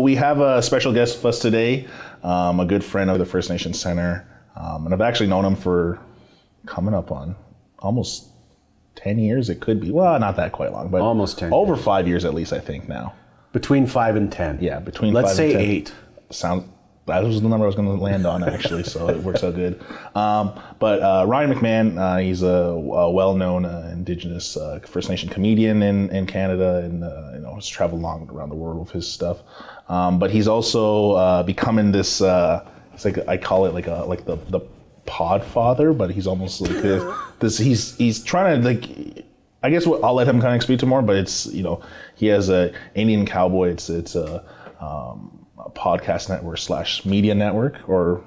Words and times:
We 0.00 0.14
have 0.16 0.40
a 0.40 0.62
special 0.62 0.92
guest 0.92 1.16
with 1.16 1.26
us 1.26 1.38
today, 1.38 1.86
um, 2.22 2.60
a 2.60 2.64
good 2.64 2.82
friend 2.84 3.10
of 3.10 3.18
the 3.18 3.26
First 3.26 3.50
Nation 3.50 3.72
Center, 3.74 4.26
um, 4.56 4.84
and 4.84 4.94
I've 4.94 5.00
actually 5.00 5.28
known 5.28 5.44
him 5.44 5.56
for 5.56 5.98
coming 6.66 6.94
up 6.94 7.10
on 7.12 7.36
almost 7.78 8.28
ten 8.94 9.18
years. 9.18 9.48
It 9.50 9.60
could 9.60 9.80
be 9.80 9.90
well, 9.90 10.18
not 10.18 10.36
that 10.36 10.52
quite 10.52 10.72
long, 10.72 10.88
but 10.90 11.00
Almost 11.00 11.38
10 11.38 11.52
over 11.52 11.76
five 11.76 12.06
years 12.08 12.24
at 12.24 12.34
least. 12.34 12.52
I 12.52 12.60
think 12.60 12.88
now. 12.88 13.14
Between 13.52 13.86
five 13.86 14.16
and 14.16 14.30
ten. 14.30 14.58
Yeah, 14.60 14.78
between 14.78 15.12
Let's 15.12 15.30
five 15.30 15.36
say 15.36 15.50
and 15.52 15.60
10. 15.60 15.70
eight. 15.70 15.94
Sound 16.30 16.70
that 17.10 17.22
was 17.22 17.40
the 17.40 17.48
number 17.48 17.64
I 17.64 17.66
was 17.66 17.74
going 17.74 17.88
to 17.88 18.02
land 18.02 18.26
on 18.26 18.42
actually, 18.42 18.84
so 18.84 19.08
it 19.08 19.22
works 19.22 19.44
out 19.44 19.54
good. 19.54 19.80
Um, 20.14 20.58
but 20.78 21.02
uh, 21.02 21.24
Ryan 21.26 21.52
McMahon, 21.52 21.98
uh, 21.98 22.18
he's 22.18 22.42
a, 22.42 22.48
a 22.48 23.10
well-known 23.10 23.64
uh, 23.64 23.90
Indigenous 23.92 24.56
uh, 24.56 24.80
First 24.80 25.10
Nation 25.10 25.28
comedian 25.28 25.82
in, 25.82 26.10
in 26.10 26.26
Canada, 26.26 26.78
and 26.84 27.04
uh, 27.04 27.30
you 27.34 27.40
know 27.40 27.54
has 27.54 27.68
traveled 27.68 28.00
long 28.00 28.28
around 28.30 28.48
the 28.48 28.54
world 28.54 28.78
with 28.78 28.90
his 28.90 29.10
stuff. 29.10 29.38
Um, 29.88 30.18
but 30.18 30.30
he's 30.30 30.48
also 30.48 31.12
uh, 31.12 31.42
becoming 31.42 31.92
this. 31.92 32.20
Uh, 32.20 32.66
it's 32.94 33.04
like 33.04 33.18
I 33.28 33.36
call 33.36 33.66
it 33.66 33.74
like 33.74 33.86
a 33.86 34.04
like 34.06 34.24
the 34.24 34.36
the 34.48 34.60
pod 35.06 35.44
father, 35.44 35.92
but 35.92 36.10
he's 36.10 36.26
almost 36.26 36.60
like 36.60 36.82
this. 36.82 37.14
this 37.40 37.58
he's 37.58 37.96
he's 37.96 38.22
trying 38.22 38.62
to 38.62 38.66
like 38.66 39.24
I 39.62 39.70
guess 39.70 39.86
what, 39.86 40.02
I'll 40.02 40.14
let 40.14 40.26
him 40.26 40.40
kind 40.40 40.56
of 40.56 40.62
speak 40.62 40.80
to 40.80 40.86
more, 40.86 41.02
but 41.02 41.16
it's 41.16 41.46
you 41.46 41.62
know 41.62 41.82
he 42.14 42.26
has 42.26 42.48
a 42.48 42.72
Indian 42.94 43.26
Cowboy. 43.26 43.70
It's 43.70 43.90
it's 43.90 44.14
a, 44.14 44.44
um, 44.80 45.36
a 45.36 45.39
podcast 45.70 46.28
network 46.28 46.58
slash 46.58 47.04
media 47.04 47.34
network 47.34 47.88
or 47.88 48.24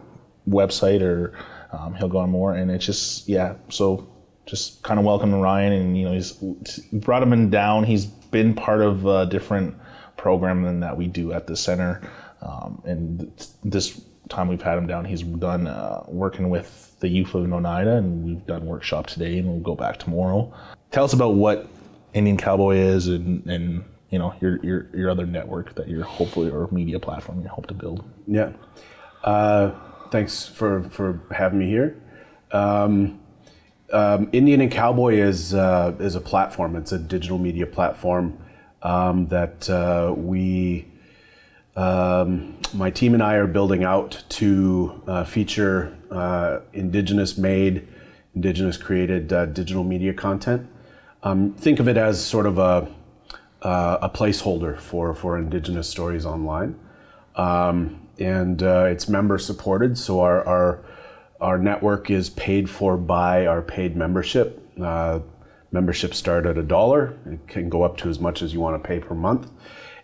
website, 0.48 1.02
or 1.02 1.34
um, 1.72 1.96
he'll 1.96 2.10
go 2.10 2.20
on 2.20 2.30
more. 2.30 2.56
And 2.56 2.72
it's 2.72 2.86
just 2.86 3.28
yeah. 3.28 3.56
So 3.70 4.08
just 4.46 4.84
kind 4.84 5.00
of 5.00 5.06
welcome 5.06 5.34
Ryan, 5.34 5.74
and 5.74 5.98
you 5.98 6.06
know 6.06 6.14
he's 6.14 6.34
brought 6.92 7.24
him 7.24 7.34
in 7.34 7.50
down. 7.50 7.84
He's 7.84 8.06
been 8.06 8.54
part 8.54 8.82
of 8.82 9.06
a 9.06 9.26
different 9.26 9.76
program 10.18 10.80
that 10.80 10.96
we 10.96 11.08
do 11.08 11.34
at 11.34 11.48
the 11.48 11.56
center, 11.56 12.02
um, 12.42 12.82
and 12.86 13.20
th- 13.38 13.50
this 13.64 14.02
time 14.30 14.48
we've 14.48 14.62
had 14.62 14.78
him 14.78 14.88
down. 14.88 15.06
He's 15.06 15.22
done 15.22 15.68
uh, 15.68 16.04
working 16.08 16.50
with 16.50 16.96
the 17.00 17.08
youth 17.08 17.36
of 17.36 17.52
Oneida, 17.52 17.98
and 17.98 18.24
we've 18.24 18.46
done 18.46 18.66
workshop 18.66 19.08
today, 19.08 19.38
and 19.38 19.48
we'll 19.48 19.60
go 19.60 19.76
back 19.76 19.98
tomorrow. 19.98 20.54
Tell 20.92 21.04
us 21.04 21.14
about 21.14 21.36
what 21.36 21.68
Indian 22.14 22.38
Cowboy 22.38 22.78
is, 22.78 23.08
and, 23.08 23.46
and 23.46 23.84
you 24.14 24.20
know 24.20 24.32
your, 24.42 24.64
your 24.64 24.80
your 24.96 25.10
other 25.10 25.26
network 25.26 25.74
that 25.74 25.88
you're 25.88 26.04
hopefully 26.04 26.52
or 26.52 26.70
media 26.72 27.00
platform 27.00 27.42
you 27.42 27.50
hope 27.50 27.66
to 27.66 27.74
build. 27.74 28.04
Yeah. 28.28 28.52
Uh, 29.24 29.72
thanks 30.12 30.46
for, 30.46 30.84
for 30.90 31.20
having 31.32 31.58
me 31.58 31.68
here. 31.68 32.00
Um, 32.52 33.20
um, 33.92 34.30
Indian 34.32 34.62
and 34.62 34.72
Cowboy 34.72 35.16
is 35.16 35.56
uh, 35.56 35.96
is 36.00 36.14
a 36.14 36.22
platform. 36.22 36.76
It's 36.76 36.92
a 36.92 37.00
digital 37.00 37.40
media 37.40 37.66
platform 37.66 38.38
um, 38.84 39.28
that 39.30 39.68
uh, 39.68 40.14
we, 40.16 40.86
um, 41.76 42.60
my 42.74 42.92
team 42.92 43.16
and 43.16 43.24
I, 43.24 43.36
are 43.36 43.48
building 43.48 43.84
out 43.84 44.24
to 44.30 45.02
uh, 45.08 45.24
feature 45.24 45.98
uh, 46.12 46.60
Indigenous-made, 46.74 47.88
Indigenous-created 48.36 49.34
uh, 49.34 49.46
digital 49.48 49.84
media 49.84 50.14
content. 50.14 50.68
Um, 51.24 51.54
think 51.54 51.80
of 51.80 51.88
it 51.88 51.98
as 51.98 52.24
sort 52.24 52.46
of 52.46 52.60
a 52.60 52.88
uh, 53.64 53.98
a 54.02 54.10
placeholder 54.10 54.80
for 54.80 55.14
for 55.16 55.38
Indigenous 55.38 55.90
stories 55.90 56.26
online 56.26 56.80
um, 57.36 58.08
and 58.20 58.62
uh, 58.62 58.86
it's 58.86 59.10
member 59.10 59.38
supported. 59.38 59.98
So 59.98 60.22
our, 60.22 60.46
our 60.46 60.86
our 61.42 61.58
network 61.58 62.10
is 62.10 62.30
paid 62.30 62.70
for 62.70 62.96
by 62.96 63.46
our 63.46 63.62
paid 63.62 63.96
membership. 63.96 64.62
Uh, 64.82 65.20
memberships 65.72 66.18
start 66.18 66.46
at 66.46 66.58
a 66.58 66.64
dollar. 66.64 67.18
It 67.26 67.48
can 67.48 67.70
go 67.70 67.84
up 67.84 67.98
to 67.98 68.10
as 68.10 68.20
much 68.20 68.42
as 68.42 68.54
you 68.54 68.62
want 68.62 68.82
to 68.82 68.88
pay 68.88 69.00
per 69.00 69.16
month. 69.16 69.50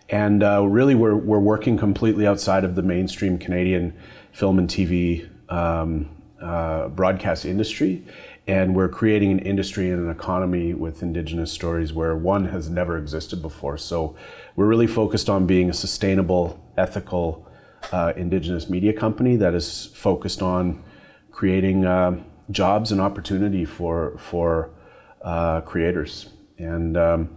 And 0.08 0.42
uh, 0.42 0.66
really, 0.66 0.94
we're 0.94 1.16
we're 1.16 1.38
working 1.38 1.78
completely 1.78 2.26
outside 2.26 2.64
of 2.64 2.74
the 2.74 2.82
mainstream 2.82 3.38
Canadian 3.38 3.96
film 4.32 4.58
and 4.58 4.68
TV 4.68 5.30
um, 5.50 6.10
uh, 6.42 6.88
broadcast 6.88 7.44
industry. 7.44 8.04
And 8.50 8.74
we're 8.74 8.88
creating 8.88 9.30
an 9.30 9.38
industry 9.38 9.90
and 9.90 10.04
an 10.04 10.10
economy 10.10 10.74
with 10.74 11.04
Indigenous 11.04 11.52
stories 11.52 11.92
where 11.92 12.16
one 12.16 12.46
has 12.46 12.68
never 12.68 12.98
existed 12.98 13.40
before. 13.40 13.78
So 13.78 14.16
we're 14.56 14.66
really 14.66 14.88
focused 14.88 15.30
on 15.30 15.46
being 15.46 15.70
a 15.70 15.72
sustainable, 15.72 16.44
ethical 16.76 17.46
uh, 17.92 18.12
Indigenous 18.16 18.68
media 18.68 18.92
company 18.92 19.36
that 19.36 19.54
is 19.54 19.86
focused 19.94 20.42
on 20.42 20.82
creating 21.30 21.84
uh, 21.84 22.20
jobs 22.50 22.90
and 22.90 23.00
opportunity 23.00 23.64
for 23.64 24.18
for 24.18 24.70
uh, 25.22 25.60
creators. 25.60 26.30
And 26.58 26.96
um, 26.96 27.36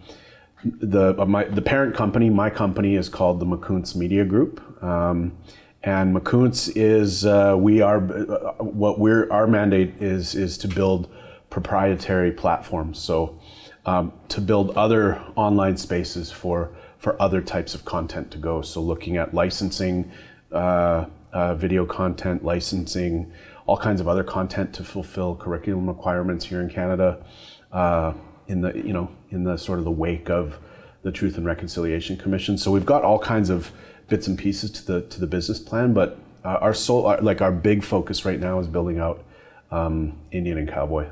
the 0.66 1.14
uh, 1.22 1.26
my, 1.26 1.44
the 1.44 1.62
parent 1.62 1.94
company, 1.96 2.32
my 2.32 2.50
company, 2.50 2.96
is 2.96 3.08
called 3.08 3.40
the 3.40 3.46
Makoons 3.46 3.96
Media 3.96 4.26
Group. 4.26 4.60
Um, 4.82 5.38
and 5.84 6.16
Makoons 6.16 6.72
is 6.76 7.26
uh, 7.26 7.56
we 7.58 7.82
are 7.82 7.98
uh, 7.98 8.64
what 8.64 9.00
we're 9.00 9.30
our 9.32 9.48
mandate 9.48 10.02
is 10.02 10.34
is 10.34 10.58
to 10.60 10.68
build 10.68 11.10
proprietary 11.50 12.32
platforms. 12.32 13.00
So 13.00 13.38
um, 13.86 14.14
to 14.30 14.40
build 14.40 14.72
other 14.72 15.22
online 15.36 15.78
spaces 15.78 16.32
for 16.32 16.72
for 16.98 17.22
other 17.22 17.42
types 17.42 17.76
of 17.76 17.84
content 17.84 18.32
to 18.32 18.38
go. 18.38 18.62
So 18.62 18.82
looking 18.82 19.18
at 19.18 19.34
licensing, 19.34 20.10
uh, 20.54 21.06
uh, 21.34 21.56
video 21.56 21.86
content, 21.86 22.46
licensing, 22.46 23.34
all 23.66 23.78
kinds 23.78 24.00
of 24.00 24.08
other 24.08 24.24
content 24.24 24.74
to 24.76 24.84
fulfill 24.86 25.36
curriculum 25.36 25.88
requirements 25.88 26.46
here 26.46 26.62
in 26.62 26.70
Canada. 26.70 27.26
Uh, 27.72 28.14
in 28.48 28.62
the 28.62 28.74
you 28.76 28.94
know 28.94 29.10
in 29.32 29.44
the 29.44 29.58
sort 29.58 29.80
of 29.80 29.86
the 29.86 29.92
wake 29.92 30.30
of 30.30 30.60
the 31.02 31.12
Truth 31.12 31.38
and 31.38 31.46
Reconciliation 31.46 32.16
Commission. 32.16 32.58
So 32.58 32.72
we've 32.72 32.86
got 32.86 33.04
all 33.04 33.20
kinds 33.20 33.50
of 33.50 33.72
bits 34.08 34.28
and 34.28 34.38
pieces 34.38 34.72
to 34.72 34.86
the 34.86 35.02
to 35.02 35.20
the 35.20 35.28
business 35.28 35.60
plan, 35.60 35.94
but 35.94 36.20
uh, 36.44 36.58
our 36.62 36.74
sole 36.74 37.06
our, 37.06 37.22
like 37.22 37.42
our 37.42 37.52
big 37.52 37.84
focus 37.84 38.26
right 38.26 38.40
now 38.40 38.60
is 38.60 38.68
building 38.68 39.00
out 39.00 39.24
um, 39.72 40.18
Indian 40.32 40.58
and 40.58 40.70
Cowboy. 40.70 41.08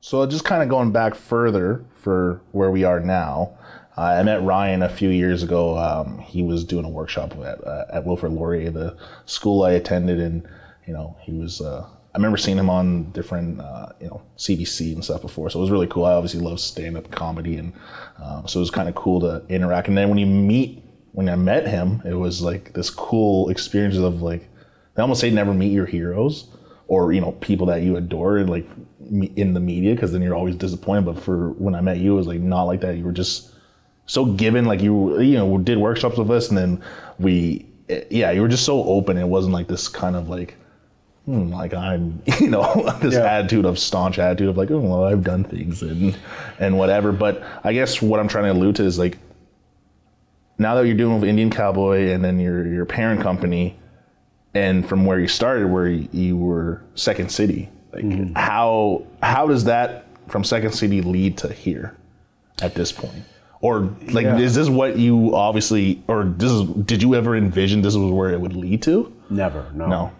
So 0.00 0.26
just 0.26 0.44
kind 0.44 0.62
of 0.62 0.68
going 0.68 0.90
back 0.90 1.14
further 1.14 1.84
for 1.94 2.40
where 2.50 2.70
we 2.70 2.82
are 2.82 2.98
now. 2.98 3.56
Uh, 3.96 4.16
I 4.18 4.22
met 4.22 4.42
Ryan 4.42 4.82
a 4.82 4.88
few 4.88 5.10
years 5.10 5.42
ago. 5.42 5.78
Um, 5.78 6.18
he 6.18 6.42
was 6.42 6.64
doing 6.64 6.84
a 6.84 6.88
workshop 6.88 7.32
at, 7.36 7.64
uh, 7.64 7.84
at 7.92 8.04
Wilfrid 8.04 8.32
Laurier, 8.32 8.70
the 8.70 8.96
school 9.26 9.62
I 9.62 9.72
attended, 9.72 10.18
and 10.18 10.48
you 10.86 10.92
know 10.92 11.16
he 11.20 11.32
was. 11.32 11.60
Uh, 11.60 11.86
I 12.14 12.18
remember 12.18 12.36
seeing 12.36 12.58
him 12.58 12.68
on 12.68 13.10
different, 13.12 13.58
uh, 13.58 13.86
you 13.98 14.06
know, 14.08 14.20
CBC 14.36 14.92
and 14.92 15.02
stuff 15.02 15.22
before, 15.22 15.48
so 15.48 15.58
it 15.58 15.62
was 15.62 15.70
really 15.70 15.86
cool. 15.86 16.04
I 16.04 16.12
obviously 16.12 16.40
love 16.40 16.60
stand-up 16.60 17.10
comedy, 17.10 17.56
and 17.56 17.72
um, 18.22 18.46
so 18.46 18.58
it 18.58 18.62
was 18.62 18.70
kind 18.70 18.88
of 18.88 18.94
cool 18.94 19.20
to 19.20 19.42
interact. 19.48 19.88
And 19.88 19.96
then 19.96 20.10
when 20.10 20.18
you 20.18 20.26
meet, 20.26 20.82
when 21.12 21.28
I 21.28 21.36
met 21.36 21.66
him, 21.66 22.02
it 22.04 22.14
was 22.14 22.42
like 22.42 22.72
this 22.74 22.90
cool 22.90 23.48
experience 23.50 23.96
of 23.96 24.22
like, 24.22 24.48
they 24.94 25.02
almost 25.02 25.20
say 25.20 25.30
never 25.30 25.54
meet 25.54 25.72
your 25.72 25.86
heroes, 25.86 26.48
or 26.88 27.12
you 27.12 27.20
know, 27.20 27.32
people 27.32 27.66
that 27.66 27.82
you 27.82 27.96
adore, 27.96 28.40
like 28.40 28.66
in 29.36 29.54
the 29.54 29.60
media, 29.60 29.94
because 29.94 30.12
then 30.12 30.22
you're 30.22 30.34
always 30.34 30.56
disappointed. 30.56 31.04
But 31.06 31.18
for 31.18 31.50
when 31.52 31.74
I 31.74 31.80
met 31.80 31.98
you, 31.98 32.12
it 32.12 32.16
was 32.16 32.26
like 32.26 32.40
not 32.40 32.64
like 32.64 32.80
that. 32.82 32.96
You 32.96 33.04
were 33.04 33.12
just 33.12 33.50
so 34.06 34.24
given 34.24 34.64
like 34.64 34.80
you 34.82 35.20
you 35.20 35.36
know 35.36 35.58
did 35.58 35.78
workshops 35.78 36.18
with 36.18 36.28
us 36.30 36.48
and 36.48 36.58
then 36.58 36.82
we 37.20 37.64
yeah 38.10 38.32
you 38.32 38.40
were 38.42 38.48
just 38.48 38.64
so 38.64 38.82
open 38.84 39.16
it 39.16 39.24
wasn't 39.24 39.54
like 39.54 39.68
this 39.68 39.86
kind 39.86 40.16
of 40.16 40.28
like 40.28 40.56
hmm, 41.24 41.52
like 41.52 41.72
i'm 41.72 42.20
you 42.40 42.50
know 42.50 42.82
this 43.00 43.14
Yeah. 43.14 43.20
attitude 43.20 43.64
of 43.64 43.78
staunch 43.78 44.18
attitude 44.18 44.48
of 44.48 44.56
like 44.56 44.72
oh 44.72 44.80
well 44.80 45.04
i've 45.04 45.22
done 45.22 45.44
things 45.44 45.82
and 45.82 46.18
and 46.58 46.76
whatever 46.76 47.12
but 47.12 47.44
i 47.62 47.72
guess 47.72 48.02
what 48.02 48.18
i'm 48.18 48.26
trying 48.26 48.44
to 48.44 48.52
allude 48.52 48.74
to 48.76 48.82
is 48.82 48.98
like 48.98 49.18
now 50.62 50.74
that 50.76 50.86
you're 50.86 50.96
doing 50.96 51.20
with 51.20 51.28
indian 51.28 51.50
cowboy 51.50 52.10
and 52.10 52.24
then 52.24 52.38
your 52.40 52.66
your 52.66 52.84
parent 52.86 53.20
company 53.20 53.78
and 54.54 54.88
from 54.88 55.04
where 55.04 55.18
you 55.18 55.28
started 55.28 55.66
where 55.66 55.88
you, 55.88 56.08
you 56.12 56.36
were 56.36 56.82
second 56.94 57.30
city 57.30 57.68
like 57.92 58.04
Mm-hmm. 58.04 58.34
how 58.34 59.04
how 59.22 59.46
does 59.46 59.64
that 59.64 60.06
from 60.28 60.44
second 60.44 60.72
city 60.72 61.02
lead 61.02 61.36
to 61.38 61.52
here 61.52 61.96
at 62.62 62.74
this 62.74 62.90
point 62.92 63.24
or 63.60 63.80
like 64.10 64.24
Yeah. 64.24 64.38
is 64.38 64.54
this 64.54 64.68
what 64.68 64.96
you 64.98 65.34
obviously 65.34 66.02
or 66.08 66.24
this 66.24 66.50
is 66.50 66.62
did 66.84 67.02
you 67.02 67.14
ever 67.14 67.36
envision 67.36 67.82
this 67.82 67.94
was 67.94 68.10
where 68.10 68.30
it 68.30 68.40
would 68.40 68.56
lead 68.56 68.82
to 68.82 69.12
Never, 69.30 69.66
no. 69.74 69.86
no 69.88 70.12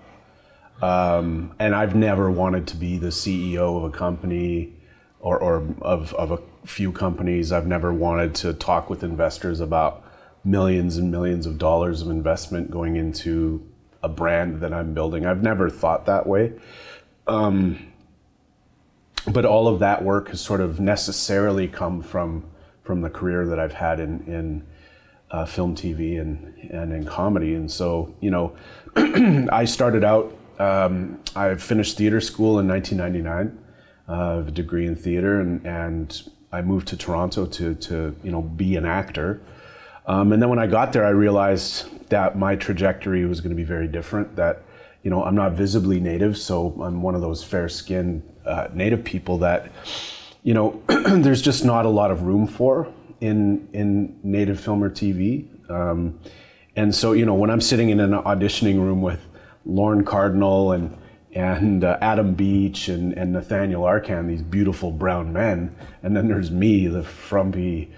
Um, 0.87 1.55
and 1.59 1.75
I've 1.75 1.95
never 1.95 2.31
wanted 2.31 2.67
to 2.69 2.77
be 2.77 2.99
the 2.99 3.09
CEO 3.09 3.77
of 3.77 3.85
a 3.85 3.91
company 3.91 4.73
or, 5.21 5.39
or 5.39 5.63
of, 5.83 6.13
of 6.15 6.33
a 6.33 6.39
few 6.67 6.91
companies. 6.93 7.53
I've 7.53 7.67
never 7.67 7.93
wanted 7.93 8.35
to 8.37 8.53
talk 8.55 8.91
with 8.91 9.05
investors 9.05 9.61
about 9.61 10.02
millions 10.45 10.97
and 10.97 11.11
millions 11.11 11.47
of 11.47 11.59
dollars 11.59 12.03
of 12.03 12.11
investment 12.11 12.71
going 12.71 12.97
into 12.97 13.67
a 14.03 14.09
brand 14.09 14.61
that 14.61 14.73
I'm 14.73 14.95
building. 14.95 15.27
I've 15.27 15.43
never 15.43 15.71
thought 15.71 16.07
that 16.07 16.27
way. 16.27 16.53
Um, 17.27 17.93
but 19.31 19.45
all 19.45 19.69
of 19.69 19.79
that 19.79 20.03
work 20.05 20.29
has 20.29 20.41
sort 20.41 20.61
of 20.61 20.81
necessarily 20.81 21.69
come 21.69 22.03
from 22.03 22.45
from 22.83 23.01
the 23.01 23.11
career 23.11 23.47
that 23.47 23.61
I've 23.61 23.75
had 23.75 24.01
in 24.01 24.25
in 24.27 24.67
uh, 25.31 25.47
film, 25.47 25.75
TV, 25.75 26.21
and 26.21 26.55
and 26.71 26.93
in 26.93 27.05
comedy. 27.05 27.55
And 27.55 27.71
so, 27.71 28.15
you 28.21 28.31
know, 28.31 28.55
I 28.97 29.65
started 29.65 30.05
out. 30.05 30.37
Um, 30.59 31.21
I 31.35 31.55
finished 31.55 31.97
theater 31.97 32.21
school 32.21 32.59
in 32.59 32.69
1999. 32.69 33.59
Uh, 34.09 34.13
I 34.13 34.37
have 34.37 34.49
a 34.49 34.51
degree 34.51 34.87
in 34.87 34.95
theater, 34.95 35.41
and 35.41 35.65
and 35.67 36.23
I 36.53 36.61
moved 36.63 36.89
to 36.89 36.97
Toronto 36.97 37.47
to 37.47 37.75
to 37.75 38.17
you 38.23 38.31
know 38.31 38.43
be 38.43 38.77
an 38.77 38.85
actor. 38.85 39.41
Um, 40.07 40.33
and 40.33 40.43
then 40.43 40.49
when 40.49 40.59
I 40.59 40.67
got 40.67 40.93
there, 40.93 41.05
I 41.05 41.11
realized 41.11 42.09
that 42.09 42.37
my 42.37 42.57
trajectory 42.57 43.25
was 43.25 43.41
going 43.41 43.51
to 43.51 43.57
be 43.57 43.65
very 43.65 43.89
different. 43.89 44.37
That 44.37 44.63
you 45.03 45.11
know 45.11 45.25
I'm 45.25 45.35
not 45.35 45.53
visibly 45.53 46.01
native, 46.01 46.37
so 46.37 46.77
I'm 46.83 47.03
one 47.03 47.15
of 47.15 47.21
those 47.21 47.45
fair-skinned 47.45 48.23
uh, 48.45 48.69
native 48.73 49.05
people 49.05 49.39
that 49.39 49.71
you 50.43 50.55
know 50.55 50.83
there's 50.89 51.43
just 51.43 51.65
not 51.65 51.87
a 51.87 51.89
lot 51.89 52.11
of 52.11 52.23
room 52.23 52.47
for 52.47 52.93
in 53.21 53.69
in 53.73 54.19
native 54.23 54.61
film 54.61 54.83
or 54.83 54.91
TV. 54.91 55.47
Um, 55.71 56.19
and 56.75 56.95
so 56.95 57.13
you 57.13 57.25
know 57.25 57.35
when 57.35 57.51
I'm 57.51 57.61
sitting 57.61 57.91
in 57.91 58.01
an 58.01 58.13
auditioning 58.13 58.77
room 58.77 59.03
with 59.03 59.21
Lorne 59.65 60.05
Cardinal 60.05 60.73
and 60.73 60.97
and 61.35 61.83
uh, 61.83 61.97
Adam 62.03 62.35
Beach 62.35 62.89
and, 62.89 63.15
and 63.15 63.33
Nathaniel 63.33 63.85
Arcand, 63.85 64.29
these 64.29 64.43
beautiful 64.43 64.91
brown 64.91 65.33
men, 65.33 65.75
and 66.03 66.15
then 66.15 66.29
there's 66.29 66.51
me, 66.51 66.89
the 66.89 67.03
frumpy 67.03 67.91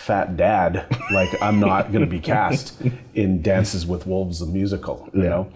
fat 0.00 0.36
dad. 0.36 0.86
Like 1.12 1.28
I'm 1.42 1.60
not 1.60 1.92
going 1.92 2.04
to 2.04 2.10
be 2.10 2.20
cast 2.34 2.80
in 3.14 3.42
Dances 3.42 3.86
with 3.86 4.06
Wolves, 4.06 4.40
the 4.40 4.46
musical. 4.46 5.08
You 5.12 5.22
Yeah. 5.24 5.28
know. 5.28 5.52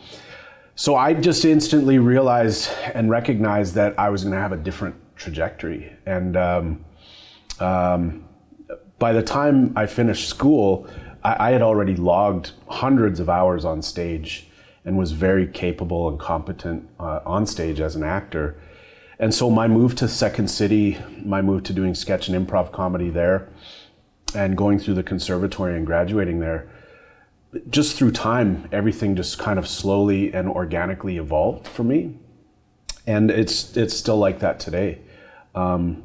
So 0.76 0.96
I 0.96 1.14
just 1.14 1.44
instantly 1.44 1.98
realized 1.98 2.68
and 2.94 3.08
recognized 3.08 3.74
that 3.76 3.98
I 3.98 4.10
was 4.10 4.24
going 4.24 4.34
to 4.34 4.40
have 4.40 4.52
a 4.52 4.56
different 4.56 4.96
trajectory. 5.16 5.92
And 6.04 6.36
um, 6.36 6.84
um, 7.60 8.24
by 8.98 9.12
the 9.12 9.22
time 9.22 9.72
I 9.76 9.86
finished 9.86 10.28
school, 10.28 10.88
I, 11.22 11.48
I 11.48 11.50
had 11.52 11.62
already 11.62 11.94
logged 11.96 12.52
hundreds 12.68 13.20
of 13.20 13.28
hours 13.30 13.64
on 13.64 13.82
stage 13.82 14.48
and 14.84 14.98
was 14.98 15.12
very 15.12 15.46
capable 15.46 16.08
and 16.08 16.18
competent 16.18 16.86
uh, 17.00 17.20
on 17.24 17.46
stage 17.46 17.80
as 17.80 17.96
an 17.96 18.02
actor. 18.02 18.56
And 19.20 19.32
so 19.32 19.48
my 19.48 19.68
move 19.68 19.94
to 19.96 20.08
Second 20.08 20.48
City, 20.50 20.98
my 21.24 21.40
move 21.40 21.62
to 21.62 21.72
doing 21.72 21.94
sketch 21.94 22.28
and 22.28 22.46
improv 22.46 22.72
comedy 22.72 23.10
there, 23.10 23.48
and 24.34 24.56
going 24.56 24.78
through 24.78 24.94
the 24.94 25.02
conservatory 25.02 25.76
and 25.76 25.86
graduating 25.86 26.40
there, 26.40 26.68
just 27.70 27.96
through 27.96 28.10
time, 28.10 28.68
everything 28.72 29.14
just 29.14 29.38
kind 29.38 29.58
of 29.58 29.68
slowly 29.68 30.32
and 30.32 30.48
organically 30.48 31.16
evolved 31.16 31.68
for 31.68 31.84
me, 31.84 32.16
and 33.06 33.30
it's 33.30 33.76
it's 33.76 33.96
still 33.96 34.18
like 34.18 34.40
that 34.40 34.58
today. 34.58 34.98
Um, 35.54 36.02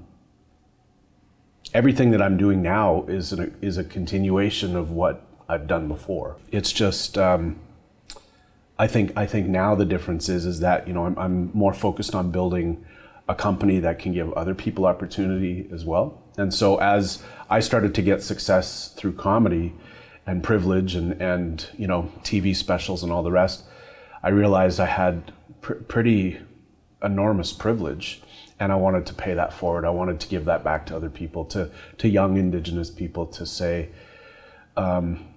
everything 1.73 2.11
that 2.11 2.21
I'm 2.21 2.37
doing 2.37 2.61
now 2.61 3.05
is 3.07 3.33
an, 3.33 3.55
is 3.61 3.77
a 3.77 3.83
continuation 3.83 4.75
of 4.75 4.91
what 4.91 5.25
I've 5.47 5.67
done 5.67 5.87
before. 5.87 6.37
It's 6.51 6.71
just 6.71 7.17
um, 7.17 7.59
I 8.77 8.87
think 8.87 9.11
I 9.17 9.25
think 9.25 9.47
now 9.47 9.75
the 9.75 9.85
difference 9.85 10.29
is 10.29 10.45
is 10.45 10.59
that 10.61 10.87
you 10.87 10.93
know 10.93 11.05
I'm, 11.05 11.17
I'm 11.17 11.51
more 11.53 11.73
focused 11.73 12.15
on 12.15 12.31
building 12.31 12.85
a 13.27 13.35
company 13.35 13.79
that 13.79 13.99
can 13.99 14.13
give 14.13 14.33
other 14.33 14.55
people 14.55 14.85
opportunity 14.85 15.67
as 15.71 15.85
well. 15.85 16.21
And 16.39 16.53
so 16.53 16.77
as 16.77 17.21
I 17.49 17.59
started 17.59 17.93
to 17.95 18.01
get 18.01 18.23
success 18.23 18.93
through 18.95 19.13
comedy 19.13 19.73
and 20.25 20.43
privilege 20.43 20.95
and 20.95 21.21
and 21.21 21.67
you 21.77 21.87
know 21.87 22.11
TV 22.23 22.55
specials 22.55 23.03
and 23.03 23.11
all 23.11 23.23
the 23.23 23.31
rest, 23.31 23.63
I 24.23 24.29
realized 24.29 24.79
I 24.79 24.85
had 24.85 25.33
pr- 25.61 25.73
pretty 25.73 26.39
enormous 27.03 27.51
privilege 27.53 28.21
and 28.59 28.71
I 28.71 28.75
wanted 28.75 29.05
to 29.07 29.13
pay 29.13 29.33
that 29.33 29.53
forward. 29.53 29.85
I 29.85 29.89
wanted 29.89 30.19
to 30.19 30.27
give 30.27 30.45
that 30.45 30.63
back 30.63 30.85
to 30.87 30.95
other 30.95 31.09
people, 31.09 31.45
to 31.45 31.71
to 31.97 32.07
young 32.07 32.37
indigenous 32.37 32.89
people 32.89 33.25
to 33.27 33.45
say 33.45 33.89
um, 34.77 35.27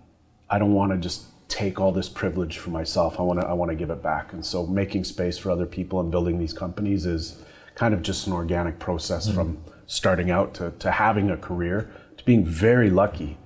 I 0.51 0.59
don't 0.59 0.75
want 0.75 0.93
to 0.93 0.99
just 0.99 1.25
take 1.49 1.81
all 1.81 1.93
this 1.93 2.09
privilege 2.09 2.59
for 2.59 2.71
myself. 2.71 3.19
I 3.19 3.23
want 3.23 3.41
to 3.41 3.47
I 3.47 3.55
want 3.55 3.71
to 3.71 3.77
give 3.77 3.91
it 3.91 4.03
back. 4.03 4.33
And 4.33 4.45
so 4.45 4.67
making 4.67 5.05
space 5.05 5.37
for 5.37 5.51
other 5.51 5.67
people 5.67 5.99
and 5.99 6.11
building 6.13 6.39
these 6.39 6.53
companies 6.53 7.07
is 7.07 7.43
kind 7.75 7.93
of 7.93 8.03
just 8.03 8.27
an 8.27 8.33
organic 8.33 8.79
process 8.79 9.29
from 9.29 9.59
starting 9.93 10.31
out 10.31 10.55
to, 10.55 10.71
to 10.79 10.91
having 10.91 11.29
a 11.29 11.37
career 11.37 11.93
to 12.17 12.25
being 12.25 12.47
very 12.47 12.89
lucky. 12.89 13.37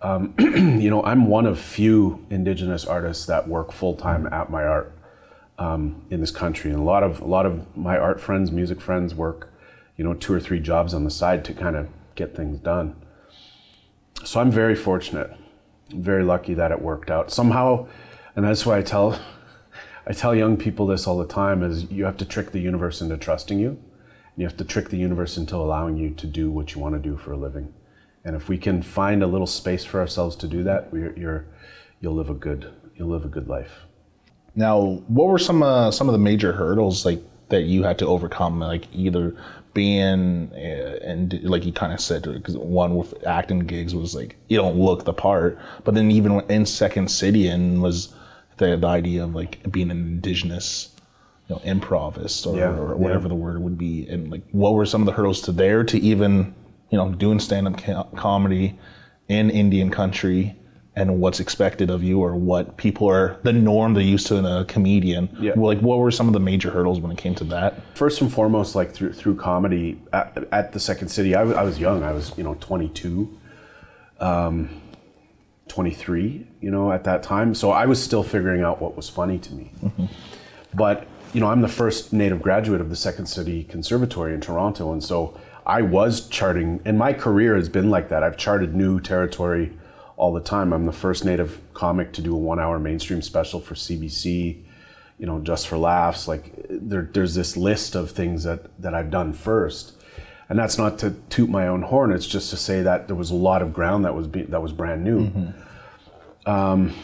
Um, 0.00 0.34
you 0.38 0.88
know, 0.88 1.04
I'm 1.04 1.26
one 1.26 1.44
of 1.44 1.60
few 1.60 2.24
indigenous 2.30 2.86
artists 2.86 3.26
that 3.26 3.46
work 3.48 3.70
full 3.70 3.94
time 3.94 4.26
at 4.32 4.48
my 4.48 4.64
art 4.64 4.96
um, 5.58 6.02
in 6.08 6.20
this 6.20 6.30
country, 6.30 6.70
and 6.70 6.80
a 6.80 6.82
lot 6.82 7.02
of 7.02 7.20
a 7.20 7.26
lot 7.26 7.44
of 7.44 7.76
my 7.76 7.98
art 7.98 8.18
friends, 8.18 8.50
music 8.50 8.80
friends, 8.80 9.14
work, 9.14 9.52
you 9.98 10.04
know, 10.04 10.14
two 10.14 10.32
or 10.32 10.40
three 10.40 10.58
jobs 10.58 10.94
on 10.94 11.04
the 11.04 11.10
side 11.10 11.44
to 11.44 11.52
kind 11.52 11.76
of 11.76 11.86
get 12.14 12.34
things 12.34 12.58
done. 12.60 12.96
So 14.24 14.40
I'm 14.40 14.50
very 14.50 14.74
fortunate, 14.74 15.36
very 15.90 16.24
lucky 16.24 16.54
that 16.54 16.72
it 16.72 16.80
worked 16.80 17.10
out 17.10 17.30
somehow, 17.30 17.88
and 18.34 18.46
that's 18.46 18.64
why 18.64 18.78
I 18.78 18.82
tell 18.82 19.20
I 20.06 20.14
tell 20.14 20.34
young 20.34 20.56
people 20.56 20.86
this 20.86 21.06
all 21.06 21.18
the 21.18 21.26
time: 21.26 21.62
is 21.62 21.90
you 21.90 22.06
have 22.06 22.16
to 22.16 22.24
trick 22.24 22.52
the 22.52 22.60
universe 22.60 23.02
into 23.02 23.18
trusting 23.18 23.58
you, 23.58 23.78
you 24.36 24.44
have 24.44 24.56
to 24.56 24.64
trick 24.64 24.88
the 24.88 24.96
universe 24.96 25.36
into 25.36 25.56
allowing 25.56 25.96
you 25.96 26.10
to 26.10 26.26
do 26.26 26.50
what 26.50 26.74
you 26.74 26.80
want 26.80 26.94
to 26.94 27.00
do 27.00 27.16
for 27.16 27.32
a 27.32 27.36
living. 27.36 27.72
And 28.24 28.34
if 28.34 28.48
we 28.48 28.58
can 28.58 28.82
find 28.82 29.22
a 29.22 29.26
little 29.26 29.46
space 29.46 29.84
for 29.84 30.00
ourselves 30.00 30.34
to 30.36 30.48
do 30.48 30.62
that, 30.64 30.88
you're, 30.92 31.46
you'll 32.00 32.14
live 32.14 32.30
a 32.30 32.34
good 32.34 32.72
you'll 32.96 33.08
live 33.08 33.24
a 33.24 33.28
good 33.28 33.48
life. 33.48 33.86
Now, 34.54 35.02
what 35.08 35.28
were 35.28 35.38
some 35.38 35.62
uh, 35.62 35.90
some 35.90 36.08
of 36.08 36.12
the 36.12 36.18
major 36.18 36.52
hurdles 36.52 37.04
like 37.04 37.22
that 37.48 37.62
you 37.62 37.82
had 37.82 37.98
to 37.98 38.06
overcome? 38.06 38.60
Like 38.60 38.86
either 38.94 39.36
being 39.74 40.50
uh, 40.52 40.98
and 41.02 41.42
like 41.42 41.64
you 41.64 41.72
kind 41.72 41.92
of 41.92 42.00
said, 42.00 42.22
because 42.22 42.56
one 42.56 42.96
with 42.96 43.26
acting 43.26 43.60
gigs 43.60 43.94
was 43.94 44.14
like 44.14 44.36
you 44.48 44.56
don't 44.56 44.76
look 44.76 45.04
the 45.04 45.12
part, 45.12 45.58
but 45.82 45.94
then 45.94 46.10
even 46.10 46.40
in 46.48 46.64
Second 46.66 47.10
City 47.10 47.48
and 47.48 47.82
was 47.82 48.14
the, 48.58 48.76
the 48.76 48.86
idea 48.86 49.24
of 49.24 49.34
like 49.34 49.70
being 49.70 49.90
an 49.90 49.98
indigenous, 49.98 50.93
you 51.48 51.56
know, 51.56 51.62
improvist 51.64 52.46
or, 52.46 52.56
Yeah, 52.56 52.76
or 52.76 52.96
whatever 52.96 53.28
the 53.28 53.34
word 53.34 53.62
would 53.62 53.76
be, 53.78 54.06
and 54.08 54.30
like 54.30 54.42
what 54.52 54.74
were 54.74 54.86
some 54.86 55.02
of 55.02 55.06
the 55.06 55.12
hurdles 55.12 55.40
to 55.42 55.52
there 55.52 55.84
to 55.84 55.98
even 55.98 56.54
you 56.90 56.98
know 56.98 57.10
doing 57.12 57.38
stand 57.38 57.68
up 57.68 57.78
co- 57.78 58.08
comedy 58.16 58.78
in 59.28 59.50
Indian 59.50 59.90
country 59.90 60.56
and 60.96 61.20
what's 61.20 61.40
expected 61.40 61.90
of 61.90 62.04
you 62.04 62.20
or 62.20 62.36
what 62.36 62.76
people 62.76 63.10
are 63.10 63.38
the 63.42 63.52
norm 63.52 63.94
they're 63.94 64.02
used 64.02 64.26
to 64.28 64.36
in 64.36 64.46
a 64.46 64.64
comedian. 64.66 65.28
Yeah. 65.40 65.52
Well, 65.56 65.74
like 65.74 65.80
what 65.80 65.98
were 65.98 66.10
some 66.10 66.28
of 66.28 66.32
the 66.32 66.40
major 66.40 66.70
hurdles 66.70 67.00
when 67.00 67.10
it 67.10 67.18
came 67.18 67.34
to 67.36 67.44
that? 67.44 67.82
First 67.96 68.20
and 68.20 68.32
foremost, 68.32 68.74
like 68.74 68.92
through 68.92 69.12
through 69.12 69.36
comedy 69.36 70.00
at, 70.12 70.46
at 70.52 70.72
the 70.72 70.80
Second 70.80 71.08
City, 71.08 71.34
I 71.34 71.42
was, 71.42 71.78
young. 71.78 72.02
I 72.02 72.12
was 72.12 72.32
you 72.38 72.44
know 72.44 72.54
22, 72.60 73.38
um, 74.20 74.80
23, 75.68 76.46
you 76.60 76.70
know, 76.70 76.92
at 76.92 77.04
that 77.04 77.22
time. 77.22 77.54
So 77.54 77.70
I 77.70 77.86
was 77.86 78.02
still 78.02 78.22
figuring 78.22 78.62
out 78.62 78.80
what 78.80 78.96
was 78.96 79.08
funny 79.08 79.38
to 79.38 79.54
me. 79.54 79.72
But 80.74 81.06
you 81.34 81.40
know, 81.40 81.48
I'm 81.48 81.62
the 81.62 81.68
first 81.68 82.12
Native 82.12 82.40
graduate 82.40 82.80
of 82.80 82.90
the 82.90 82.96
Second 82.96 83.26
City 83.26 83.64
Conservatory 83.64 84.32
in 84.32 84.40
Toronto, 84.40 84.92
and 84.92 85.02
so 85.02 85.38
I 85.66 85.82
was 85.82 86.28
charting. 86.28 86.80
And 86.84 86.96
my 86.96 87.12
career 87.12 87.56
has 87.56 87.68
been 87.68 87.90
like 87.90 88.08
that. 88.08 88.22
I've 88.22 88.36
charted 88.36 88.74
new 88.74 89.00
territory 89.00 89.76
all 90.16 90.32
the 90.32 90.40
time. 90.40 90.72
I'm 90.72 90.84
the 90.86 90.92
first 90.92 91.24
Native 91.24 91.60
comic 91.74 92.12
to 92.12 92.22
do 92.22 92.32
a 92.34 92.38
one-hour 92.38 92.78
mainstream 92.78 93.20
special 93.20 93.60
for 93.60 93.74
CBC. 93.74 94.62
You 95.18 95.26
know, 95.26 95.40
just 95.40 95.66
for 95.66 95.76
laughs. 95.76 96.28
Like 96.28 96.54
there, 96.70 97.10
there's 97.12 97.34
this 97.34 97.56
list 97.56 97.96
of 97.96 98.12
things 98.12 98.44
that 98.44 98.80
that 98.80 98.94
I've 98.94 99.10
done 99.10 99.32
first, 99.32 99.94
and 100.48 100.56
that's 100.56 100.78
not 100.78 101.00
to 101.00 101.16
toot 101.30 101.50
my 101.50 101.66
own 101.66 101.82
horn. 101.82 102.12
It's 102.12 102.28
just 102.28 102.50
to 102.50 102.56
say 102.56 102.82
that 102.82 103.08
there 103.08 103.16
was 103.16 103.30
a 103.30 103.34
lot 103.34 103.60
of 103.60 103.72
ground 103.72 104.04
that 104.04 104.14
was 104.14 104.28
be, 104.28 104.42
that 104.42 104.62
was 104.62 104.72
brand 104.72 105.02
new. 105.02 105.52
Um, 106.46 106.94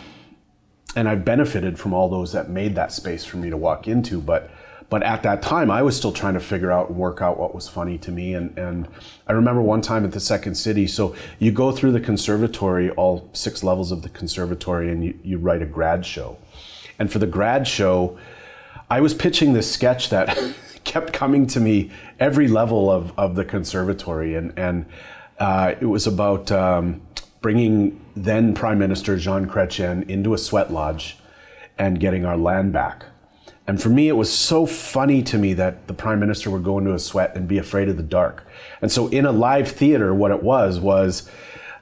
and 0.97 1.09
I've 1.09 1.25
benefited 1.25 1.79
from 1.79 1.93
all 1.93 2.09
those 2.09 2.33
that 2.33 2.49
made 2.49 2.75
that 2.75 2.93
space 2.93 3.25
for 3.25 3.37
me 3.37 3.51
to 3.51 3.57
walk 3.57 3.89
into. 3.89 4.21
But 4.21 4.51
but 4.89 5.05
at 5.05 5.23
that 5.23 5.41
time, 5.41 5.71
I 5.71 5.83
was 5.83 5.97
still 5.97 6.11
trying 6.13 6.35
to 6.35 6.41
figure 6.41 6.73
out 6.73 6.89
and 6.89 6.99
work 6.99 7.23
out 7.23 7.39
what 7.39 7.55
was 7.55 7.69
funny 7.69 7.97
to 7.99 8.11
me. 8.11 8.35
And 8.35 8.59
and 8.59 8.89
I 9.27 9.33
remember 9.33 9.63
one 9.63 9.83
time 9.83 10.05
at 10.05 10.13
the 10.13 10.21
Second 10.21 10.57
City. 10.57 10.87
So 10.87 11.15
you 11.39 11.53
go 11.53 11.71
through 11.71 11.93
the 11.93 12.01
conservatory, 12.01 12.91
all 12.91 13.31
six 13.33 13.63
levels 13.63 13.93
of 13.93 14.03
the 14.03 14.09
conservatory, 14.09 14.91
and 14.91 15.05
you, 15.05 15.19
you 15.23 15.39
write 15.39 15.63
a 15.63 15.67
grad 15.67 16.05
show. 16.05 16.39
And 16.99 17.11
for 17.11 17.21
the 17.21 17.27
grad 17.27 17.69
show, 17.69 18.19
I 18.91 19.01
was 19.01 19.15
pitching 19.15 19.53
this 19.53 19.71
sketch 19.71 20.11
that 20.11 20.37
kept 20.85 21.13
coming 21.13 21.47
to 21.47 21.61
me 21.61 21.91
every 22.19 22.49
level 22.49 22.91
of, 22.91 23.17
of 23.17 23.37
the 23.37 23.45
conservatory, 23.45 24.35
and 24.35 24.53
and 24.59 24.87
uh, 25.39 25.75
it 25.81 25.87
was 25.87 26.09
about 26.09 26.51
um, 26.51 27.01
bringing 27.41 28.01
then 28.15 28.55
Prime 28.55 28.79
Minister 28.79 29.17
Jean 29.17 29.47
Chrétien 29.47 30.09
into 30.09 30.35
a 30.35 30.39
sweat 30.39 30.73
lodge 30.73 31.17
and 31.79 31.99
getting 31.99 32.25
our 32.25 32.37
land 32.37 32.73
back. 32.73 33.05
And 33.67 33.81
for 33.81 33.89
me, 33.89 34.09
it 34.09 34.17
was 34.17 34.33
so 34.33 34.67
funny 34.67 35.23
to 35.23 35.39
me 35.39 35.55
that 35.55 35.87
the 35.87 35.95
Prime 35.95 36.19
Minister 36.19 36.51
would 36.51 36.65
go 36.65 36.79
into 36.79 36.93
a 36.93 36.99
sweat 36.99 37.37
and 37.37 37.47
be 37.47 37.59
afraid 37.59 37.89
of 37.89 37.97
the 37.97 38.03
dark. 38.03 38.45
And 38.83 38.91
so, 38.91 39.09
in 39.09 39.25
a 39.25 39.33
live 39.33 39.69
theater, 39.69 40.13
what 40.13 40.31
it 40.31 40.43
was 40.43 40.81
was 40.81 41.31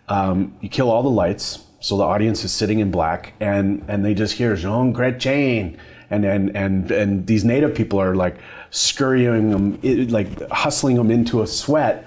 um, 0.09 0.57
you 0.61 0.69
kill 0.69 0.91
all 0.91 1.03
the 1.03 1.09
lights, 1.09 1.65
so 1.81 1.97
the 1.97 2.03
audience 2.03 2.45
is 2.45 2.53
sitting 2.53 2.81
in 2.81 2.91
black, 2.91 3.33
and 3.41 3.85
and 3.88 4.05
they 4.05 4.15
just 4.15 4.35
hear 4.35 4.55
Jean 4.55 4.93
Chrétien, 4.93 5.79
and 6.11 6.25
and 6.25 6.55
and 6.57 6.91
and 6.91 7.27
these 7.27 7.45
native 7.45 7.75
people 7.75 8.00
are 8.00 8.15
like 8.15 8.37
scurrying 8.71 9.50
them, 9.50 9.81
like 10.11 10.49
hustling 10.50 10.97
them 10.97 11.11
into 11.11 11.43
a 11.43 11.47
sweat, 11.47 12.05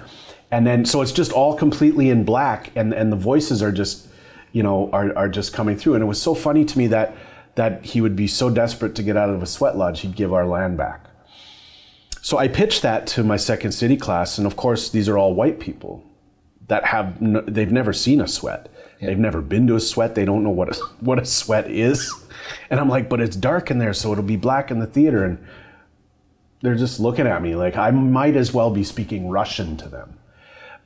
and 0.51 0.65
then 0.67 0.85
so 0.85 1.01
it's 1.01 1.11
just 1.11 1.31
all 1.31 1.55
completely 1.55 2.09
in 2.09 2.23
black, 2.23 2.71
and 2.75 2.93
and 2.93 3.11
the 3.11 3.17
voices 3.17 3.61
are 3.63 3.71
just, 3.71 4.07
you 4.51 4.63
know, 4.63 4.89
are 4.91 5.15
are 5.17 5.29
just 5.29 5.53
coming 5.53 5.77
through, 5.77 5.95
and 5.95 6.03
it 6.03 6.07
was 6.07 6.21
so 6.21 6.35
funny 6.35 6.65
to 6.65 6.77
me 6.77 6.87
that 6.87 7.15
that 7.55 7.83
he 7.83 8.01
would 8.01 8.15
be 8.15 8.27
so 8.27 8.49
desperate 8.49 8.95
to 8.95 9.03
get 9.03 9.17
out 9.17 9.29
of 9.29 9.43
a 9.43 9.45
sweat 9.45 9.77
lodge, 9.77 10.01
he'd 10.01 10.15
give 10.15 10.33
our 10.33 10.45
land 10.45 10.77
back. 10.77 11.05
So 12.21 12.37
I 12.37 12.47
pitched 12.47 12.81
that 12.83 13.07
to 13.07 13.23
my 13.23 13.37
second 13.37 13.71
city 13.73 13.97
class, 13.97 14.37
and 14.37 14.47
of 14.47 14.55
course, 14.55 14.89
these 14.89 15.09
are 15.09 15.17
all 15.17 15.33
white 15.33 15.59
people 15.59 16.03
that 16.67 16.85
have 16.85 17.21
n- 17.21 17.43
they've 17.47 17.71
never 17.71 17.91
seen 17.91 18.21
a 18.21 18.27
sweat 18.27 18.69
They've 19.01 19.17
never 19.17 19.41
been 19.41 19.65
to 19.67 19.75
a 19.75 19.79
sweat. 19.79 20.13
They 20.13 20.25
don't 20.25 20.43
know 20.43 20.51
what 20.51 20.77
a, 20.77 20.79
what 20.99 21.19
a 21.19 21.25
sweat 21.25 21.69
is. 21.69 22.13
And 22.69 22.79
I'm 22.79 22.89
like, 22.89 23.09
but 23.09 23.19
it's 23.19 23.35
dark 23.35 23.71
in 23.71 23.79
there, 23.79 23.93
so 23.93 24.11
it'll 24.11 24.23
be 24.23 24.37
black 24.37 24.71
in 24.71 24.79
the 24.79 24.87
theater. 24.87 25.25
And 25.25 25.43
they're 26.61 26.75
just 26.75 26.99
looking 26.99 27.27
at 27.27 27.41
me 27.41 27.55
like 27.55 27.75
I 27.75 27.91
might 27.91 28.35
as 28.35 28.53
well 28.53 28.69
be 28.69 28.83
speaking 28.83 29.29
Russian 29.29 29.77
to 29.77 29.89
them. 29.89 30.17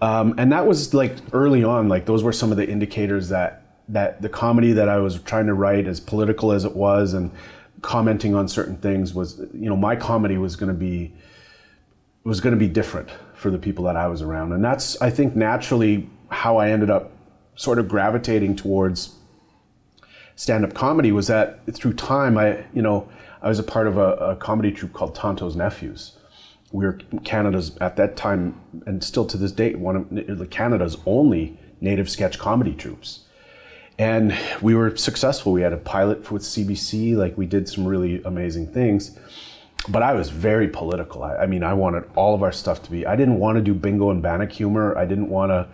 Um, 0.06 0.36
and 0.38 0.52
that 0.52 0.68
was 0.68 0.94
like 0.94 1.16
early 1.34 1.64
on, 1.64 1.90
like 1.90 2.06
those 2.06 2.22
were 2.22 2.32
some 2.32 2.52
of 2.52 2.58
the 2.58 2.70
indicators 2.70 3.30
that 3.30 3.64
that 3.90 4.22
the 4.22 4.30
comedy 4.30 4.72
that 4.74 4.88
I 4.88 4.98
was 4.98 5.20
trying 5.22 5.48
to 5.48 5.56
write, 5.56 5.88
as 5.88 6.00
political 6.00 6.52
as 6.52 6.64
it 6.64 6.76
was, 6.76 7.16
and 7.16 7.32
commenting 7.82 8.36
on 8.36 8.48
certain 8.48 8.78
things 8.78 9.16
was, 9.16 9.40
you 9.52 9.68
know, 9.68 9.76
my 9.76 9.96
comedy 9.96 10.38
was 10.38 10.56
going 10.56 10.72
to 10.72 10.78
be 10.78 11.12
was 12.24 12.40
going 12.40 12.54
to 12.54 12.60
be 12.60 12.68
different 12.68 13.10
for 13.34 13.50
the 13.50 13.58
people 13.58 13.84
that 13.86 13.96
I 13.96 14.08
was 14.08 14.22
around, 14.22 14.54
and 14.54 14.64
that's 14.64 15.02
I 15.02 15.10
think 15.10 15.36
naturally 15.36 16.08
how 16.30 16.58
I 16.58 16.70
ended 16.70 16.92
up 16.92 17.12
sort 17.56 17.80
of 17.80 17.88
gravitating 17.88 18.56
towards 18.56 19.16
stand-up 20.36 20.76
comedy 20.76 21.12
was 21.12 21.28
that 21.28 21.62
through 21.74 21.94
time 21.94 22.38
I, 22.38 22.64
you 22.76 22.82
know, 22.84 23.10
I 23.42 23.48
was 23.48 23.58
a 23.58 23.64
part 23.64 23.88
of 23.88 23.98
a, 23.98 24.10
a 24.18 24.36
comedy 24.36 24.72
troupe 24.72 24.94
called 24.94 25.16
Tonto's 25.16 25.56
Nephews. 25.56 26.18
We 26.72 26.86
were 26.86 27.00
Canada's 27.24 27.78
at 27.78 27.96
that 27.98 28.18
time, 28.18 28.60
and 28.86 29.04
still 29.04 29.26
to 29.26 29.38
this 29.38 29.52
date, 29.52 29.80
one 29.80 29.96
of 30.30 30.50
Canada's 30.50 30.98
only 31.06 31.60
native 31.82 32.10
sketch 32.10 32.40
comedy 32.40 32.74
troupes 32.74 33.26
and 33.98 34.38
we 34.62 34.76
were 34.76 34.96
successful. 34.96 35.54
We 35.54 35.62
had 35.62 35.74
a 35.74 35.78
pilot 35.78 36.30
with 36.32 36.44
CBC, 36.44 37.16
like 37.16 37.38
we 37.38 37.46
did 37.46 37.70
some 37.70 37.88
really 37.88 38.22
amazing 38.24 38.68
things. 38.68 39.18
But 39.88 40.02
I 40.02 40.14
was 40.14 40.30
very 40.30 40.68
political. 40.68 41.24
I, 41.24 41.38
I 41.38 41.46
mean, 41.46 41.64
I 41.64 41.74
wanted 41.74 42.04
all 42.16 42.34
of 42.34 42.44
our 42.44 42.52
stuff 42.52 42.82
to 42.84 42.92
be. 42.92 43.06
I 43.06 43.16
didn't 43.16 43.40
want 43.40 43.58
to 43.58 43.62
do 43.62 43.74
bingo 43.74 44.10
and 44.10 44.22
bannock 44.22 44.52
humor. 44.52 44.98
I 44.98 45.06
didn't 45.06 45.30
want 45.30 45.52
to 45.52 45.68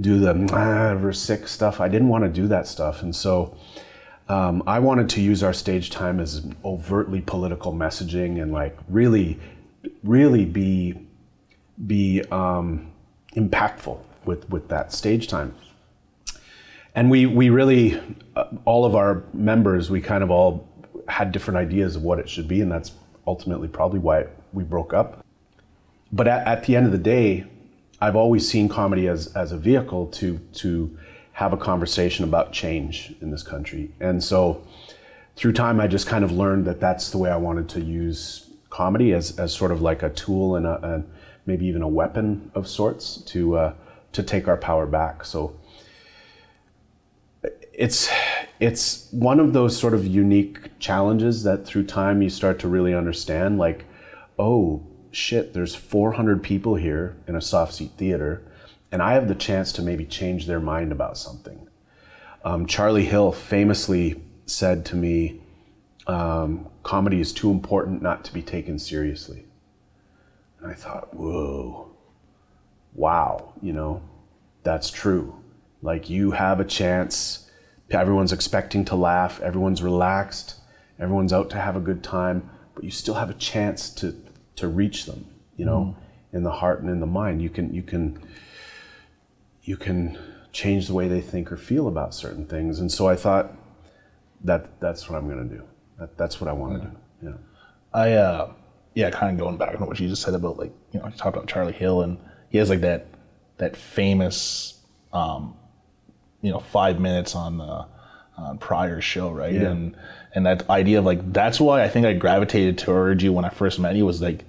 do 0.00 0.18
the 0.18 0.48
ah, 0.52 1.10
sick 1.10 1.48
stuff. 1.48 1.80
I 1.80 1.88
didn't 1.88 2.08
want 2.08 2.24
to 2.24 2.30
do 2.30 2.46
that 2.48 2.66
stuff, 2.66 3.02
and 3.02 3.14
so. 3.14 3.56
Um, 4.30 4.62
I 4.66 4.78
wanted 4.78 5.08
to 5.08 5.22
use 5.22 5.42
our 5.42 5.54
stage 5.54 5.88
time 5.88 6.20
as 6.20 6.46
overtly 6.62 7.22
political 7.22 7.72
messaging 7.72 8.42
and 8.42 8.52
like 8.52 8.76
really, 8.86 9.40
really 10.02 10.44
be 10.44 10.94
be 11.86 12.22
um, 12.30 12.90
impactful 13.36 14.00
with 14.24 14.48
with 14.50 14.68
that 14.68 14.92
stage 14.92 15.28
time. 15.28 15.54
And 16.94 17.10
we 17.10 17.26
we 17.26 17.50
really 17.50 18.00
uh, 18.36 18.44
all 18.64 18.84
of 18.84 18.94
our 18.94 19.24
members 19.32 19.90
we 19.90 20.00
kind 20.00 20.22
of 20.22 20.30
all 20.30 20.66
had 21.08 21.32
different 21.32 21.58
ideas 21.58 21.96
of 21.96 22.02
what 22.02 22.18
it 22.18 22.28
should 22.28 22.48
be 22.48 22.60
and 22.60 22.70
that's 22.70 22.92
ultimately 23.26 23.68
probably 23.68 23.98
why 23.98 24.26
we 24.52 24.64
broke 24.64 24.92
up. 24.92 25.24
But 26.12 26.26
at, 26.26 26.46
at 26.46 26.64
the 26.64 26.76
end 26.76 26.86
of 26.86 26.92
the 26.92 26.98
day 26.98 27.44
i've 28.00 28.16
always 28.16 28.48
seen 28.48 28.68
comedy 28.68 29.08
as 29.08 29.28
as 29.34 29.52
a 29.52 29.58
vehicle 29.58 30.06
to 30.06 30.38
to 30.54 30.96
have 31.32 31.52
a 31.52 31.56
conversation 31.56 32.24
about 32.24 32.52
change 32.52 33.14
in 33.20 33.30
this 33.30 33.42
country. 33.42 33.92
And 34.00 34.22
so 34.22 34.62
through 35.36 35.52
time 35.52 35.80
i 35.80 35.86
just 35.86 36.08
kind 36.08 36.24
of 36.24 36.32
learned 36.32 36.64
that 36.64 36.80
that's 36.80 37.10
the 37.10 37.18
way 37.18 37.30
i 37.30 37.36
wanted 37.36 37.68
to 37.68 37.80
use 37.80 38.47
comedy 38.78 39.12
as, 39.12 39.36
as 39.40 39.52
sort 39.52 39.72
of 39.72 39.82
like 39.82 40.04
a 40.04 40.10
tool 40.10 40.54
and, 40.54 40.64
a, 40.64 41.04
maybe 41.46 41.66
even 41.66 41.82
a 41.82 41.88
weapon 41.88 42.48
of 42.54 42.68
sorts 42.68 43.16
to 43.22 43.56
uh, 43.56 43.74
to 44.12 44.22
take 44.22 44.46
our 44.46 44.56
power 44.56 44.86
back. 44.86 45.24
So 45.24 45.56
it's 47.72 48.08
it's 48.60 49.08
one 49.10 49.40
of 49.40 49.52
those 49.52 49.76
sort 49.76 49.94
of 49.94 50.06
unique 50.06 50.78
challenges 50.78 51.42
that 51.42 51.66
through 51.66 51.86
time 51.86 52.22
you 52.22 52.30
start 52.30 52.60
to 52.60 52.68
really 52.68 52.94
understand 52.94 53.58
like 53.58 53.84
oh 54.38 54.86
shit 55.10 55.54
there's 55.54 55.74
400 55.74 56.42
people 56.42 56.74
here 56.76 57.16
in 57.26 57.34
a 57.34 57.40
soft 57.40 57.74
seat 57.74 57.92
theater 57.96 58.42
and 58.90 59.00
i 59.00 59.12
have 59.12 59.28
the 59.28 59.34
chance 59.34 59.72
to 59.72 59.82
maybe 59.82 60.04
change 60.04 60.46
their 60.46 60.60
mind 60.60 60.90
about 60.92 61.16
something. 61.16 61.68
Um, 62.44 62.66
charlie 62.66 63.06
hill 63.06 63.30
famously 63.32 64.20
said 64.46 64.84
to 64.86 64.96
me 64.96 65.40
um, 66.08 66.68
comedy 66.82 67.20
is 67.20 67.32
too 67.32 67.50
important 67.50 68.02
not 68.02 68.24
to 68.24 68.32
be 68.32 68.42
taken 68.42 68.78
seriously 68.78 69.44
and 70.60 70.70
i 70.70 70.74
thought 70.74 71.14
whoa 71.14 71.90
wow 72.94 73.52
you 73.62 73.72
know 73.72 74.02
that's 74.62 74.90
true 74.90 75.34
like 75.82 76.10
you 76.10 76.32
have 76.32 76.60
a 76.60 76.64
chance 76.64 77.48
everyone's 77.90 78.32
expecting 78.32 78.84
to 78.86 78.96
laugh, 78.96 79.40
everyone's 79.40 79.82
relaxed, 79.82 80.56
everyone's 80.98 81.32
out 81.32 81.50
to 81.50 81.56
have 81.56 81.76
a 81.76 81.80
good 81.80 82.02
time, 82.02 82.50
but 82.74 82.84
you 82.84 82.90
still 82.90 83.14
have 83.14 83.30
a 83.30 83.34
chance 83.34 83.90
to 83.90 84.14
to 84.56 84.68
reach 84.68 85.06
them, 85.06 85.24
you 85.56 85.64
know, 85.64 85.96
mm. 85.96 86.36
in 86.36 86.42
the 86.42 86.50
heart 86.50 86.80
and 86.80 86.90
in 86.90 87.00
the 87.00 87.06
mind. 87.06 87.40
You 87.40 87.50
can 87.50 87.72
you 87.72 87.82
can 87.82 88.20
you 89.62 89.76
can 89.76 90.18
change 90.52 90.86
the 90.86 90.94
way 90.94 91.08
they 91.08 91.20
think 91.20 91.52
or 91.52 91.56
feel 91.56 91.88
about 91.88 92.14
certain 92.14 92.46
things. 92.46 92.80
And 92.80 92.90
so 92.90 93.06
I 93.06 93.16
thought 93.16 93.52
that 94.42 94.80
that's 94.80 95.08
what 95.08 95.16
I'm 95.16 95.28
going 95.28 95.48
to 95.48 95.56
do. 95.56 95.64
That, 95.98 96.16
that's 96.16 96.40
what 96.40 96.48
I 96.48 96.52
want 96.52 96.82
to 96.82 96.88
yeah. 96.88 96.94
do. 97.20 97.26
Yeah. 97.28 97.34
I 97.92 98.12
uh 98.12 98.52
yeah, 98.94 99.10
kind 99.10 99.32
of 99.32 99.38
going 99.38 99.56
back 99.56 99.80
on 99.80 99.86
what 99.86 100.00
you 100.00 100.08
just 100.08 100.22
said 100.22 100.34
about 100.34 100.58
like, 100.58 100.72
you 100.92 101.00
know, 101.00 101.06
you 101.06 101.12
talked 101.12 101.36
about 101.36 101.48
Charlie 101.48 101.72
Hill 101.72 102.02
and 102.02 102.18
he 102.50 102.58
has 102.58 102.70
like 102.70 102.80
that 102.80 103.06
that 103.58 103.76
famous 103.76 104.80
um 105.12 105.56
you 106.42 106.50
know 106.50 106.60
five 106.60 107.00
minutes 107.00 107.34
on 107.34 107.58
the 107.58 107.86
on 108.36 108.58
Pryor 108.58 109.00
show, 109.00 109.30
right? 109.30 109.52
Yeah. 109.52 109.70
And 109.70 109.96
and 110.34 110.46
that 110.46 110.68
idea 110.70 110.98
of 110.98 111.04
like 111.04 111.32
that's 111.32 111.60
why 111.60 111.82
I 111.82 111.88
think 111.88 112.06
I 112.06 112.12
gravitated 112.12 112.78
toward 112.78 113.22
you 113.22 113.32
when 113.32 113.44
I 113.44 113.48
first 113.48 113.78
met 113.78 113.96
you 113.96 114.06
was 114.06 114.22
like 114.22 114.44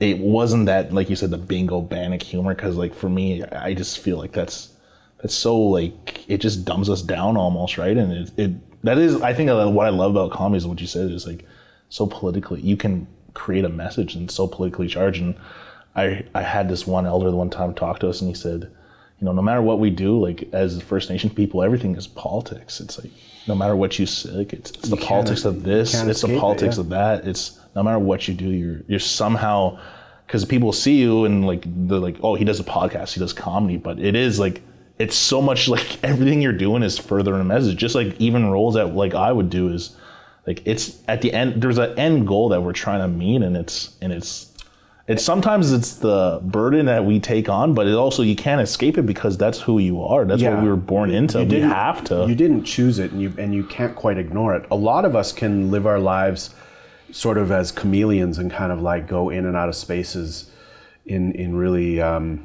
it 0.00 0.18
wasn't 0.18 0.66
that 0.66 0.92
like 0.92 1.08
you 1.08 1.16
said 1.16 1.30
the 1.30 1.38
bingo 1.38 1.80
bannock 1.80 2.22
humor 2.22 2.54
because 2.54 2.76
like 2.76 2.94
for 2.94 3.08
me 3.08 3.42
I 3.44 3.74
just 3.74 3.98
feel 3.98 4.18
like 4.18 4.32
that's 4.32 4.70
that's 5.22 5.34
so 5.34 5.58
like 5.58 6.28
it 6.28 6.38
just 6.38 6.64
dumbs 6.64 6.90
us 6.90 7.02
down 7.02 7.36
almost 7.36 7.78
right 7.78 7.96
and 7.96 8.12
it, 8.12 8.30
it 8.36 8.50
that 8.86 8.98
is 8.98 9.20
I 9.22 9.32
think 9.34 9.50
uh, 9.50 9.68
what 9.68 9.86
I 9.86 9.90
love 9.90 10.12
about 10.12 10.30
comedy 10.30 10.58
is 10.58 10.66
what 10.66 10.80
you 10.80 10.86
said 10.86 11.10
is 11.10 11.26
like 11.26 11.44
so 11.88 12.06
politically 12.06 12.60
you 12.60 12.76
can 12.76 13.06
create 13.34 13.64
a 13.64 13.68
message 13.68 14.14
and 14.14 14.30
so 14.30 14.46
politically 14.46 14.88
charged 14.88 15.20
and 15.20 15.34
I 15.94 16.24
I 16.34 16.42
had 16.42 16.68
this 16.68 16.86
one 16.86 17.06
elder 17.06 17.30
the 17.30 17.36
one 17.36 17.50
time 17.50 17.74
talk 17.74 18.00
to 18.00 18.08
us 18.08 18.20
and 18.20 18.28
he 18.28 18.34
said 18.34 18.70
you 19.20 19.24
know, 19.24 19.32
no 19.32 19.40
matter 19.40 19.62
what 19.62 19.78
we 19.78 19.88
do, 19.88 20.20
like 20.20 20.48
as 20.52 20.80
First 20.82 21.08
Nation 21.08 21.30
people, 21.30 21.62
everything 21.62 21.96
is 21.96 22.06
politics. 22.06 22.80
It's 22.80 23.02
like 23.02 23.10
no 23.48 23.54
matter 23.54 23.74
what 23.74 23.98
you 23.98 24.04
say, 24.04 24.30
like 24.30 24.52
it's, 24.52 24.70
it's 24.72 24.88
the 24.90 24.96
politics 24.96 25.44
of 25.44 25.62
this, 25.62 25.94
it's 25.94 26.20
the 26.20 26.38
politics 26.38 26.76
it, 26.76 26.78
yeah. 26.78 26.82
of 26.82 26.88
that. 26.90 27.26
It's 27.26 27.58
no 27.74 27.82
matter 27.82 27.98
what 27.98 28.28
you 28.28 28.34
do, 28.34 28.50
you're 28.50 28.82
you're 28.88 28.98
somehow 28.98 29.78
because 30.26 30.44
people 30.44 30.72
see 30.72 30.96
you 30.96 31.24
and 31.24 31.46
like 31.46 31.64
they're 31.64 31.98
like, 31.98 32.16
oh, 32.22 32.34
he 32.34 32.44
does 32.44 32.60
a 32.60 32.64
podcast, 32.64 33.14
he 33.14 33.20
does 33.20 33.32
comedy, 33.32 33.78
but 33.78 33.98
it 33.98 34.14
is 34.14 34.38
like 34.38 34.60
it's 34.98 35.16
so 35.16 35.42
much 35.42 35.68
like 35.76 36.02
everything 36.04 36.42
you're 36.42 36.52
doing 36.52 36.82
is 36.82 36.98
furthering 36.98 37.40
a 37.40 37.44
message. 37.44 37.76
Just 37.76 37.94
like 37.94 38.18
even 38.20 38.50
roles 38.50 38.74
that 38.74 38.94
like 38.94 39.14
I 39.14 39.32
would 39.32 39.50
do 39.50 39.68
is 39.68 39.96
like 40.46 40.62
it's 40.64 40.98
at 41.08 41.22
the 41.22 41.32
end. 41.32 41.62
There's 41.62 41.78
an 41.78 41.98
end 41.98 42.26
goal 42.26 42.48
that 42.50 42.62
we're 42.62 42.72
trying 42.72 43.00
to 43.00 43.08
meet, 43.08 43.42
and 43.42 43.56
it's 43.56 43.96
and 44.00 44.12
it's 44.12 44.52
it's 45.08 45.22
sometimes 45.24 45.72
it's 45.72 45.96
the 45.96 46.40
burden 46.42 46.86
that 46.86 47.04
we 47.04 47.20
take 47.20 47.48
on, 47.48 47.74
but 47.74 47.86
it 47.86 47.94
also 47.94 48.22
you 48.22 48.34
can't 48.34 48.60
escape 48.60 48.98
it 48.98 49.06
because 49.06 49.36
that's 49.38 49.60
who 49.60 49.78
you 49.78 50.02
are. 50.02 50.24
That's 50.24 50.42
yeah. 50.42 50.54
what 50.54 50.62
we 50.62 50.68
were 50.68 50.76
born 50.76 51.10
into. 51.10 51.42
You 51.42 51.48
we 51.48 51.60
have 51.60 52.02
to. 52.04 52.26
You 52.28 52.34
didn't 52.34 52.64
choose 52.64 52.98
it, 52.98 53.12
and 53.12 53.20
you 53.20 53.32
and 53.38 53.54
you 53.54 53.64
can't 53.64 53.94
quite 53.94 54.18
ignore 54.18 54.54
it. 54.54 54.66
A 54.70 54.76
lot 54.76 55.04
of 55.04 55.14
us 55.14 55.32
can 55.32 55.70
live 55.70 55.86
our 55.86 56.00
lives 56.00 56.54
sort 57.12 57.38
of 57.38 57.52
as 57.52 57.70
chameleons 57.70 58.36
and 58.36 58.50
kind 58.50 58.72
of 58.72 58.82
like 58.82 59.06
go 59.06 59.30
in 59.30 59.46
and 59.46 59.56
out 59.56 59.68
of 59.68 59.76
spaces 59.76 60.50
in 61.06 61.32
in 61.32 61.54
really 61.54 62.00
um, 62.00 62.44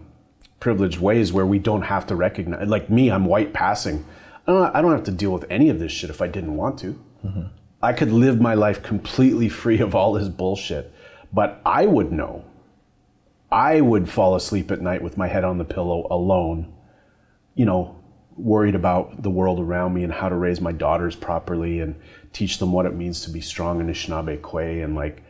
privileged 0.62 1.00
ways 1.00 1.34
where 1.34 1.46
we 1.46 1.60
don't 1.60 1.82
have 1.82 2.08
to 2.08 2.16
recognize. 2.16 2.66
Like 2.66 2.90
me, 2.90 3.12
I'm 3.12 3.26
white 3.26 3.52
passing. 3.52 4.06
I 4.48 4.54
don't, 4.54 4.76
I 4.76 4.82
don't 4.82 4.94
have 4.94 5.04
to 5.04 5.12
deal 5.12 5.32
with 5.32 5.46
any 5.50 5.68
of 5.68 5.80
this 5.80 5.92
shit 5.92 6.10
if 6.10 6.22
I 6.22 6.28
didn't 6.28 6.56
want 6.56 6.80
to. 6.80 7.04
Mm-hmm. 7.26 7.48
I 7.82 7.92
could 7.92 8.14
live 8.14 8.40
my 8.40 8.54
life 8.54 8.82
completely 8.82 9.50
free 9.50 9.80
of 9.80 9.94
all 9.94 10.14
this 10.14 10.30
bullshit, 10.30 10.94
but 11.34 11.62
I 11.66 11.86
would 11.86 12.14
know 12.14 12.46
I 13.52 13.82
would 13.82 14.10
fall 14.10 14.36
asleep 14.36 14.72
at 14.72 14.82
night 14.82 15.02
with 15.02 15.18
my 15.18 15.28
head 15.28 15.44
on 15.44 15.58
the 15.58 15.66
pillow 15.66 16.08
alone, 16.10 16.74
you 17.54 17.66
know, 17.66 17.98
worried 18.38 18.76
about 18.76 19.24
the 19.24 19.30
world 19.30 19.60
around 19.60 19.94
me 19.94 20.04
and 20.04 20.14
how 20.14 20.30
to 20.30 20.36
raise 20.36 20.62
my 20.62 20.72
daughters 20.72 21.16
properly 21.16 21.82
and 21.82 21.96
teach 22.32 22.60
them 22.60 22.72
what 22.72 22.86
it 22.86 22.96
means 22.96 23.22
to 23.22 23.30
be 23.30 23.42
strong 23.42 23.82
in 23.82 23.88
Anishinaabe 23.88 24.40
Kwe 24.40 24.84
and 24.84 24.96
like 24.96 25.22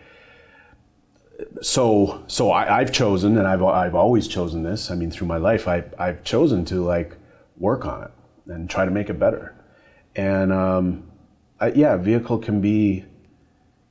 so 1.62 2.24
so 2.28 2.52
I, 2.52 2.80
have 2.80 2.92
chosen 2.92 3.38
and 3.38 3.48
I've 3.48 3.64
I've 3.64 3.96
always 3.96 4.28
chosen 4.28 4.64
this. 4.64 4.92
I 4.92 4.96
mean 4.96 5.12
through 5.12 5.28
my 5.28 5.38
life 5.38 5.68
I 5.68 5.84
I've 5.98 6.24
chosen 6.24 6.66
to 6.66 6.84
like 6.84 7.16
work 7.58 7.86
on 7.86 8.04
it 8.04 8.12
and 8.48 8.70
try 8.70 8.86
to 8.86 8.92
make 8.92 9.10
it 9.10 9.20
better. 9.20 9.56
And 10.16 10.52
um, 10.52 11.12
I, 11.60 11.72
yeah, 11.72 11.96
vehicle 11.98 12.40
can 12.40 12.62
be 12.62 13.06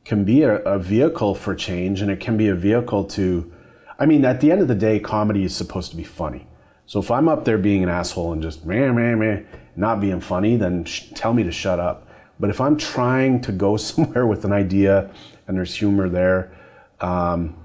can 0.04 0.24
be 0.24 0.42
a, 0.42 0.56
a 0.56 0.78
vehicle 0.78 1.34
for 1.34 1.54
change 1.54 2.00
and 2.02 2.10
it 2.10 2.20
can 2.20 2.36
be 2.36 2.48
a 2.48 2.54
vehicle 2.54 3.04
to 3.04 3.52
I 4.00 4.06
mean, 4.06 4.24
at 4.24 4.40
the 4.40 4.50
end 4.50 4.62
of 4.62 4.68
the 4.68 4.74
day, 4.74 4.98
comedy 4.98 5.44
is 5.44 5.54
supposed 5.54 5.90
to 5.90 5.96
be 5.96 6.04
funny. 6.04 6.46
So 6.86 6.98
if 7.00 7.10
I'm 7.10 7.28
up 7.28 7.44
there 7.44 7.58
being 7.58 7.82
an 7.82 7.90
asshole 7.90 8.32
and 8.32 8.42
just 8.42 8.64
meh, 8.64 8.90
meh, 8.90 9.14
meh, 9.14 9.42
not 9.76 10.00
being 10.00 10.20
funny, 10.20 10.56
then 10.56 10.84
sh- 10.86 11.10
tell 11.14 11.34
me 11.34 11.42
to 11.42 11.52
shut 11.52 11.78
up. 11.78 12.08
But 12.40 12.48
if 12.48 12.62
I'm 12.62 12.78
trying 12.78 13.42
to 13.42 13.52
go 13.52 13.76
somewhere 13.90 14.26
with 14.26 14.46
an 14.46 14.52
idea 14.52 15.10
and 15.46 15.56
there's 15.56 15.74
humor 15.74 16.08
there, 16.08 16.50
um, 17.00 17.56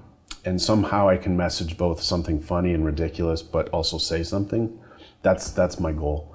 and 0.44 0.60
somehow 0.60 1.08
I 1.08 1.16
can 1.16 1.36
message 1.36 1.76
both 1.76 2.00
something 2.00 2.40
funny 2.40 2.72
and 2.72 2.84
ridiculous, 2.84 3.42
but 3.42 3.68
also 3.70 3.98
say 3.98 4.22
something, 4.22 4.78
that's 5.22 5.50
that's 5.50 5.80
my 5.80 5.92
goal. 5.92 6.34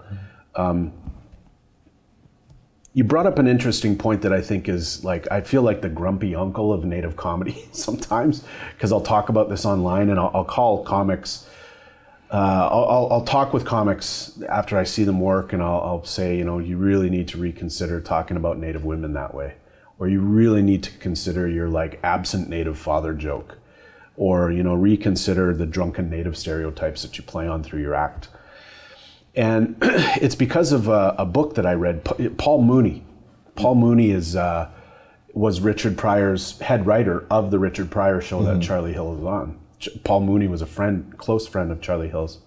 you 2.93 3.05
brought 3.05 3.25
up 3.25 3.39
an 3.39 3.47
interesting 3.47 3.97
point 3.97 4.21
that 4.21 4.33
I 4.33 4.41
think 4.41 4.67
is 4.67 5.03
like 5.03 5.31
I 5.31 5.41
feel 5.41 5.61
like 5.61 5.81
the 5.81 5.89
grumpy 5.89 6.35
uncle 6.35 6.73
of 6.73 6.83
native 6.83 7.15
comedy 7.15 7.65
sometimes 7.71 8.43
because 8.73 8.91
I'll 8.91 9.01
talk 9.01 9.29
about 9.29 9.49
this 9.49 9.65
online 9.65 10.09
and 10.09 10.19
I'll, 10.19 10.31
I'll 10.33 10.45
call 10.45 10.83
comics. 10.83 11.47
Uh, 12.29 12.69
I'll, 12.71 12.89
I'll, 12.89 13.07
I'll 13.11 13.25
talk 13.25 13.53
with 13.53 13.65
comics 13.65 14.41
after 14.47 14.77
I 14.77 14.85
see 14.85 15.03
them 15.03 15.19
work 15.19 15.51
and 15.51 15.61
I'll, 15.61 15.81
I'll 15.81 16.05
say, 16.05 16.37
you 16.37 16.45
know, 16.45 16.59
you 16.59 16.77
really 16.77 17.09
need 17.09 17.27
to 17.29 17.37
reconsider 17.37 17.99
talking 17.99 18.37
about 18.37 18.57
native 18.57 18.85
women 18.85 19.13
that 19.13 19.33
way, 19.33 19.55
or 20.01 20.09
you 20.09 20.19
really 20.19 20.61
need 20.61 20.83
to 20.83 20.91
consider 20.97 21.47
your 21.47 21.69
like 21.69 21.99
absent 22.03 22.49
native 22.49 22.77
father 22.77 23.13
joke, 23.13 23.59
or 24.17 24.51
you 24.51 24.63
know, 24.63 24.73
reconsider 24.73 25.53
the 25.53 25.65
drunken 25.65 26.09
native 26.09 26.35
stereotypes 26.35 27.03
that 27.03 27.17
you 27.17 27.23
play 27.23 27.47
on 27.47 27.63
through 27.63 27.81
your 27.81 27.95
act 27.95 28.27
and 29.35 29.77
it's 29.81 30.35
because 30.35 30.71
of 30.71 30.87
a, 30.87 31.15
a, 31.17 31.25
book 31.25 31.55
that 31.55 31.65
I 31.65 31.73
read. 31.73 32.03
Paul 32.37 32.61
Mooney. 32.61 33.03
Paul 33.55 33.75
Mooney 33.75 34.11
is 34.11 34.35
uh, 34.35 34.69
was 35.33 35.61
Richard 35.61 35.97
Pryor's 35.97 36.59
head 36.59 36.85
writer 36.85 37.25
of 37.29 37.51
the 37.51 37.59
Richard 37.59 37.89
Pryor 37.91 38.21
show 38.21 38.39
mm-hmm. 38.39 38.59
that 38.59 38.65
Charlie 38.65 38.93
Hill 38.93 39.15
was 39.15 39.23
on. 39.23 39.59
Paul 40.03 40.21
Mooney 40.21 40.47
was 40.47 40.61
a 40.61 40.65
friend, 40.65 41.17
close 41.17 41.47
friend 41.47 41.71
of 41.71 41.81
Charlie 41.81 42.09
Hill's. 42.09 42.39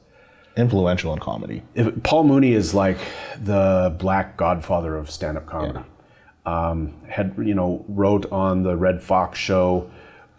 Influential 0.56 1.12
in 1.12 1.18
comedy. 1.18 1.62
If, 1.74 2.02
Paul 2.04 2.24
Mooney 2.24 2.52
is 2.52 2.74
like 2.74 2.98
the 3.42 3.94
black 3.98 4.36
godfather 4.36 4.96
of 4.96 5.10
stand-up 5.10 5.46
comedy. 5.46 5.80
Yeah. 5.80 5.93
Um, 6.46 6.94
had 7.08 7.34
you 7.38 7.54
know 7.54 7.84
wrote 7.88 8.30
on 8.30 8.62
the 8.62 8.76
Redd 8.76 9.02
Foxx 9.02 9.38
show. 9.38 9.90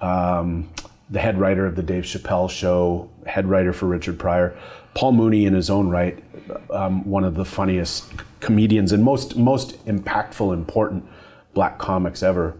Um, 0.01 0.69
the 1.09 1.19
head 1.19 1.39
writer 1.39 1.65
of 1.65 1.75
the 1.75 1.83
Dave 1.83 2.03
Chappelle 2.03 2.49
show, 2.49 3.09
head 3.25 3.47
writer 3.47 3.73
for 3.73 3.85
Richard 3.85 4.17
Pryor. 4.17 4.57
Paul 4.95 5.11
Mooney, 5.11 5.45
in 5.45 5.53
his 5.53 5.69
own 5.69 5.89
right, 5.89 6.23
um, 6.71 7.03
one 7.05 7.23
of 7.23 7.35
the 7.35 7.45
funniest 7.45 8.11
comedians 8.39 8.91
and 8.91 9.03
most 9.03 9.35
most 9.35 9.83
impactful, 9.85 10.53
important 10.53 11.05
black 11.53 11.77
comics 11.77 12.23
ever. 12.23 12.55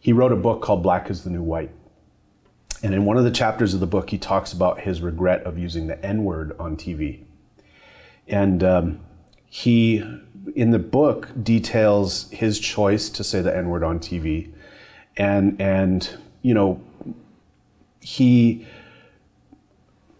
He 0.00 0.12
wrote 0.12 0.32
a 0.32 0.36
book 0.36 0.62
called 0.62 0.82
Black 0.82 1.10
is 1.10 1.24
the 1.24 1.30
New 1.30 1.42
White. 1.42 1.70
And 2.82 2.94
in 2.94 3.04
one 3.04 3.16
of 3.16 3.24
the 3.24 3.30
chapters 3.30 3.74
of 3.74 3.80
the 3.80 3.86
book, 3.86 4.10
he 4.10 4.18
talks 4.18 4.52
about 4.52 4.80
his 4.80 5.00
regret 5.00 5.42
of 5.42 5.58
using 5.58 5.88
the 5.88 6.02
N 6.04 6.24
word 6.24 6.54
on 6.60 6.76
TV. 6.76 7.24
And 8.28 8.62
um, 8.62 9.00
he, 9.48 10.04
in 10.54 10.70
the 10.70 10.78
book, 10.78 11.28
details 11.42 12.30
his 12.30 12.58
choice 12.58 13.08
to 13.10 13.24
say 13.24 13.40
the 13.40 13.56
N 13.56 13.68
word 13.68 13.82
on 13.82 13.98
TV. 13.98 14.52
And, 15.16 15.60
and, 15.60 16.08
you 16.42 16.54
know, 16.54 16.80
he 18.00 18.66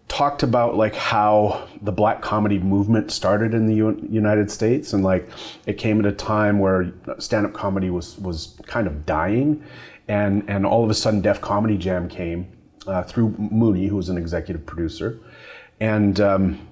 talked 0.09 0.41
about 0.43 0.75
like 0.75 0.95
how 0.95 1.67
the 1.81 1.91
black 1.91 2.21
comedy 2.21 2.59
movement 2.59 3.11
started 3.11 3.53
in 3.53 3.67
the 3.67 3.75
U- 3.75 4.07
United 4.09 4.51
States. 4.51 4.91
And 4.91 5.03
like 5.03 5.29
it 5.65 5.77
came 5.77 5.99
at 5.99 6.05
a 6.05 6.11
time 6.11 6.59
where 6.59 6.91
stand-up 7.19 7.53
comedy 7.53 7.89
was 7.89 8.17
was 8.17 8.57
kind 8.65 8.87
of 8.87 9.05
dying. 9.05 9.63
And 10.07 10.43
and 10.49 10.65
all 10.65 10.83
of 10.83 10.89
a 10.89 10.93
sudden 10.95 11.21
Def 11.21 11.39
Comedy 11.39 11.77
Jam 11.77 12.09
came 12.09 12.47
uh, 12.87 13.03
through 13.03 13.35
Mooney 13.37 13.87
who 13.87 13.95
was 13.95 14.09
an 14.09 14.17
executive 14.17 14.65
producer. 14.65 15.19
And 15.79 16.19
um, 16.19 16.67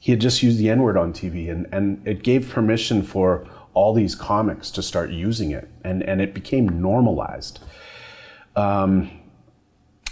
he 0.00 0.10
had 0.10 0.20
just 0.20 0.42
used 0.42 0.58
the 0.58 0.68
N-word 0.68 0.96
on 0.96 1.12
TV 1.12 1.48
and 1.48 1.68
and 1.70 2.02
it 2.04 2.24
gave 2.24 2.48
permission 2.48 3.02
for 3.02 3.46
all 3.72 3.94
these 3.94 4.16
comics 4.16 4.70
to 4.72 4.82
start 4.82 5.10
using 5.10 5.52
it 5.52 5.68
and 5.84 6.02
and 6.02 6.20
it 6.20 6.34
became 6.34 6.80
normalized 6.80 7.60
um, 8.56 9.10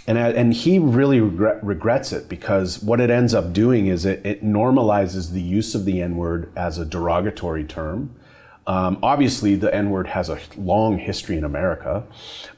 and 0.07 0.17
and 0.17 0.53
he 0.53 0.79
really 0.79 1.19
regret, 1.19 1.63
regrets 1.63 2.11
it 2.11 2.27
because 2.29 2.81
what 2.81 2.99
it 2.99 3.11
ends 3.11 3.33
up 3.33 3.53
doing 3.53 3.87
is 3.87 4.05
it, 4.05 4.25
it 4.25 4.43
normalizes 4.43 5.31
the 5.33 5.41
use 5.41 5.75
of 5.75 5.85
the 5.85 6.01
N 6.01 6.17
word 6.17 6.51
as 6.55 6.79
a 6.79 6.85
derogatory 6.85 7.63
term. 7.63 8.15
Um, 8.69 8.99
obviously, 9.01 9.55
the 9.55 9.73
N 9.73 9.89
word 9.89 10.05
has 10.05 10.29
a 10.29 10.39
long 10.55 10.99
history 10.99 11.37
in 11.37 11.43
America, 11.43 12.03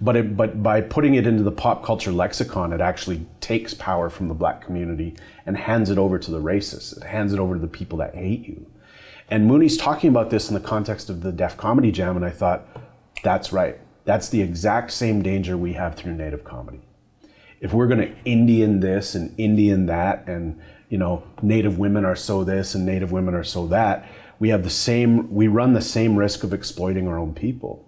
but 0.02 0.18
it, 0.18 0.36
but 0.36 0.62
by 0.62 0.82
putting 0.82 1.16
it 1.16 1.26
into 1.26 1.42
the 1.42 1.54
pop 1.54 1.86
culture 1.86 2.12
lexicon, 2.12 2.74
it 2.74 2.82
actually 2.82 3.26
takes 3.40 3.74
power 3.74 4.10
from 4.10 4.28
the 4.28 4.34
black 4.34 4.62
community 4.62 5.16
and 5.46 5.56
hands 5.56 5.90
it 5.90 5.98
over 5.98 6.20
to 6.20 6.30
the 6.30 6.42
racists. 6.42 6.98
It 6.98 7.04
hands 7.04 7.32
it 7.32 7.40
over 7.40 7.54
to 7.54 7.62
the 7.62 7.68
people 7.70 7.98
that 8.00 8.14
hate 8.14 8.46
you. 8.46 8.66
And 9.30 9.48
Mooney's 9.48 9.78
talking 9.78 10.10
about 10.10 10.32
this 10.32 10.50
in 10.50 10.54
the 10.54 10.60
context 10.60 11.10
of 11.10 11.22
the 11.22 11.32
Def 11.32 11.56
Comedy 11.56 11.94
Jam, 11.94 12.18
and 12.18 12.26
I 12.26 12.32
thought, 12.32 12.68
that's 13.24 13.54
right. 13.54 13.80
That's 14.04 14.28
the 14.28 14.42
exact 14.42 14.92
same 14.92 15.22
danger 15.22 15.58
we 15.58 15.72
have 15.74 15.96
through 15.96 16.16
Native 16.16 16.44
comedy 16.44 16.82
if 17.62 17.72
we're 17.74 17.88
going 17.88 18.00
to 18.00 18.14
Indian 18.26 18.80
this 18.80 19.16
and 19.16 19.34
Indian 19.40 19.86
that, 19.86 20.28
and 20.28 20.60
you 20.90 20.98
know, 20.98 21.24
Native 21.42 21.78
women 21.80 22.04
are 22.04 22.16
so 22.16 22.44
this 22.44 22.76
and 22.76 22.86
Native 22.86 23.14
women 23.14 23.34
are 23.34 23.44
so 23.44 23.68
that, 23.68 24.10
we 24.42 24.50
have 24.50 24.64
the 24.64 24.72
same, 24.72 25.32
we 25.32 25.48
run 25.48 25.74
the 25.74 25.82
same 25.82 26.16
risk 26.16 26.44
of 26.44 26.52
exploiting 26.52 27.08
our 27.08 27.16
own 27.16 27.32
people. 27.32 27.88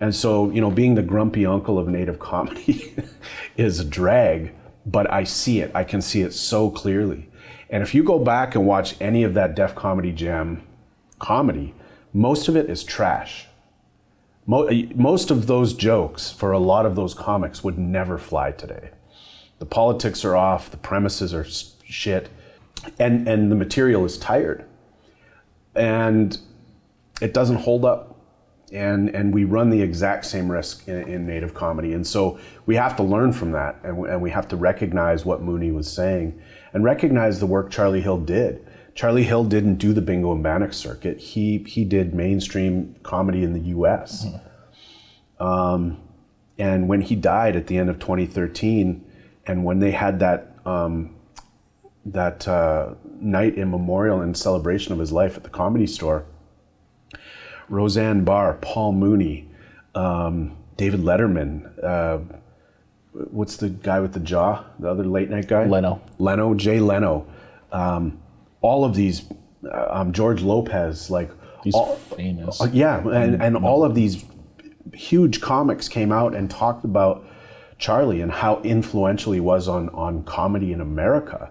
And 0.00 0.14
so, 0.14 0.48
you 0.50 0.58
know, 0.58 0.70
being 0.70 0.94
the 0.94 1.02
grumpy 1.02 1.44
uncle 1.44 1.78
of 1.78 1.88
Native 1.88 2.18
comedy 2.30 2.94
is 3.58 3.80
a 3.80 3.84
drag, 3.84 4.54
but 4.86 5.12
I 5.12 5.24
see 5.24 5.60
it. 5.60 5.70
I 5.74 5.84
can 5.84 6.00
see 6.00 6.22
it 6.22 6.32
so 6.32 6.70
clearly. 6.70 7.28
And 7.68 7.82
if 7.82 7.94
you 7.94 8.02
go 8.02 8.18
back 8.18 8.54
and 8.54 8.66
watch 8.66 8.96
any 8.98 9.24
of 9.24 9.34
that 9.34 9.54
Def 9.54 9.74
Comedy 9.74 10.10
Jam 10.10 10.62
comedy, 11.18 11.74
most 12.14 12.48
of 12.48 12.56
it 12.56 12.70
is 12.70 12.82
trash. 12.82 13.46
Most 14.46 15.30
of 15.30 15.48
those 15.48 15.74
jokes 15.74 16.32
for 16.32 16.50
a 16.52 16.58
lot 16.58 16.86
of 16.86 16.96
those 16.96 17.12
comics 17.12 17.62
would 17.62 17.78
never 17.78 18.16
fly 18.16 18.52
today 18.52 18.90
the 19.58 19.66
politics 19.66 20.24
are 20.24 20.34
off, 20.34 20.70
the 20.70 20.78
premises 20.78 21.34
are 21.34 21.44
shit, 21.84 22.30
and 22.98 23.28
and 23.28 23.52
the 23.52 23.54
material 23.54 24.06
is 24.06 24.16
tired, 24.16 24.64
and 25.74 26.38
it 27.20 27.34
doesn't 27.34 27.56
hold 27.56 27.84
up, 27.84 28.16
and 28.72 29.08
and 29.10 29.32
we 29.34 29.44
run 29.44 29.70
the 29.70 29.82
exact 29.82 30.26
same 30.26 30.50
risk 30.50 30.88
in, 30.88 31.02
in 31.08 31.26
native 31.26 31.54
comedy, 31.54 31.92
and 31.92 32.06
so 32.06 32.38
we 32.66 32.76
have 32.76 32.96
to 32.96 33.02
learn 33.02 33.32
from 33.32 33.52
that, 33.52 33.76
and 33.82 33.96
we, 33.98 34.08
and 34.08 34.22
we 34.22 34.30
have 34.30 34.48
to 34.48 34.56
recognize 34.56 35.24
what 35.24 35.42
Mooney 35.42 35.70
was 35.70 35.90
saying, 35.90 36.40
and 36.72 36.84
recognize 36.84 37.40
the 37.40 37.46
work 37.46 37.70
Charlie 37.70 38.00
Hill 38.00 38.18
did. 38.18 38.66
Charlie 38.94 39.24
Hill 39.24 39.44
didn't 39.44 39.76
do 39.76 39.92
the 39.92 40.02
bingo 40.02 40.32
and 40.32 40.42
bannock 40.42 40.72
circuit. 40.72 41.18
He 41.18 41.58
he 41.58 41.84
did 41.84 42.14
mainstream 42.14 42.96
comedy 43.02 43.42
in 43.42 43.52
the 43.52 43.68
U.S. 43.70 44.26
Mm-hmm. 44.26 45.42
Um, 45.42 46.02
and 46.58 46.88
when 46.88 47.00
he 47.00 47.16
died 47.16 47.56
at 47.56 47.66
the 47.66 47.78
end 47.78 47.88
of 47.88 47.98
2013 47.98 49.02
and 49.46 49.64
when 49.64 49.78
they 49.78 49.90
had 49.90 50.18
that 50.18 50.54
um, 50.66 51.16
that 52.04 52.46
uh, 52.46 52.94
night 53.20 53.56
in 53.56 53.70
memorial 53.70 54.20
and 54.20 54.36
celebration 54.36 54.92
of 54.92 54.98
his 54.98 55.12
life 55.12 55.36
at 55.36 55.42
the 55.42 55.50
comedy 55.50 55.86
store, 55.86 56.24
Roseanne 57.68 58.24
Barr, 58.24 58.54
Paul 58.54 58.92
Mooney, 58.92 59.48
um, 59.94 60.56
David 60.76 61.00
Letterman, 61.00 61.84
uh, 61.84 62.18
what's 63.12 63.56
the 63.56 63.68
guy 63.68 64.00
with 64.00 64.12
the 64.12 64.20
jaw, 64.20 64.64
the 64.78 64.88
other 64.88 65.04
late 65.04 65.30
night 65.30 65.48
guy? 65.48 65.66
Leno. 65.66 66.00
Leno, 66.18 66.54
Jay 66.54 66.80
Leno. 66.80 67.26
Um, 67.72 68.20
all 68.60 68.84
of 68.84 68.94
these, 68.94 69.24
uh, 69.64 69.86
um, 69.90 70.12
George 70.12 70.42
Lopez, 70.42 71.10
like 71.10 71.30
He's 71.62 71.74
all, 71.74 71.96
famous. 71.96 72.60
Uh, 72.60 72.70
yeah, 72.72 73.06
and, 73.08 73.42
and 73.42 73.56
all 73.56 73.84
of 73.84 73.94
these 73.94 74.24
huge 74.94 75.40
comics 75.40 75.88
came 75.88 76.12
out 76.12 76.34
and 76.34 76.50
talked 76.50 76.84
about 76.84 77.26
Charlie 77.78 78.20
and 78.22 78.32
how 78.32 78.60
influential 78.62 79.32
he 79.32 79.40
was 79.40 79.68
on, 79.68 79.88
on 79.90 80.22
comedy 80.24 80.72
in 80.72 80.80
America 80.80 81.50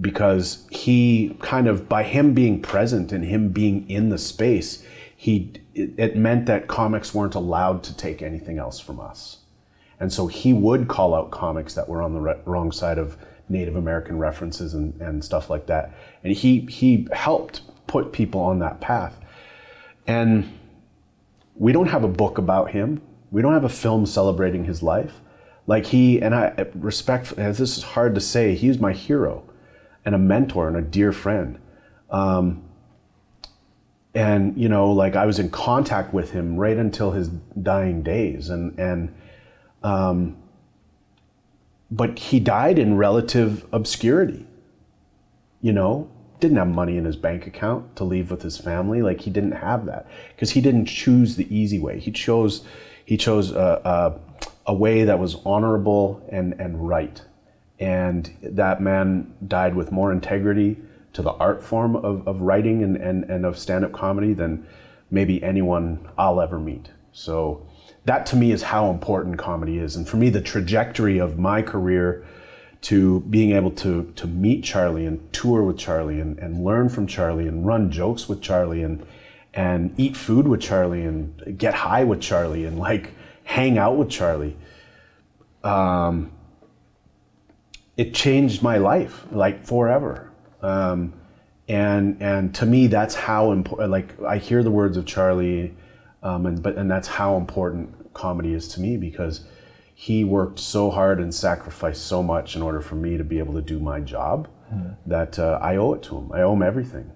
because 0.00 0.66
he 0.70 1.36
kind 1.40 1.66
of 1.66 1.88
by 1.88 2.02
him 2.02 2.34
being 2.34 2.60
present 2.60 3.12
and 3.12 3.24
him 3.24 3.48
being 3.48 3.88
in 3.90 4.08
the 4.08 4.18
space 4.18 4.84
he 5.16 5.52
it, 5.74 5.90
it, 5.96 6.16
meant 6.16 6.46
that 6.46 6.68
comics 6.68 7.12
weren't 7.12 7.34
allowed 7.34 7.82
to 7.82 7.96
take 7.96 8.22
anything 8.22 8.58
else 8.58 8.78
from 8.78 9.00
us 9.00 9.38
and 10.00 10.12
so 10.12 10.26
he 10.26 10.52
would 10.52 10.88
call 10.88 11.14
out 11.14 11.30
comics 11.30 11.74
that 11.74 11.88
were 11.88 12.00
on 12.00 12.12
the 12.12 12.20
re- 12.20 12.40
wrong 12.44 12.70
side 12.70 12.98
of 12.98 13.16
native 13.48 13.76
american 13.76 14.18
references 14.18 14.74
and, 14.74 15.00
and 15.00 15.24
stuff 15.24 15.50
like 15.50 15.66
that 15.66 15.92
and 16.22 16.32
he 16.34 16.60
he 16.60 17.08
helped 17.12 17.62
put 17.86 18.12
people 18.12 18.40
on 18.40 18.58
that 18.58 18.80
path 18.80 19.18
and 20.06 20.58
we 21.56 21.72
don't 21.72 21.88
have 21.88 22.04
a 22.04 22.08
book 22.08 22.38
about 22.38 22.70
him 22.70 23.00
we 23.30 23.42
don't 23.42 23.54
have 23.54 23.64
a 23.64 23.68
film 23.68 24.06
celebrating 24.06 24.64
his 24.64 24.82
life 24.82 25.20
like 25.68 25.86
he 25.86 26.20
and 26.20 26.34
I 26.34 26.66
respect. 26.74 27.32
as 27.34 27.58
This 27.58 27.76
is 27.76 27.84
hard 27.84 28.16
to 28.16 28.20
say. 28.20 28.56
He's 28.56 28.80
my 28.80 28.92
hero, 28.92 29.44
and 30.08 30.14
a 30.14 30.18
mentor 30.18 30.68
and 30.68 30.76
a 30.78 30.80
dear 30.80 31.12
friend. 31.12 31.58
Um, 32.08 32.64
and 34.14 34.56
you 34.56 34.66
know, 34.66 34.90
like 34.90 35.16
I 35.16 35.26
was 35.26 35.38
in 35.38 35.50
contact 35.50 36.14
with 36.14 36.30
him 36.30 36.56
right 36.56 36.78
until 36.78 37.10
his 37.10 37.28
dying 37.28 38.02
days, 38.02 38.48
and 38.48 38.78
and 38.78 39.14
um, 39.82 40.38
but 41.90 42.18
he 42.18 42.40
died 42.40 42.78
in 42.78 42.96
relative 42.96 43.66
obscurity. 43.70 44.46
You 45.60 45.74
know, 45.74 46.10
didn't 46.40 46.56
have 46.56 46.68
money 46.68 46.96
in 46.96 47.04
his 47.04 47.16
bank 47.16 47.46
account 47.46 47.94
to 47.96 48.04
leave 48.04 48.30
with 48.30 48.40
his 48.40 48.56
family. 48.56 49.02
Like 49.02 49.20
he 49.20 49.30
didn't 49.30 49.52
have 49.52 49.84
that 49.84 50.06
because 50.30 50.52
he 50.52 50.62
didn't 50.62 50.86
choose 50.86 51.36
the 51.36 51.54
easy 51.54 51.78
way. 51.78 52.00
He 52.00 52.12
chose 52.12 52.64
he 53.04 53.18
chose 53.18 53.50
a, 53.50 53.82
a 53.84 54.72
a 54.72 54.74
way 54.74 55.04
that 55.04 55.18
was 55.18 55.36
honorable 55.44 56.26
and, 56.32 56.54
and 56.54 56.88
right. 56.88 57.20
And 57.78 58.30
that 58.42 58.80
man 58.80 59.34
died 59.46 59.74
with 59.74 59.92
more 59.92 60.12
integrity 60.12 60.76
to 61.12 61.22
the 61.22 61.32
art 61.32 61.62
form 61.62 61.96
of, 61.96 62.26
of 62.26 62.40
writing 62.40 62.82
and, 62.82 62.96
and, 62.96 63.24
and 63.24 63.46
of 63.46 63.58
stand-up 63.58 63.92
comedy 63.92 64.34
than 64.34 64.66
maybe 65.10 65.42
anyone 65.42 66.08
I'll 66.18 66.40
ever 66.40 66.58
meet. 66.58 66.90
So 67.12 67.66
that 68.04 68.26
to 68.26 68.36
me 68.36 68.52
is 68.52 68.62
how 68.62 68.90
important 68.90 69.38
comedy 69.38 69.78
is. 69.78 69.96
And 69.96 70.08
for 70.08 70.16
me, 70.16 70.30
the 70.30 70.40
trajectory 70.40 71.18
of 71.18 71.38
my 71.38 71.62
career 71.62 72.26
to 72.80 73.20
being 73.20 73.52
able 73.52 73.72
to 73.72 74.12
to 74.14 74.26
meet 74.26 74.62
Charlie 74.62 75.04
and 75.04 75.32
tour 75.32 75.62
with 75.62 75.78
Charlie 75.78 76.20
and, 76.20 76.38
and 76.38 76.64
learn 76.64 76.88
from 76.88 77.06
Charlie 77.06 77.48
and 77.48 77.66
run 77.66 77.90
jokes 77.90 78.28
with 78.28 78.40
Charlie 78.40 78.82
and 78.82 79.04
and 79.52 79.92
eat 79.98 80.16
food 80.16 80.46
with 80.46 80.60
Charlie 80.60 81.04
and 81.04 81.58
get 81.58 81.74
high 81.74 82.04
with 82.04 82.20
Charlie 82.20 82.64
and 82.64 82.78
like 82.78 83.12
hang 83.44 83.78
out 83.78 83.96
with 83.96 84.10
Charlie. 84.10 84.56
Um, 85.64 86.30
it 87.98 88.14
changed 88.14 88.62
my 88.62 88.78
life 88.78 89.26
like 89.32 89.66
forever. 89.66 90.30
Um, 90.62 91.12
and 91.68 92.16
and 92.22 92.54
to 92.54 92.64
me, 92.64 92.86
that's 92.86 93.14
how 93.14 93.52
important. 93.52 93.90
Like 93.90 94.18
I 94.22 94.38
hear 94.38 94.62
the 94.62 94.70
words 94.70 94.96
of 94.96 95.04
Charlie, 95.04 95.74
um, 96.22 96.46
and 96.46 96.62
but 96.62 96.78
and 96.78 96.90
that's 96.90 97.08
how 97.08 97.36
important 97.36 98.14
comedy 98.14 98.54
is 98.54 98.68
to 98.68 98.80
me 98.80 98.96
because 98.96 99.44
he 99.94 100.24
worked 100.24 100.60
so 100.60 100.90
hard 100.90 101.18
and 101.20 101.34
sacrificed 101.34 102.06
so 102.06 102.22
much 102.22 102.56
in 102.56 102.62
order 102.62 102.80
for 102.80 102.94
me 102.94 103.16
to 103.18 103.24
be 103.24 103.38
able 103.38 103.52
to 103.54 103.60
do 103.60 103.78
my 103.80 104.00
job 104.00 104.48
mm. 104.72 104.96
that 105.04 105.38
uh, 105.38 105.58
I 105.60 105.76
owe 105.76 105.92
it 105.92 106.02
to 106.04 106.16
him. 106.16 106.32
I 106.32 106.42
owe 106.42 106.54
him 106.54 106.62
everything. 106.62 107.10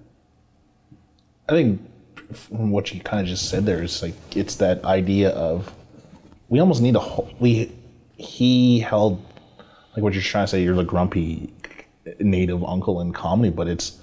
I 1.48 1.52
think 1.52 1.80
from 2.32 2.70
what 2.70 2.92
you 2.92 3.00
kind 3.00 3.20
of 3.20 3.26
just 3.26 3.48
said 3.48 3.64
there 3.64 3.82
is 3.82 4.02
like 4.02 4.14
it's 4.36 4.56
that 4.56 4.84
idea 4.84 5.30
of 5.30 5.72
we 6.48 6.58
almost 6.60 6.82
need 6.82 6.96
a 6.96 7.00
whole, 7.00 7.32
we 7.40 7.72
he 8.18 8.80
held 8.80 9.24
like 9.94 10.02
what 10.02 10.12
you're 10.12 10.22
trying 10.22 10.44
to 10.44 10.48
say 10.48 10.62
you're 10.62 10.74
the 10.74 10.84
grumpy 10.84 11.52
native 12.18 12.64
uncle 12.64 13.00
in 13.00 13.12
comedy 13.12 13.50
but 13.50 13.68
it's 13.68 14.00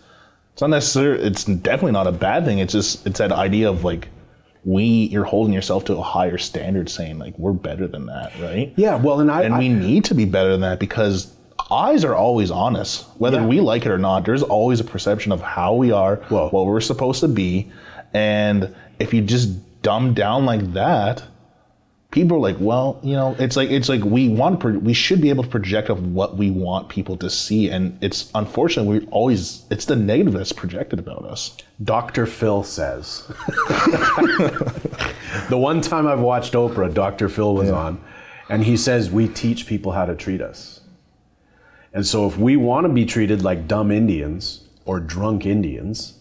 it's 0.53 0.61
not 0.61 0.69
necessarily 0.69 1.23
it's 1.23 1.45
definitely 1.45 1.91
not 1.91 2.07
a 2.07 2.11
bad 2.11 2.45
thing 2.45 2.59
it's 2.59 2.73
just 2.73 3.05
it's 3.05 3.19
that 3.19 3.31
idea 3.31 3.69
of 3.69 3.83
like 3.83 4.07
we 4.65 4.83
you're 4.83 5.25
holding 5.25 5.53
yourself 5.53 5.85
to 5.85 5.95
a 5.95 6.01
higher 6.01 6.37
standard 6.37 6.89
saying 6.89 7.17
like 7.17 7.37
we're 7.37 7.53
better 7.53 7.87
than 7.87 8.05
that 8.05 8.31
right 8.39 8.73
yeah 8.75 8.95
well 8.95 9.19
and 9.19 9.31
i 9.31 9.43
and 9.43 9.55
I, 9.55 9.59
we 9.59 9.69
need 9.69 10.05
to 10.05 10.15
be 10.15 10.25
better 10.25 10.51
than 10.51 10.61
that 10.61 10.79
because 10.79 11.33
eyes 11.71 12.03
are 12.03 12.15
always 12.15 12.51
honest 12.51 13.05
whether 13.17 13.39
yeah. 13.39 13.47
we 13.47 13.61
like 13.61 13.85
it 13.85 13.91
or 13.91 13.97
not 13.97 14.25
there's 14.25 14.43
always 14.43 14.79
a 14.79 14.83
perception 14.83 15.31
of 15.31 15.41
how 15.41 15.73
we 15.75 15.91
are 15.91 16.17
Whoa. 16.17 16.49
what 16.49 16.65
we're 16.65 16.81
supposed 16.81 17.19
to 17.21 17.27
be 17.27 17.71
and 18.13 18.73
if 18.99 19.13
you 19.13 19.21
just 19.21 19.81
dumb 19.81 20.13
down 20.13 20.45
like 20.45 20.73
that 20.73 21.23
people 22.11 22.37
are 22.37 22.39
like 22.39 22.57
well 22.59 22.99
you 23.03 23.13
know 23.13 23.35
it's 23.37 23.55
like 23.55 23.69
it's 23.69 23.87
like 23.87 24.03
we 24.03 24.29
want 24.29 24.59
to 24.59 24.79
we 24.79 24.93
should 24.93 25.21
be 25.21 25.29
able 25.29 25.43
to 25.43 25.49
project 25.49 25.89
of 25.89 26.11
what 26.13 26.37
we 26.37 26.49
want 26.49 26.89
people 26.89 27.15
to 27.17 27.29
see. 27.29 27.69
And 27.69 27.97
it's 28.01 28.31
unfortunately 28.33 28.99
we 28.99 29.07
always 29.07 29.65
it's 29.69 29.85
the 29.85 29.95
negative 29.95 30.33
that's 30.33 30.51
projected 30.51 30.99
about 30.99 31.23
us. 31.25 31.55
Dr 31.83 32.25
phil 32.25 32.63
says. 32.63 33.31
The 35.47 35.57
one 35.57 35.81
time 35.81 36.07
i've 36.07 36.19
watched 36.19 36.53
oprah 36.53 36.91
dr 36.91 37.29
phil 37.29 37.53
was 37.53 37.69
yeah. 37.69 37.75
on 37.75 38.03
and 38.49 38.63
he 38.63 38.75
says 38.75 39.11
we 39.11 39.27
teach 39.27 39.67
people 39.67 39.91
how 39.91 40.05
to 40.05 40.15
treat 40.15 40.41
us. 40.41 40.81
And 41.93 42.05
so 42.05 42.27
if 42.27 42.37
we 42.37 42.55
want 42.55 42.85
to 42.85 42.93
be 42.93 43.05
treated 43.05 43.43
like 43.43 43.67
dumb 43.67 43.91
indians 43.91 44.63
or 44.85 44.99
drunk 44.99 45.45
indians 45.45 46.19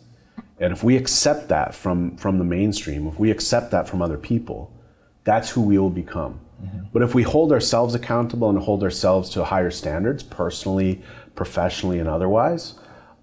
and 0.61 0.73
if 0.73 0.85
we 0.85 0.97
accept 0.97 1.49
that 1.49 1.75
from 1.75 2.17
from 2.17 2.39
the 2.39 2.45
mainstream 2.45 3.07
if 3.07 3.19
we 3.19 3.31
accept 3.31 3.71
that 3.71 3.89
from 3.89 4.03
other 4.03 4.19
people 4.19 4.71
that's 5.29 5.51
who 5.51 5.61
we 5.61 5.77
will 5.77 5.91
become. 5.91 6.41
Mm-hmm. 6.65 6.87
But 6.91 7.03
if 7.03 7.15
we 7.15 7.23
hold 7.23 7.53
ourselves 7.53 7.95
accountable 7.95 8.49
and 8.49 8.59
hold 8.59 8.83
ourselves 8.83 9.29
to 9.31 9.45
higher 9.45 9.71
standards, 9.71 10.23
personally, 10.23 11.03
professionally, 11.35 11.99
and 11.99 12.09
otherwise, 12.09 12.77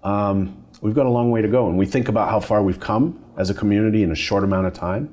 um, 0.04 0.64
we've 0.80 0.94
got 0.94 1.06
a 1.06 1.10
long 1.10 1.32
way 1.32 1.42
to 1.42 1.48
go. 1.48 1.68
And 1.68 1.76
we 1.76 1.84
think 1.84 2.08
about 2.08 2.30
how 2.30 2.38
far 2.38 2.62
we've 2.62 2.78
come 2.78 3.24
as 3.36 3.50
a 3.50 3.54
community 3.54 4.04
in 4.04 4.12
a 4.12 4.14
short 4.14 4.44
amount 4.44 4.68
of 4.68 4.72
time. 4.72 5.12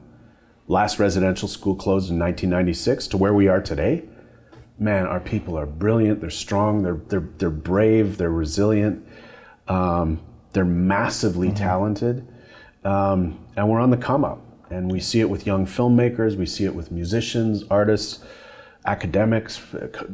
Last 0.67 0.99
residential 0.99 1.47
school 1.47 1.75
closed 1.75 2.11
in 2.11 2.19
1996 2.19 3.07
to 3.07 3.17
where 3.17 3.33
we 3.33 3.47
are 3.47 3.59
today. 3.59 4.03
Man, 4.77 5.07
our 5.07 5.19
people 5.19 5.57
are 5.57 5.65
brilliant. 5.65 6.21
They're 6.21 6.29
strong. 6.29 6.83
They're 6.83 7.01
they're 7.07 7.27
they're 7.39 7.49
brave. 7.49 8.17
They're 8.17 8.29
resilient. 8.29 9.05
Um, 9.67 10.21
they're 10.51 10.63
massively 10.63 11.47
mm-hmm. 11.47 11.57
talented, 11.57 12.27
um, 12.83 13.39
and 13.55 13.67
we're 13.67 13.79
on 13.79 13.89
the 13.89 13.97
come 13.97 14.23
up. 14.23 14.41
And 14.73 14.91
we 14.91 14.99
see 14.99 15.19
it 15.19 15.29
with 15.29 15.45
young 15.45 15.65
filmmakers, 15.67 16.35
we 16.35 16.47
see 16.47 16.65
it 16.65 16.73
with 16.73 16.91
musicians, 16.91 17.63
artists, 17.69 18.23
academics, 18.85 19.61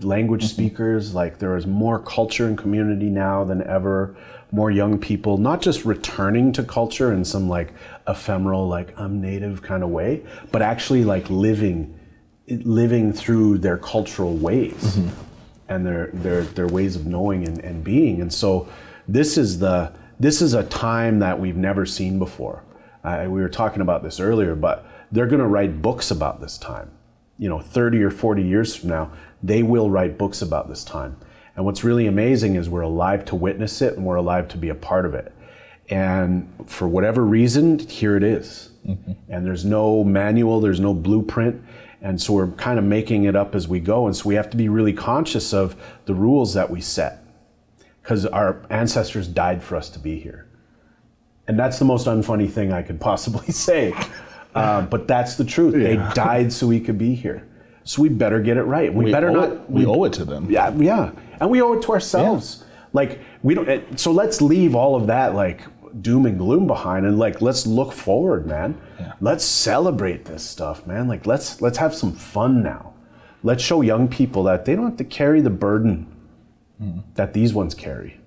language 0.01 0.43
mm-hmm. 0.43 0.49
speakers. 0.49 1.15
Like 1.15 1.39
there 1.39 1.55
is 1.55 1.65
more 1.65 1.99
culture 1.99 2.45
and 2.45 2.57
community 2.57 3.09
now 3.09 3.43
than 3.43 3.65
ever. 3.65 4.15
More 4.51 4.71
young 4.71 4.97
people, 4.99 5.37
not 5.37 5.61
just 5.61 5.85
returning 5.85 6.51
to 6.53 6.63
culture 6.63 7.13
in 7.13 7.23
some 7.23 7.47
like 7.47 7.71
ephemeral, 8.07 8.67
like 8.67 8.99
I'm 8.99 9.21
native 9.21 9.61
kind 9.61 9.83
of 9.83 9.89
way, 9.89 10.23
but 10.51 10.61
actually 10.61 11.03
like 11.03 11.29
living, 11.29 11.97
living 12.47 13.13
through 13.13 13.59
their 13.59 13.77
cultural 13.77 14.35
ways 14.35 14.73
mm-hmm. 14.73 15.09
and 15.69 15.85
their, 15.85 16.07
their, 16.13 16.41
their 16.41 16.67
ways 16.67 16.95
of 16.95 17.05
knowing 17.05 17.47
and, 17.47 17.59
and 17.59 17.83
being. 17.83 18.21
And 18.21 18.33
so 18.33 18.67
this 19.07 19.37
is 19.37 19.59
the, 19.59 19.93
this 20.19 20.41
is 20.41 20.53
a 20.53 20.63
time 20.63 21.19
that 21.19 21.39
we've 21.39 21.55
never 21.55 21.85
seen 21.85 22.17
before 22.17 22.63
uh, 23.03 23.25
we 23.29 23.41
were 23.41 23.49
talking 23.49 23.81
about 23.81 24.03
this 24.03 24.19
earlier, 24.19 24.55
but 24.55 24.85
they're 25.11 25.27
going 25.27 25.41
to 25.41 25.47
write 25.47 25.81
books 25.81 26.11
about 26.11 26.41
this 26.41 26.57
time. 26.57 26.91
You 27.37 27.49
know, 27.49 27.59
30 27.59 28.03
or 28.03 28.11
40 28.11 28.43
years 28.43 28.75
from 28.75 28.89
now, 28.89 29.11
they 29.41 29.63
will 29.63 29.89
write 29.89 30.17
books 30.17 30.41
about 30.41 30.67
this 30.67 30.83
time. 30.83 31.17
And 31.55 31.65
what's 31.65 31.83
really 31.83 32.07
amazing 32.07 32.55
is 32.55 32.69
we're 32.69 32.81
alive 32.81 33.25
to 33.25 33.35
witness 33.35 33.81
it 33.81 33.95
and 33.95 34.05
we're 34.05 34.15
alive 34.15 34.47
to 34.49 34.57
be 34.57 34.69
a 34.69 34.75
part 34.75 35.05
of 35.05 35.13
it. 35.13 35.33
And 35.89 36.51
for 36.67 36.87
whatever 36.87 37.25
reason, 37.25 37.79
here 37.79 38.15
it 38.15 38.23
is. 38.23 38.69
Mm-hmm. 38.87 39.13
And 39.29 39.45
there's 39.45 39.65
no 39.65 40.03
manual, 40.03 40.61
there's 40.61 40.79
no 40.79 40.93
blueprint. 40.93 41.61
And 42.01 42.21
so 42.21 42.33
we're 42.33 42.47
kind 42.51 42.79
of 42.79 42.85
making 42.85 43.25
it 43.25 43.35
up 43.35 43.55
as 43.55 43.67
we 43.67 43.79
go. 43.79 44.05
And 44.05 44.15
so 44.15 44.29
we 44.29 44.35
have 44.35 44.49
to 44.51 44.57
be 44.57 44.69
really 44.69 44.93
conscious 44.93 45.53
of 45.53 45.75
the 46.05 46.13
rules 46.13 46.53
that 46.53 46.69
we 46.69 46.79
set 46.79 47.23
because 48.01 48.25
our 48.25 48.65
ancestors 48.69 49.27
died 49.27 49.61
for 49.61 49.75
us 49.75 49.89
to 49.89 49.99
be 49.99 50.19
here. 50.19 50.48
And 51.49 51.57
that's 51.57 51.79
the 51.79 51.85
most 51.85 52.05
unfunny 52.05 52.47
thing 52.47 52.71
I 52.71 52.83
could 52.83 53.01
possibly 53.01 53.47
say. 53.51 53.91
Uh, 54.53 54.83
but 54.83 55.07
that's 55.07 55.35
the 55.35 55.43
truth. 55.43 55.75
Yeah. 55.75 55.87
They 55.87 56.13
died 56.13 56.53
so 56.53 56.67
we 56.67 56.79
could 56.79 56.99
be 56.99 57.15
here. 57.15 57.47
So 57.83 58.03
we 58.03 58.09
better 58.09 58.39
get 58.39 58.57
it 58.57 58.63
right. 58.63 58.93
We, 58.93 59.05
we 59.05 59.11
better 59.11 59.31
not. 59.31 59.51
It, 59.51 59.69
we, 59.69 59.81
we, 59.81 59.85
owe 59.87 60.03
it 60.03 60.13
to 60.13 60.25
them. 60.25 60.49
Yeah, 60.49 60.71
yeah, 60.77 61.11
and 61.41 61.49
we 61.49 61.59
owe 61.59 61.73
it 61.73 61.81
to 61.83 61.91
ourselves. 61.91 62.59
Yeah. 62.59 62.65
Like 62.93 63.19
we 63.41 63.55
don't. 63.55 63.99
So 63.99 64.11
let's 64.11 64.41
leave 64.41 64.75
all 64.75 64.95
of 64.95 65.07
that 65.07 65.33
like 65.33 65.61
doom 66.03 66.27
and 66.27 66.37
gloom 66.37 66.67
behind, 66.67 67.07
and 67.07 67.17
like 67.17 67.41
let's 67.41 67.65
look 67.65 67.93
forward, 67.93 68.45
man. 68.45 68.79
Yeah. 68.99 69.13
Let's 69.19 69.43
celebrate 69.43 70.25
this 70.25 70.43
stuff, 70.43 70.85
man. 70.85 71.07
Like 71.07 71.25
let's 71.25 71.61
let's 71.61 71.79
have 71.79 71.95
some 71.95 72.13
fun 72.13 72.61
now. 72.61 72.93
Let's 73.41 73.63
show 73.63 73.81
young 73.81 74.07
people 74.07 74.43
that 74.43 74.65
they 74.65 74.75
don't 74.75 74.85
have 74.85 74.97
to 74.97 75.03
carry 75.03 75.41
the 75.41 75.49
burden 75.49 76.05
mm. 76.79 77.03
that 77.15 77.33
these 77.33 77.55
ones 77.55 77.73
carry. 77.73 78.19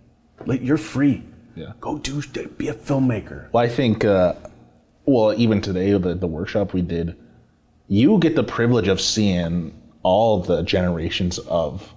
Like 0.44 0.60
you're 0.60 0.76
free. 0.76 1.22
Yeah. 1.54 1.72
Go 1.80 1.98
do, 1.98 2.22
be 2.56 2.68
a 2.68 2.74
filmmaker. 2.74 3.52
Well, 3.52 3.64
I 3.64 3.68
think, 3.68 4.04
uh, 4.04 4.34
well, 5.04 5.34
even 5.36 5.60
today, 5.60 5.92
the, 5.92 6.14
the 6.14 6.26
workshop 6.26 6.72
we 6.72 6.82
did, 6.82 7.16
you 7.88 8.18
get 8.18 8.36
the 8.36 8.44
privilege 8.44 8.88
of 8.88 9.00
seeing 9.00 9.78
all 10.02 10.40
the 10.40 10.62
generations 10.62 11.38
of 11.40 11.92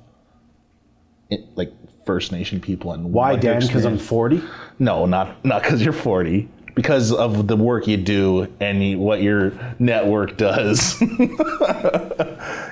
like 1.56 1.72
First 2.06 2.32
Nation 2.32 2.60
people 2.60 2.92
and 2.92 3.12
why 3.12 3.36
Dan? 3.36 3.60
Because 3.62 3.86
I'm 3.86 3.98
40. 3.98 4.42
No, 4.80 5.06
not 5.06 5.44
not 5.44 5.64
because 5.64 5.84
you're 5.84 5.94
40 5.94 6.48
because 6.76 7.12
of 7.12 7.48
the 7.48 7.56
work 7.56 7.88
you 7.88 7.98
do 7.98 8.54
and 8.60 9.00
what 9.00 9.22
your 9.22 9.54
network 9.80 10.38
does. 10.38 11.02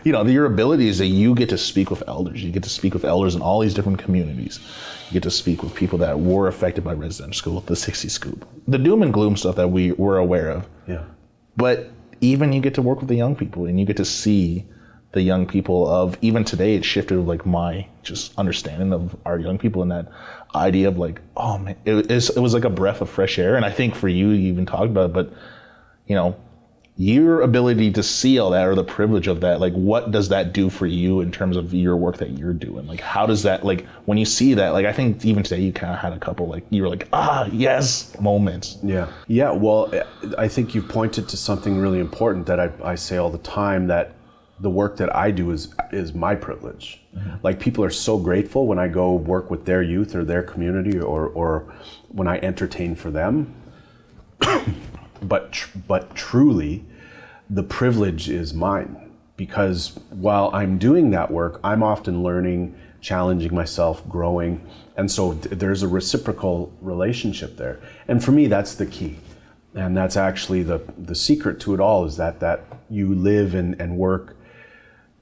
you 0.03 0.11
know, 0.11 0.23
your 0.25 0.45
abilities 0.45 0.97
that 0.97 1.07
you 1.07 1.33
get 1.35 1.49
to 1.49 1.57
speak 1.57 1.89
with 1.89 2.03
elders. 2.07 2.43
You 2.43 2.51
get 2.51 2.63
to 2.63 2.69
speak 2.69 2.93
with 2.93 3.05
elders 3.05 3.35
in 3.35 3.41
all 3.41 3.59
these 3.59 3.73
different 3.73 3.99
communities. 3.99 4.59
You 5.07 5.13
get 5.13 5.23
to 5.23 5.31
speak 5.31 5.63
with 5.63 5.73
people 5.73 5.97
that 5.99 6.19
were 6.19 6.47
affected 6.47 6.83
by 6.83 6.93
residential 6.93 7.37
school, 7.37 7.61
the 7.61 7.75
60 7.75 8.09
scoop, 8.09 8.47
the 8.67 8.77
doom 8.77 9.01
and 9.01 9.13
gloom 9.13 9.37
stuff 9.37 9.55
that 9.55 9.69
we 9.69 9.91
were 9.93 10.17
aware 10.17 10.49
of. 10.49 10.67
Yeah. 10.87 11.03
But 11.55 11.91
even 12.21 12.53
you 12.53 12.61
get 12.61 12.73
to 12.75 12.81
work 12.81 12.99
with 12.99 13.09
the 13.09 13.15
young 13.15 13.35
people 13.35 13.65
and 13.65 13.79
you 13.79 13.85
get 13.85 13.97
to 13.97 14.05
see 14.05 14.65
the 15.13 15.21
young 15.21 15.45
people 15.45 15.87
of 15.87 16.17
even 16.21 16.43
today 16.43 16.75
it 16.75 16.83
shifted 16.83 17.19
like 17.19 17.45
my 17.45 17.87
just 18.01 18.37
understanding 18.37 18.91
of 18.91 19.15
our 19.25 19.37
young 19.37 19.59
people 19.59 19.81
and 19.83 19.91
that 19.91 20.07
idea 20.55 20.87
of 20.87 20.97
like 20.97 21.21
oh 21.37 21.57
man 21.59 21.75
it, 21.85 22.09
it 22.09 22.39
was 22.39 22.53
like 22.53 22.63
a 22.63 22.69
breath 22.69 22.99
of 22.99 23.09
fresh 23.09 23.37
air 23.37 23.55
and 23.55 23.63
i 23.63 23.71
think 23.71 23.93
for 23.93 24.07
you 24.07 24.29
you 24.29 24.51
even 24.51 24.65
talked 24.65 24.85
about 24.85 25.11
it 25.11 25.13
but 25.13 25.31
you 26.07 26.15
know 26.15 26.35
your 26.95 27.41
ability 27.41 27.91
to 27.91 28.03
see 28.03 28.38
all 28.38 28.51
that 28.51 28.67
or 28.67 28.75
the 28.75 28.84
privilege 28.84 29.25
of 29.25 29.41
that 29.41 29.60
like 29.60 29.73
what 29.73 30.12
does 30.12 30.29
that 30.29 30.53
do 30.53 30.69
for 30.69 30.86
you 30.86 31.21
in 31.21 31.32
terms 31.32 31.58
of 31.58 31.73
your 31.73 31.97
work 31.97 32.17
that 32.17 32.38
you're 32.38 32.53
doing 32.53 32.86
like 32.86 32.99
how 32.99 33.25
does 33.25 33.41
that 33.41 33.65
like 33.65 33.84
when 34.06 34.15
you 34.15 34.25
see 34.25 34.53
that 34.53 34.73
like 34.73 34.86
i 34.86 34.93
think 34.93 35.25
even 35.25 35.41
today 35.41 35.60
you 35.60 35.73
kind 35.73 35.91
of 35.91 35.97
had 35.97 36.13
a 36.13 36.19
couple 36.19 36.47
like 36.47 36.63
you 36.69 36.84
were 36.84 36.89
like 36.89 37.08
ah 37.12 37.49
yes 37.51 38.15
moments 38.19 38.77
yeah 38.84 39.08
yeah 39.27 39.49
well 39.49 39.91
i 40.38 40.47
think 40.47 40.75
you 40.75 40.84
pointed 40.84 41.27
to 41.27 41.36
something 41.36 41.79
really 41.79 41.99
important 41.99 42.45
that 42.45 42.60
i, 42.60 42.69
I 42.84 42.93
say 42.93 43.17
all 43.17 43.32
the 43.32 43.39
time 43.39 43.88
that 43.88 44.13
the 44.60 44.69
work 44.69 44.97
that 44.97 45.13
I 45.15 45.29
do 45.29 45.51
is 45.51 45.73
is 45.91 46.13
my 46.13 46.36
privilege. 46.36 47.01
Like 47.43 47.60
people 47.60 47.84
are 47.84 47.89
so 47.89 48.17
grateful 48.17 48.65
when 48.65 48.79
I 48.79 48.88
go 48.88 49.13
work 49.13 49.51
with 49.51 49.65
their 49.65 49.84
youth 49.84 50.15
or 50.15 50.23
their 50.23 50.41
community 50.41 50.97
or 50.99 51.27
or 51.27 51.73
when 52.10 52.27
I 52.27 52.38
entertain 52.39 52.95
for 52.95 53.12
them. 53.12 53.53
But 55.23 55.51
tr- 55.51 55.77
but 55.88 56.15
truly, 56.15 56.86
the 57.49 57.63
privilege 57.63 58.29
is 58.29 58.53
mine. 58.53 59.12
Because 59.36 59.97
while 60.09 60.51
I'm 60.53 60.77
doing 60.77 61.09
that 61.12 61.31
work, 61.31 61.59
I'm 61.63 61.81
often 61.81 62.21
learning, 62.21 62.75
challenging 63.01 63.53
myself, 63.53 64.07
growing, 64.07 64.65
and 64.95 65.09
so 65.09 65.33
th- 65.33 65.57
there's 65.57 65.81
a 65.81 65.88
reciprocal 65.88 66.71
relationship 66.81 67.57
there. 67.57 67.79
And 68.07 68.23
for 68.23 68.31
me, 68.31 68.47
that's 68.47 68.75
the 68.75 68.86
key. 68.86 69.17
And 69.73 69.97
that's 69.97 70.17
actually 70.17 70.62
the 70.63 70.81
the 70.97 71.15
secret 71.15 71.59
to 71.62 71.73
it 71.73 71.79
all 71.79 72.05
is 72.05 72.17
that 72.17 72.39
that 72.41 72.65
you 72.89 73.15
live 73.15 73.55
and, 73.55 73.79
and 73.81 73.97
work 73.97 74.38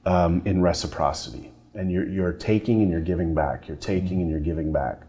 um, 0.04 0.42
in 0.44 0.60
reciprocity. 0.60 1.50
And 1.74 1.90
you're, 1.90 2.06
you're 2.06 2.34
taking 2.34 2.82
and 2.82 2.90
you're 2.90 3.00
giving 3.00 3.34
back. 3.34 3.66
You're 3.66 3.78
taking 3.78 4.20
and 4.20 4.30
you're 4.30 4.40
giving 4.40 4.72
back 4.72 5.00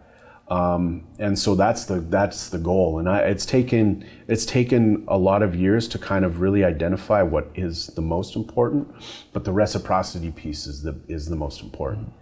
um, 0.53 1.07
and 1.17 1.37
so 1.37 1.55
that's 1.55 1.85
the 1.85 1.99
that's 1.99 2.49
the 2.49 2.59
goal. 2.59 2.99
And 2.99 3.09
I, 3.09 3.19
it's 3.21 3.45
taken 3.45 4.05
it's 4.27 4.45
taken 4.45 5.03
a 5.07 5.17
lot 5.17 5.41
of 5.41 5.55
years 5.55 5.87
to 5.89 5.97
kind 5.97 6.23
of 6.23 6.41
really 6.41 6.63
identify 6.63 7.23
what 7.23 7.49
is 7.55 7.87
the 7.87 8.01
most 8.01 8.35
important 8.35 8.93
but 9.31 9.45
the 9.45 9.51
reciprocity 9.51 10.31
piece 10.31 10.67
is 10.67 10.83
the 10.83 10.95
is 11.07 11.27
the 11.27 11.35
most 11.35 11.61
important. 11.61 12.13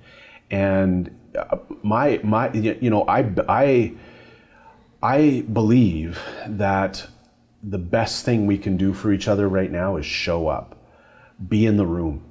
And 0.50 1.14
uh, 1.38 1.58
my 1.84 2.22
my 2.24 2.54
you 2.54 2.90
know 2.90 3.04
I 3.06 3.30
I 3.50 3.94
I 5.04 5.44
believe 5.52 6.22
that 6.48 7.06
the 7.62 7.80
best 7.80 8.24
thing 8.24 8.46
we 8.46 8.58
can 8.58 8.78
do 8.78 8.94
for 8.94 9.12
each 9.12 9.28
other 9.28 9.50
right 9.50 9.72
now 9.72 9.98
is 9.98 10.06
show 10.06 10.48
up, 10.48 10.78
be 11.50 11.66
in 11.66 11.76
the 11.76 11.86
room, 11.86 12.24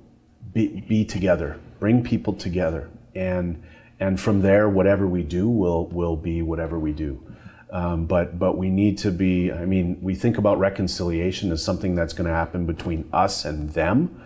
be, 0.54 0.80
be 0.88 1.04
together, 1.04 1.60
bring 1.78 2.02
people 2.02 2.32
together, 2.32 2.88
and 3.14 3.62
and 4.00 4.18
from 4.18 4.40
there, 4.40 4.68
whatever 4.68 5.06
we 5.06 5.22
do 5.22 5.48
will 5.48 5.86
will 5.88 6.16
be 6.16 6.42
whatever 6.42 6.78
we 6.78 6.92
do. 6.92 7.22
Um, 7.70 8.06
but 8.06 8.38
but 8.38 8.56
we 8.56 8.68
need 8.68 8.98
to 8.98 9.10
be. 9.10 9.52
I 9.52 9.64
mean, 9.64 9.98
we 10.00 10.14
think 10.14 10.38
about 10.38 10.58
reconciliation 10.58 11.52
as 11.52 11.62
something 11.62 11.94
that's 11.94 12.12
going 12.12 12.26
to 12.26 12.34
happen 12.34 12.66
between 12.66 13.08
us 13.12 13.44
and 13.44 13.70
them. 13.70 14.22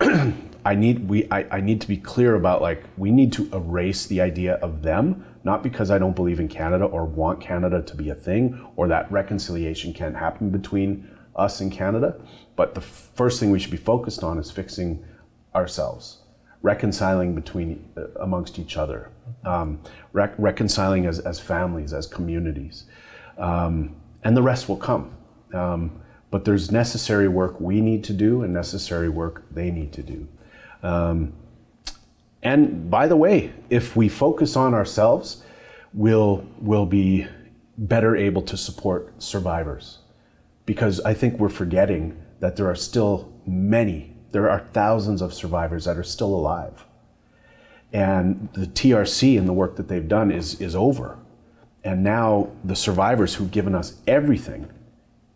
I 0.64 0.74
need 0.74 1.08
we 1.08 1.30
I, 1.30 1.58
I 1.58 1.60
need 1.60 1.80
to 1.82 1.88
be 1.88 1.96
clear 1.96 2.34
about 2.34 2.60
like 2.60 2.84
we 2.96 3.10
need 3.10 3.32
to 3.34 3.48
erase 3.52 4.06
the 4.06 4.20
idea 4.20 4.54
of 4.54 4.82
them 4.82 5.24
not 5.44 5.62
because 5.62 5.90
I 5.90 5.98
don't 5.98 6.14
believe 6.14 6.40
in 6.40 6.48
Canada 6.48 6.84
or 6.84 7.04
want 7.04 7.40
Canada 7.40 7.82
to 7.82 7.96
be 7.96 8.10
a 8.10 8.14
thing 8.14 8.66
or 8.76 8.88
that 8.88 9.10
reconciliation 9.10 9.92
can't 9.92 10.16
happen 10.16 10.50
between 10.50 11.08
us 11.36 11.60
and 11.60 11.72
Canada, 11.72 12.20
but 12.56 12.74
the 12.74 12.80
first 12.80 13.40
thing 13.40 13.50
we 13.50 13.58
should 13.58 13.70
be 13.70 13.76
focused 13.76 14.22
on 14.22 14.38
is 14.38 14.50
fixing 14.50 15.02
ourselves, 15.54 16.19
reconciling 16.62 17.34
between 17.34 17.88
uh, 17.96 18.06
amongst 18.20 18.58
each 18.58 18.76
other, 18.76 19.10
um, 19.44 19.80
rec- 20.12 20.34
reconciling 20.38 21.06
as, 21.06 21.18
as 21.20 21.40
families, 21.40 21.92
as 21.92 22.06
communities, 22.06 22.84
um, 23.38 23.94
and 24.24 24.36
the 24.36 24.42
rest 24.42 24.68
will 24.68 24.76
come. 24.76 25.16
Um, 25.54 26.02
but 26.30 26.44
there's 26.44 26.70
necessary 26.70 27.28
work 27.28 27.60
we 27.60 27.80
need 27.80 28.04
to 28.04 28.12
do 28.12 28.42
and 28.42 28.52
necessary 28.52 29.08
work 29.08 29.44
they 29.50 29.70
need 29.70 29.92
to 29.94 30.02
do. 30.02 30.28
Um, 30.82 31.32
and 32.42 32.90
by 32.90 33.06
the 33.08 33.16
way, 33.16 33.52
if 33.68 33.96
we 33.96 34.08
focus 34.08 34.56
on 34.56 34.72
ourselves, 34.74 35.42
we'll, 35.92 36.46
we'll 36.60 36.86
be 36.86 37.26
better 37.76 38.16
able 38.16 38.42
to 38.42 38.56
support 38.56 39.20
survivors. 39.22 39.98
Because 40.66 41.00
I 41.00 41.14
think 41.14 41.38
we're 41.38 41.48
forgetting 41.48 42.22
that 42.38 42.56
there 42.56 42.70
are 42.70 42.76
still 42.76 43.32
many, 43.46 44.14
there 44.32 44.48
are 44.48 44.66
thousands 44.72 45.22
of 45.22 45.34
survivors 45.34 45.84
that 45.84 45.96
are 45.96 46.04
still 46.04 46.34
alive. 46.34 46.84
And 47.92 48.48
the 48.52 48.66
TRC 48.66 49.36
and 49.36 49.48
the 49.48 49.52
work 49.52 49.76
that 49.76 49.88
they've 49.88 50.06
done 50.06 50.30
is, 50.30 50.60
is 50.60 50.76
over. 50.76 51.18
And 51.82 52.04
now 52.04 52.50
the 52.62 52.76
survivors 52.76 53.34
who've 53.34 53.50
given 53.50 53.74
us 53.74 53.96
everything 54.06 54.70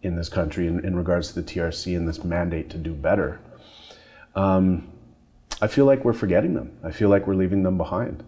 in 0.03 0.17
this 0.17 0.29
country 0.29 0.67
in, 0.67 0.85
in 0.85 0.95
regards 0.95 1.29
to 1.29 1.35
the 1.35 1.43
TRC 1.43 1.97
and 1.97 2.07
this 2.07 2.23
mandate 2.23 2.71
to 2.71 2.79
do 2.79 2.93
better, 2.93 3.41
um, 4.37 4.89
I 5.61 5.67
feel 5.67 5.87
like 5.87 6.05
we're 6.05 6.13
forgetting 6.13 6.55
them. 6.55 6.77
I 6.83 6.91
feel 6.91 7.09
like 7.09 7.27
we're 7.27 7.35
leaving 7.35 7.63
them 7.63 7.79
behind. 7.79 8.23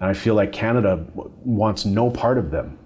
And 0.00 0.10
I 0.10 0.14
feel 0.14 0.34
like 0.34 0.52
Canada 0.52 1.06
wants 1.14 1.84
no 1.84 2.10
part 2.10 2.38
of 2.38 2.50
them. 2.50 2.78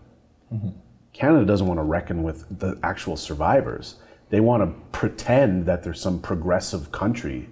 Mm-hmm. 0.53 0.69
Canada 1.13 1.47
doesn't 1.47 1.67
want 1.67 1.79
to 1.79 1.85
reckon 1.85 2.23
with 2.23 2.45
the 2.59 2.79
actual 2.83 3.17
survivors. 3.17 3.97
They 4.31 4.41
want 4.41 4.63
to 4.63 4.81
pretend 4.91 5.67
that 5.67 5.83
there's 5.83 6.01
some 6.01 6.21
progressive 6.21 6.93
country 6.93 7.49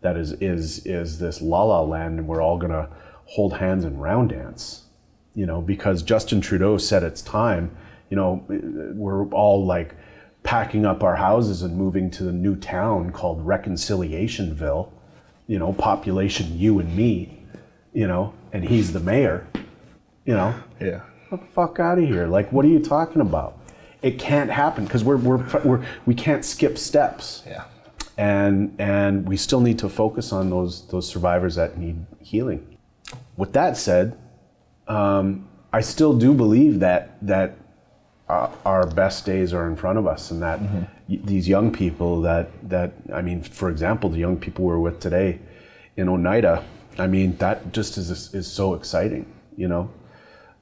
that 0.00 0.16
is 0.16 0.32
is 0.32 0.84
is 0.86 1.18
this 1.18 1.40
la 1.40 1.64
la 1.64 1.82
land 1.82 2.18
and 2.18 2.28
we're 2.28 2.42
all 2.42 2.58
going 2.58 2.72
to 2.72 2.88
hold 3.24 3.54
hands 3.54 3.84
and 3.84 4.00
round 4.00 4.30
dance. 4.30 4.84
You 5.34 5.46
know, 5.46 5.60
because 5.60 6.02
Justin 6.02 6.40
Trudeau 6.40 6.78
said 6.78 7.02
it's 7.02 7.20
time, 7.20 7.76
you 8.10 8.16
know, 8.16 8.44
we're 8.48 9.26
all 9.28 9.64
like 9.64 9.94
packing 10.42 10.86
up 10.86 11.02
our 11.02 11.16
houses 11.16 11.62
and 11.62 11.76
moving 11.76 12.10
to 12.12 12.24
the 12.24 12.32
new 12.32 12.56
town 12.56 13.10
called 13.10 13.44
Reconciliationville 13.44 14.90
you 15.46 15.58
know, 15.58 15.72
population 15.72 16.58
you 16.58 16.78
and 16.78 16.96
me, 16.96 17.42
you 17.92 18.06
know, 18.06 18.34
and 18.52 18.64
he's 18.64 18.92
the 18.92 19.00
mayor, 19.00 19.46
you 20.24 20.34
know. 20.34 20.54
Yeah. 20.80 21.02
Get 21.30 21.40
the 21.40 21.46
fuck 21.54 21.80
out 21.80 21.98
of 21.98 22.04
here. 22.04 22.26
Like, 22.26 22.52
what 22.52 22.64
are 22.64 22.68
you 22.68 22.80
talking 22.80 23.20
about? 23.20 23.58
It 24.02 24.18
can't 24.18 24.50
happen 24.50 24.84
because 24.84 25.04
we're, 25.04 25.16
we're, 25.16 25.62
we're, 25.64 25.86
we 26.04 26.14
can't 26.14 26.44
skip 26.44 26.78
steps. 26.78 27.42
Yeah. 27.46 27.64
And, 28.18 28.74
and 28.78 29.28
we 29.28 29.36
still 29.36 29.60
need 29.60 29.78
to 29.80 29.88
focus 29.88 30.32
on 30.32 30.50
those, 30.50 30.86
those 30.88 31.08
survivors 31.08 31.56
that 31.56 31.76
need 31.76 32.06
healing. 32.20 32.78
With 33.36 33.52
that 33.52 33.76
said, 33.76 34.16
um, 34.88 35.48
I 35.72 35.80
still 35.80 36.16
do 36.16 36.32
believe 36.32 36.80
that, 36.80 37.18
that 37.26 37.56
uh, 38.28 38.50
our 38.64 38.86
best 38.86 39.24
days 39.24 39.52
are 39.52 39.68
in 39.68 39.76
front 39.76 39.98
of 39.98 40.06
us 40.06 40.30
and 40.30 40.42
that 40.42 40.58
mm-hmm. 40.58 40.82
y- 41.08 41.20
these 41.24 41.48
young 41.48 41.72
people 41.72 42.20
that 42.20 42.50
that 42.68 42.92
I 43.14 43.22
mean 43.22 43.42
for 43.42 43.70
example 43.70 44.10
the 44.10 44.18
young 44.18 44.36
people 44.36 44.64
we're 44.64 44.80
with 44.80 44.98
today 44.98 45.38
in 45.96 46.08
Oneida 46.08 46.64
I 46.98 47.06
mean 47.06 47.36
that 47.36 47.72
just 47.72 47.98
is 47.98 48.34
is 48.34 48.50
so 48.50 48.74
exciting 48.74 49.32
you 49.56 49.68
know 49.68 49.90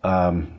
um, 0.02 0.52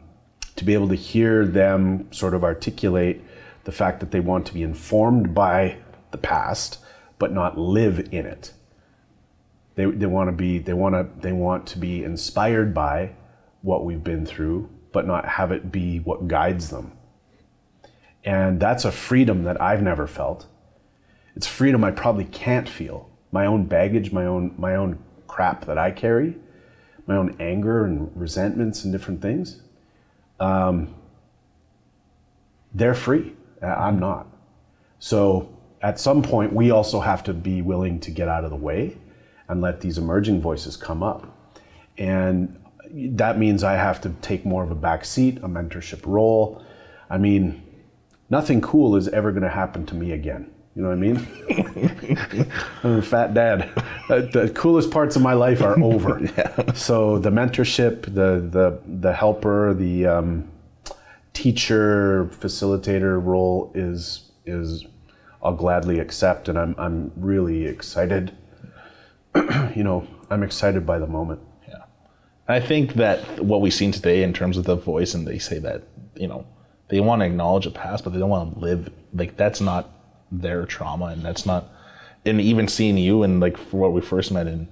to 0.56 0.64
be 0.64 0.74
able 0.74 0.90
to 0.90 0.96
hear 0.96 1.46
them 1.46 2.12
sort 2.12 2.34
of 2.34 2.44
articulate 2.44 3.22
the 3.64 3.72
fact 3.72 4.00
that 4.00 4.12
they 4.12 4.20
want 4.20 4.46
to 4.46 4.54
be 4.54 4.64
informed 4.64 5.34
by 5.34 5.78
the 6.12 6.18
past 6.18 6.80
but 7.18 7.32
not 7.32 7.58
live 7.58 8.00
in 8.12 8.26
it 8.26 8.54
they, 9.76 9.86
they 9.86 10.06
want 10.06 10.30
to 10.30 10.32
be 10.32 10.58
they 10.58 10.74
want 10.74 10.96
to 10.96 11.22
they 11.22 11.32
want 11.32 11.68
to 11.68 11.78
be 11.78 12.04
inspired 12.04 12.74
by 12.74 13.12
what 13.62 13.86
we've 13.86 14.04
been 14.04 14.26
through 14.26 14.70
but 14.92 15.06
not 15.06 15.28
have 15.28 15.52
it 15.52 15.72
be 15.72 16.00
what 16.00 16.28
guides 16.30 16.70
them. 16.70 16.94
And 18.24 18.62
that's 18.62 18.86
a 18.86 18.92
freedom 18.94 19.44
that 19.44 19.62
I've 19.62 19.82
never 19.82 20.08
felt. 20.08 20.48
It's 21.36 21.48
freedom 21.48 21.84
I 21.84 21.92
probably 21.92 22.24
can't 22.24 22.70
feel. 22.70 23.10
My 23.32 23.46
own 23.46 23.66
baggage, 23.66 24.14
my 24.14 24.26
own 24.26 24.56
my 24.58 24.76
own 24.76 25.00
crap 25.28 25.66
that 25.66 25.78
I 25.78 25.92
carry, 25.92 26.38
my 27.08 27.18
own 27.18 27.36
anger 27.42 27.84
and 27.84 28.10
resentments 28.16 28.86
and 28.86 28.94
different 28.94 29.22
things. 29.22 29.62
Um, 30.40 30.94
they're 32.74 32.94
free. 32.94 33.34
I'm 33.62 34.00
not. 34.00 34.28
So 35.00 35.56
at 35.82 36.00
some 36.00 36.22
point, 36.22 36.54
we 36.54 36.72
also 36.72 37.00
have 37.00 37.24
to 37.24 37.34
be 37.34 37.62
willing 37.62 38.00
to 38.02 38.12
get 38.12 38.28
out 38.28 38.44
of 38.44 38.50
the 38.50 38.56
way 38.56 38.98
and 39.48 39.62
let 39.62 39.82
these 39.82 39.98
emerging 39.98 40.42
voices 40.42 40.76
come 40.76 41.04
up. 41.04 41.32
And 41.98 42.60
that 42.92 43.38
means 43.38 43.64
I 43.64 43.74
have 43.74 44.02
to 44.02 44.10
take 44.22 44.46
more 44.46 44.64
of 44.64 44.72
a 44.72 44.76
back 44.76 45.06
seat, 45.06 45.38
a 45.38 45.48
mentorship 45.48 46.06
role. 46.06 46.64
I 47.10 47.18
mean, 47.18 47.64
nothing 48.30 48.62
cool 48.62 48.96
is 48.96 49.08
ever 49.10 49.32
going 49.32 49.44
to 49.44 49.50
happen 49.50 49.86
to 49.88 49.96
me 49.96 50.12
again. 50.12 50.52
You 50.76 50.82
know 50.82 50.90
what 50.90 50.98
I 50.98 51.00
mean? 51.00 52.50
I'm 52.84 52.98
a 52.98 53.02
fat 53.02 53.34
dad. 53.34 53.72
Uh, 54.10 54.22
the 54.22 54.52
coolest 54.54 54.92
parts 54.92 55.16
of 55.16 55.22
my 55.22 55.32
life 55.32 55.62
are 55.62 55.80
over. 55.82 56.20
yeah. 56.38 56.74
So 56.74 57.18
the 57.18 57.30
mentorship, 57.30 58.04
the 58.04 58.46
the 58.52 58.82
the 58.86 59.14
helper, 59.14 59.74
the 59.74 60.06
um, 60.06 60.52
teacher, 61.32 62.30
facilitator 62.34 63.24
role 63.24 63.72
is 63.74 64.32
is 64.46 64.86
I'll 65.42 65.56
gladly 65.56 66.00
accept, 66.00 66.50
and 66.50 66.60
I'm 66.60 66.76
I'm 66.78 67.14
really 67.16 67.66
excited. 67.68 68.36
you 69.76 69.84
know, 69.84 70.06
I'm 70.30 70.44
excited 70.44 70.86
by 70.86 71.00
the 71.00 71.08
moment. 71.08 71.40
Yeah, 71.70 71.84
I 72.50 72.60
think 72.60 72.96
that 72.96 73.40
what 73.40 73.62
we've 73.62 73.74
seen 73.74 73.94
today 73.94 74.24
in 74.24 74.34
terms 74.34 74.58
of 74.58 74.66
the 74.66 74.76
voice, 74.76 75.14
and 75.14 75.26
they 75.26 75.40
say 75.40 75.58
that, 75.60 75.84
you 76.16 76.28
know, 76.28 76.46
they 76.90 77.00
want 77.00 77.22
to 77.22 77.26
acknowledge 77.26 77.64
the 77.64 77.72
past, 77.72 78.04
but 78.04 78.12
they 78.12 78.20
don't 78.20 78.30
want 78.30 78.54
to 78.54 78.60
live, 78.60 78.92
like, 79.14 79.38
that's 79.38 79.62
not 79.62 79.95
their 80.42 80.66
trauma, 80.66 81.06
and 81.06 81.24
that's 81.24 81.46
not, 81.46 81.70
and 82.26 82.40
even 82.42 82.68
seeing 82.68 82.98
you 82.98 83.24
and, 83.24 83.40
like, 83.40 83.58
for 83.58 83.78
what 83.78 83.94
we 83.94 84.02
first 84.02 84.32
met 84.32 84.48
and 84.48 84.68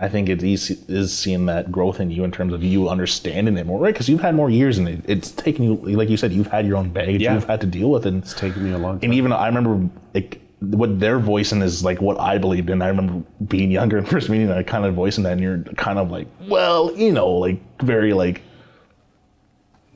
I 0.00 0.08
think 0.08 0.28
it 0.28 0.44
is 0.44 1.12
seeing 1.12 1.46
that 1.46 1.72
growth 1.72 1.98
in 1.98 2.10
you 2.12 2.22
in 2.22 2.30
terms 2.30 2.52
of 2.52 2.62
you 2.62 2.88
understanding 2.88 3.56
it 3.56 3.66
more, 3.66 3.80
right? 3.80 3.92
Because 3.92 4.08
you've 4.08 4.20
had 4.20 4.34
more 4.34 4.48
years, 4.48 4.78
and 4.78 4.88
it, 4.88 5.00
it's 5.06 5.32
taken 5.32 5.64
you, 5.64 5.74
like 5.96 6.08
you 6.08 6.16
said, 6.16 6.32
you've 6.32 6.46
had 6.46 6.66
your 6.66 6.76
own 6.76 6.90
baggage, 6.90 7.20
yeah. 7.20 7.34
you've 7.34 7.48
had 7.48 7.60
to 7.62 7.66
deal 7.66 7.90
with, 7.90 8.06
it. 8.06 8.10
And, 8.10 8.22
it's 8.22 8.32
taken 8.32 8.62
me 8.62 8.70
a 8.70 8.78
long 8.78 9.00
time. 9.00 9.10
And 9.10 9.14
even 9.14 9.32
I 9.32 9.46
remember, 9.46 9.90
like, 10.14 10.40
what 10.60 11.00
they're 11.00 11.18
voicing 11.18 11.62
is 11.62 11.84
like 11.84 12.00
what 12.00 12.18
I 12.18 12.38
believed 12.38 12.70
in. 12.70 12.82
I 12.82 12.88
remember 12.88 13.24
being 13.46 13.70
younger 13.70 13.98
and 13.98 14.08
first 14.08 14.28
meeting, 14.28 14.50
I 14.50 14.62
kind 14.62 14.84
of 14.84 14.94
voicing 14.94 15.24
that, 15.24 15.32
and 15.32 15.40
you're 15.40 15.58
kind 15.76 15.98
of 15.98 16.10
like, 16.10 16.28
well, 16.48 16.96
you 16.96 17.12
know, 17.12 17.30
like 17.30 17.60
very 17.80 18.12
like 18.12 18.42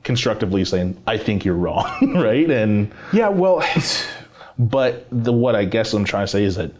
constructively 0.03 0.63
saying, 0.65 1.01
I 1.07 1.17
think 1.17 1.45
you're 1.45 1.55
wrong, 1.55 2.13
right? 2.15 2.49
And 2.49 2.91
Yeah, 3.11 3.29
well, 3.29 3.63
but 4.57 5.07
the 5.11 5.33
what 5.33 5.55
I 5.55 5.65
guess 5.65 5.93
I'm 5.93 6.05
trying 6.05 6.23
to 6.25 6.31
say 6.31 6.43
is 6.43 6.55
that 6.55 6.71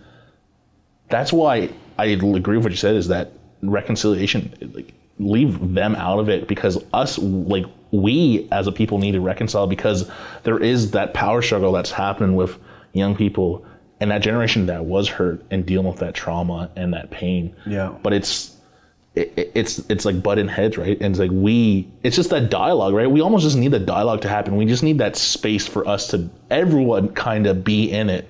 that's 1.10 1.34
why 1.34 1.70
I 1.98 2.06
agree 2.06 2.58
with 2.58 2.64
what 2.64 2.72
you 2.72 2.78
said 2.78 2.96
is 2.96 3.08
that 3.10 3.32
reconciliation, 3.62 4.72
like 4.74 4.94
leave 5.20 5.74
them 5.74 5.96
out 5.96 6.20
of 6.20 6.30
it 6.30 6.48
because 6.48 6.84
us, 6.94 7.18
like 7.18 7.66
we 7.92 8.48
as 8.52 8.68
a 8.68 8.72
people 8.72 8.98
need 8.98 9.12
to 9.12 9.22
reconcile 9.22 9.68
because 9.68 10.10
there 10.44 10.60
is 10.60 10.92
that 10.92 11.14
power 11.14 11.42
struggle 11.42 11.72
that's 11.72 11.92
happening 11.92 12.36
with 12.36 12.58
young 12.94 13.16
people 13.16 13.66
and 14.00 14.12
that 14.12 14.22
generation 14.22 14.66
that 14.66 14.86
was 14.86 15.08
hurt 15.08 15.44
and 15.52 15.66
dealing 15.66 15.88
with 15.88 16.00
that 16.00 16.14
trauma 16.14 16.70
and 16.76 16.94
that 16.94 17.12
pain. 17.12 17.56
Yeah. 17.66 17.96
But 18.02 18.14
it's 18.14 18.53
it, 19.16 19.34
it- 19.38 19.52
it's 19.56 19.80
it's 19.90 20.06
like 20.06 20.22
button 20.24 20.48
heads, 20.48 20.78
right? 20.78 20.98
And 21.00 21.12
it's 21.14 21.20
like 21.20 21.32
we, 21.32 21.88
it's 22.04 22.16
just 22.16 22.30
that 22.32 22.50
dialogue, 22.50 22.94
right? 22.94 23.10
We 23.10 23.22
almost 23.22 23.44
just 23.44 23.56
need 23.58 23.72
the 23.72 23.80
dialogue 23.80 24.22
to 24.22 24.30
happen. 24.30 24.56
We 24.58 24.66
just 24.66 24.84
need 24.84 24.98
that 24.98 25.16
space 25.16 25.68
for 25.68 25.88
us 25.88 26.08
to 26.08 26.30
everyone 26.50 27.10
kind 27.14 27.46
of 27.48 27.64
be 27.64 27.92
in 27.92 28.10
it. 28.10 28.28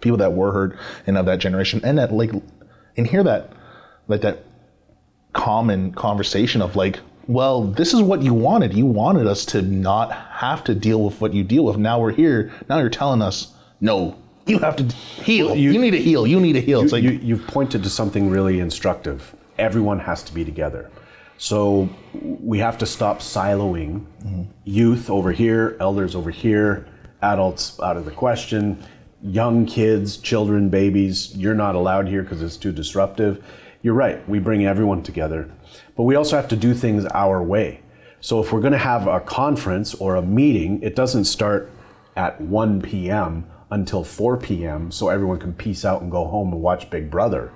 People 0.00 0.18
that 0.18 0.32
were 0.34 0.52
hurt 0.52 0.78
and 1.06 1.16
of 1.18 1.26
that 1.26 1.38
generation, 1.40 1.80
and 1.82 1.98
that 1.98 2.12
like, 2.12 2.30
and 2.96 3.06
hear 3.06 3.24
that, 3.24 3.52
like 4.06 4.20
that 4.20 4.44
common 5.32 5.92
conversation 5.92 6.62
of 6.62 6.76
like, 6.76 7.00
well, 7.26 7.64
this 7.64 7.92
is 7.92 8.00
what 8.00 8.22
you 8.22 8.32
wanted. 8.32 8.72
You 8.74 8.86
wanted 8.86 9.26
us 9.26 9.44
to 9.46 9.62
not 9.62 10.12
have 10.12 10.64
to 10.64 10.74
deal 10.74 11.02
with 11.04 11.20
what 11.20 11.34
you 11.34 11.44
deal 11.44 11.64
with. 11.64 11.76
Now 11.76 12.00
we're 12.00 12.12
here. 12.12 12.52
Now 12.68 12.78
you're 12.78 12.88
telling 12.88 13.20
us, 13.22 13.54
no, 13.80 14.16
you 14.46 14.58
have 14.60 14.76
to 14.76 14.84
heal. 14.84 15.54
you, 15.54 15.78
need 15.78 15.90
to 15.90 16.00
heal. 16.00 16.26
You 16.26 16.40
need 16.40 16.54
to 16.54 16.60
heal. 16.60 16.80
It's 16.80 16.92
like 16.92 17.02
you, 17.02 17.10
you've 17.10 17.46
pointed 17.46 17.82
to 17.82 17.90
something 17.90 18.30
really 18.30 18.60
instructive. 18.60 19.34
Everyone 19.58 19.98
has 19.98 20.22
to 20.24 20.34
be 20.34 20.44
together. 20.44 20.90
So 21.36 21.88
we 22.14 22.58
have 22.58 22.78
to 22.78 22.86
stop 22.86 23.20
siloing 23.20 24.04
youth 24.64 25.08
over 25.08 25.30
here, 25.32 25.76
elders 25.80 26.14
over 26.14 26.30
here, 26.30 26.86
adults 27.22 27.78
out 27.80 27.96
of 27.96 28.04
the 28.04 28.10
question, 28.10 28.82
young 29.22 29.66
kids, 29.66 30.16
children, 30.16 30.68
babies. 30.68 31.36
You're 31.36 31.54
not 31.54 31.74
allowed 31.74 32.08
here 32.08 32.22
because 32.22 32.42
it's 32.42 32.56
too 32.56 32.72
disruptive. 32.72 33.44
You're 33.82 33.94
right. 33.94 34.28
We 34.28 34.40
bring 34.40 34.66
everyone 34.66 35.02
together. 35.02 35.48
But 35.96 36.02
we 36.04 36.16
also 36.16 36.36
have 36.36 36.48
to 36.48 36.56
do 36.56 36.74
things 36.74 37.04
our 37.06 37.42
way. 37.42 37.82
So 38.20 38.40
if 38.40 38.52
we're 38.52 38.60
going 38.60 38.72
to 38.72 38.78
have 38.78 39.06
a 39.06 39.20
conference 39.20 39.94
or 39.94 40.16
a 40.16 40.22
meeting, 40.22 40.82
it 40.82 40.96
doesn't 40.96 41.24
start 41.24 41.70
at 42.16 42.40
1 42.40 42.82
p.m. 42.82 43.46
until 43.70 44.02
4 44.02 44.36
p.m. 44.38 44.90
so 44.90 45.08
everyone 45.08 45.38
can 45.38 45.52
peace 45.52 45.84
out 45.84 46.02
and 46.02 46.10
go 46.10 46.26
home 46.26 46.52
and 46.52 46.60
watch 46.60 46.90
Big 46.90 47.10
Brother. 47.10 47.52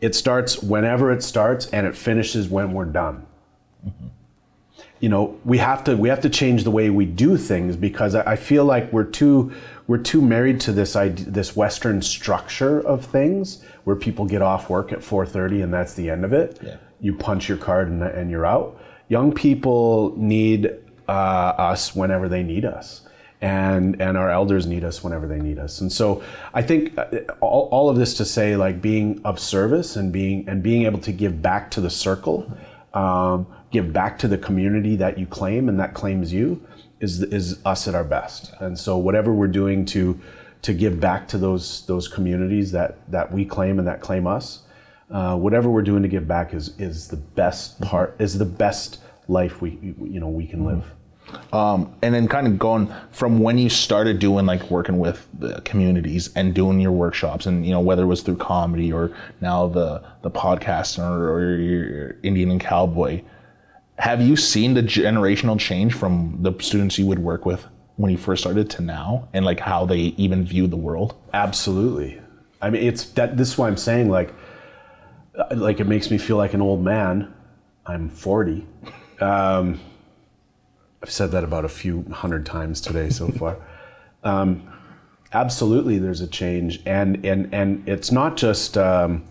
It 0.00 0.14
starts 0.14 0.62
whenever 0.62 1.10
it 1.10 1.22
starts 1.22 1.66
and 1.66 1.86
it 1.86 1.96
finishes 1.96 2.48
when 2.48 2.72
we're 2.72 2.84
done. 2.84 3.26
You 5.00 5.08
know, 5.08 5.38
we 5.44 5.58
have 5.58 5.84
to 5.84 5.96
we 5.96 6.08
have 6.08 6.20
to 6.22 6.30
change 6.30 6.64
the 6.64 6.70
way 6.70 6.90
we 6.90 7.04
do 7.04 7.36
things 7.36 7.76
because 7.76 8.14
I, 8.14 8.32
I 8.32 8.36
feel 8.36 8.64
like 8.64 8.92
we're 8.92 9.04
too 9.04 9.52
we're 9.86 9.98
too 9.98 10.20
married 10.20 10.60
to 10.62 10.72
this 10.72 10.96
idea, 10.96 11.26
this 11.26 11.54
Western 11.54 12.02
structure 12.02 12.80
of 12.80 13.04
things 13.04 13.62
where 13.84 13.96
people 13.96 14.26
get 14.26 14.42
off 14.42 14.68
work 14.70 14.92
at 14.92 15.00
4:30 15.00 15.64
and 15.64 15.72
that's 15.72 15.94
the 15.94 16.10
end 16.10 16.24
of 16.24 16.32
it. 16.32 16.58
Yeah. 16.62 16.76
You 17.00 17.14
punch 17.14 17.48
your 17.48 17.58
card 17.58 17.88
and, 17.88 18.02
and 18.02 18.30
you're 18.30 18.46
out. 18.46 18.80
Young 19.08 19.32
people 19.32 20.14
need 20.16 20.74
uh, 21.08 21.12
us 21.12 21.94
whenever 21.94 22.28
they 22.28 22.42
need 22.42 22.64
us 22.64 23.05
and 23.40 24.00
and 24.00 24.16
our 24.16 24.30
elders 24.30 24.66
need 24.66 24.84
us 24.84 25.04
whenever 25.04 25.26
they 25.26 25.38
need 25.38 25.58
us. 25.58 25.80
And 25.80 25.92
so 25.92 26.22
i 26.54 26.62
think 26.62 26.96
uh, 26.98 27.04
all, 27.40 27.68
all 27.70 27.90
of 27.90 27.96
this 27.96 28.14
to 28.14 28.24
say 28.24 28.56
like 28.56 28.80
being 28.80 29.20
of 29.24 29.38
service 29.38 29.96
and 29.96 30.12
being 30.12 30.48
and 30.48 30.62
being 30.62 30.84
able 30.84 31.00
to 31.00 31.12
give 31.12 31.42
back 31.42 31.70
to 31.72 31.80
the 31.80 31.90
circle 31.90 32.50
um, 32.94 33.46
give 33.70 33.92
back 33.92 34.18
to 34.20 34.28
the 34.28 34.38
community 34.38 34.96
that 34.96 35.18
you 35.18 35.26
claim 35.26 35.68
and 35.68 35.78
that 35.78 35.92
claims 35.94 36.32
you 36.32 36.66
is 37.00 37.22
is 37.22 37.58
us 37.64 37.86
at 37.86 37.94
our 37.94 38.04
best. 38.04 38.52
And 38.60 38.78
so 38.78 38.96
whatever 38.96 39.32
we're 39.32 39.48
doing 39.48 39.84
to 39.86 40.18
to 40.62 40.72
give 40.72 40.98
back 40.98 41.28
to 41.28 41.38
those 41.38 41.84
those 41.86 42.08
communities 42.08 42.72
that 42.72 42.98
that 43.10 43.30
we 43.32 43.44
claim 43.44 43.78
and 43.78 43.86
that 43.86 44.00
claim 44.00 44.26
us 44.26 44.62
uh, 45.10 45.36
whatever 45.36 45.70
we're 45.70 45.82
doing 45.82 46.02
to 46.02 46.08
give 46.08 46.26
back 46.26 46.52
is 46.54 46.78
is 46.78 47.08
the 47.08 47.16
best 47.16 47.80
part 47.80 48.16
is 48.18 48.38
the 48.38 48.44
best 48.44 48.98
life 49.28 49.60
we 49.60 49.78
you 49.82 50.20
know 50.20 50.28
we 50.28 50.46
can 50.46 50.64
live 50.64 50.92
Um, 51.52 51.92
and 52.02 52.14
then 52.14 52.28
kind 52.28 52.46
of 52.46 52.58
going 52.58 52.92
from 53.10 53.40
when 53.40 53.58
you 53.58 53.68
started 53.68 54.18
doing 54.18 54.46
like 54.46 54.70
working 54.70 54.98
with 54.98 55.26
the 55.38 55.60
communities 55.62 56.30
and 56.36 56.54
doing 56.54 56.78
your 56.80 56.92
workshops 56.92 57.46
and 57.46 57.66
you 57.66 57.72
know 57.72 57.80
whether 57.80 58.04
it 58.04 58.06
was 58.06 58.22
through 58.22 58.36
comedy 58.36 58.92
or 58.92 59.12
now 59.40 59.66
the 59.66 60.04
the 60.22 60.30
podcast 60.30 60.98
or, 60.98 61.32
or 61.32 61.56
your 61.56 62.16
indian 62.22 62.52
and 62.52 62.60
cowboy 62.60 63.20
have 63.98 64.20
you 64.20 64.36
seen 64.36 64.74
the 64.74 64.82
generational 64.82 65.58
change 65.58 65.94
from 65.94 66.38
the 66.42 66.52
students 66.60 66.96
you 66.96 67.06
would 67.06 67.18
work 67.18 67.44
with 67.44 67.66
when 67.96 68.12
you 68.12 68.18
first 68.18 68.42
started 68.42 68.70
to 68.70 68.82
now 68.82 69.28
and 69.32 69.44
like 69.44 69.58
how 69.58 69.84
they 69.84 70.14
even 70.16 70.44
view 70.44 70.68
the 70.68 70.76
world 70.76 71.16
Absolutely. 71.32 72.20
I 72.62 72.70
mean, 72.70 72.82
it's 72.82 73.04
that. 73.10 73.36
This 73.36 73.52
is 73.52 73.58
why 73.58 73.68
I'm 73.68 73.76
saying, 73.76 74.08
like, 74.08 74.32
uh, 75.38 75.54
like 75.54 75.80
it 75.80 75.86
makes 75.86 76.10
me 76.10 76.18
feel 76.18 76.36
like 76.36 76.54
an 76.54 76.62
old 76.62 76.82
man. 76.82 77.32
I'm 77.84 78.08
40. 78.08 78.66
Um, 79.20 79.80
I've 81.02 81.10
said 81.10 81.30
that 81.32 81.44
about 81.44 81.64
a 81.64 81.68
few 81.68 82.04
hundred 82.10 82.46
times 82.46 82.80
today 82.80 83.10
so 83.10 83.28
far. 83.28 83.56
um, 84.24 84.62
absolutely, 85.32 85.98
there's 85.98 86.20
a 86.20 86.26
change, 86.26 86.80
and 86.86 87.24
and 87.24 87.52
and 87.54 87.88
it's 87.88 88.10
not 88.10 88.36
just 88.36 88.76
um, 88.78 89.24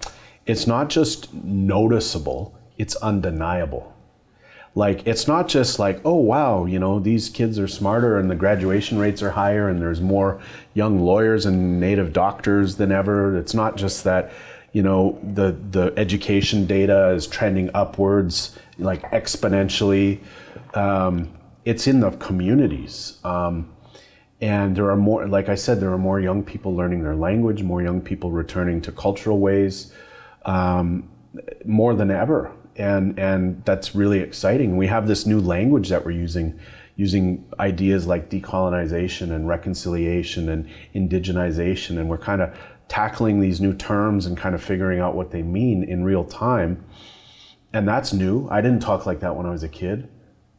it's 0.46 0.68
not 0.68 0.90
just 0.90 1.34
noticeable. 1.34 2.58
It's 2.78 2.96
undeniable 2.98 3.96
like 4.76 5.08
it's 5.08 5.28
not 5.28 5.48
just 5.48 5.80
like 5.80 6.00
oh 6.06 6.16
wow 6.16 6.66
you 6.66 6.78
know 6.78 7.00
these 7.00 7.30
kids 7.30 7.58
are 7.58 7.68
smarter 7.68 8.20
and 8.20 8.30
the 8.30 8.36
graduation 8.36 9.00
rates 9.00 9.24
are 9.24 9.32
higher 9.32 9.70
and 9.70 9.82
there's 9.82 10.02
more 10.02 10.40
young 10.74 11.00
lawyers 11.00 11.46
and 11.46 11.80
native 11.80 12.14
doctors 12.14 12.76
than 12.76 12.92
ever 12.92 13.38
it's 13.38 13.54
not 13.54 13.78
just 13.78 14.04
that 14.04 14.32
you 14.74 14.84
know 14.84 15.18
the 15.24 15.56
the 15.72 15.94
education 15.98 16.66
data 16.66 17.10
is 17.12 17.26
trending 17.26 17.70
upwards 17.74 18.58
like 18.78 19.02
exponentially 19.12 20.20
um, 20.74 21.32
it's 21.66 21.88
in 21.88 22.00
the 22.00 22.12
communities 22.12 23.20
um, 23.24 23.70
and 24.42 24.76
there 24.76 24.90
are 24.90 24.96
more 24.96 25.28
like 25.28 25.50
i 25.50 25.56
said 25.56 25.80
there 25.80 25.92
are 25.92 25.98
more 25.98 26.20
young 26.20 26.44
people 26.44 26.76
learning 26.76 27.04
their 27.04 27.16
language 27.16 27.64
more 27.64 27.82
young 27.82 28.00
people 28.00 28.32
returning 28.32 28.80
to 28.82 28.92
cultural 28.92 29.40
ways 29.40 29.92
um, 30.46 31.10
more 31.66 31.94
than 31.96 32.12
ever. 32.12 32.52
And 32.78 33.18
and 33.18 33.64
that's 33.66 33.96
really 33.96 34.20
exciting. 34.20 34.78
We 34.78 34.88
have 34.88 35.08
this 35.08 35.26
new 35.26 35.40
language 35.40 35.90
that 35.90 36.06
we're 36.06 36.12
using 36.12 36.60
using 36.98 37.46
ideas 37.60 38.08
like 38.08 38.30
decolonization 38.30 39.32
and 39.32 39.48
reconciliation 39.48 40.48
and 40.48 40.70
indigenization 40.94 41.98
and 42.00 42.08
we're 42.08 42.18
kind 42.18 42.42
of 42.42 42.58
tackling 42.88 43.42
these 43.42 43.60
new 43.60 43.74
terms 43.74 44.26
and 44.26 44.38
kind 44.38 44.56
of 44.56 44.64
figuring 44.64 45.00
out 45.00 45.14
what 45.14 45.32
they 45.32 45.42
mean 45.42 45.84
in 45.84 46.04
real 46.04 46.24
time. 46.24 46.86
And 47.74 47.86
that's 47.86 48.14
new. 48.14 48.48
I 48.50 48.62
didn't 48.62 48.82
talk 48.82 49.06
like 49.06 49.20
that 49.22 49.36
when 49.36 49.46
i 49.46 49.52
was 49.52 49.64
a 49.64 49.70
kid 49.70 50.10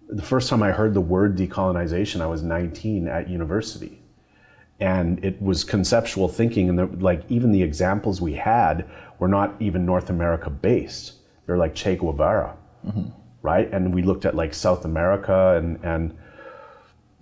the 0.09 0.23
first 0.23 0.49
time 0.49 0.63
i 0.63 0.71
heard 0.71 0.95
the 0.95 1.01
word 1.01 1.37
decolonization 1.37 2.21
i 2.21 2.27
was 2.27 2.43
19 2.43 3.09
at 3.09 3.29
university. 3.29 4.03
And 4.79 5.25
it 5.25 5.41
was 5.41 5.65
conceptual 5.65 6.29
thinking 6.29 6.69
and 6.69 6.79
the, 6.79 6.85
like 6.85 7.23
even 7.31 7.51
the 7.51 7.63
examples 7.63 8.21
we 8.21 8.35
had 8.35 8.87
were 9.19 9.29
not 9.29 9.55
even 9.59 9.87
north 9.87 10.11
america 10.11 10.51
based. 10.51 11.15
They're 11.47 11.57
like 11.57 11.75
che 11.75 11.97
guevara 11.97 12.57
mm-hmm. 12.87 13.09
right? 13.43 13.73
And 13.73 13.95
we 13.95 14.03
looked 14.03 14.25
at 14.25 14.35
like 14.35 14.55
south 14.55 14.85
america 14.85 15.57
and 15.57 15.83
and 15.83 16.17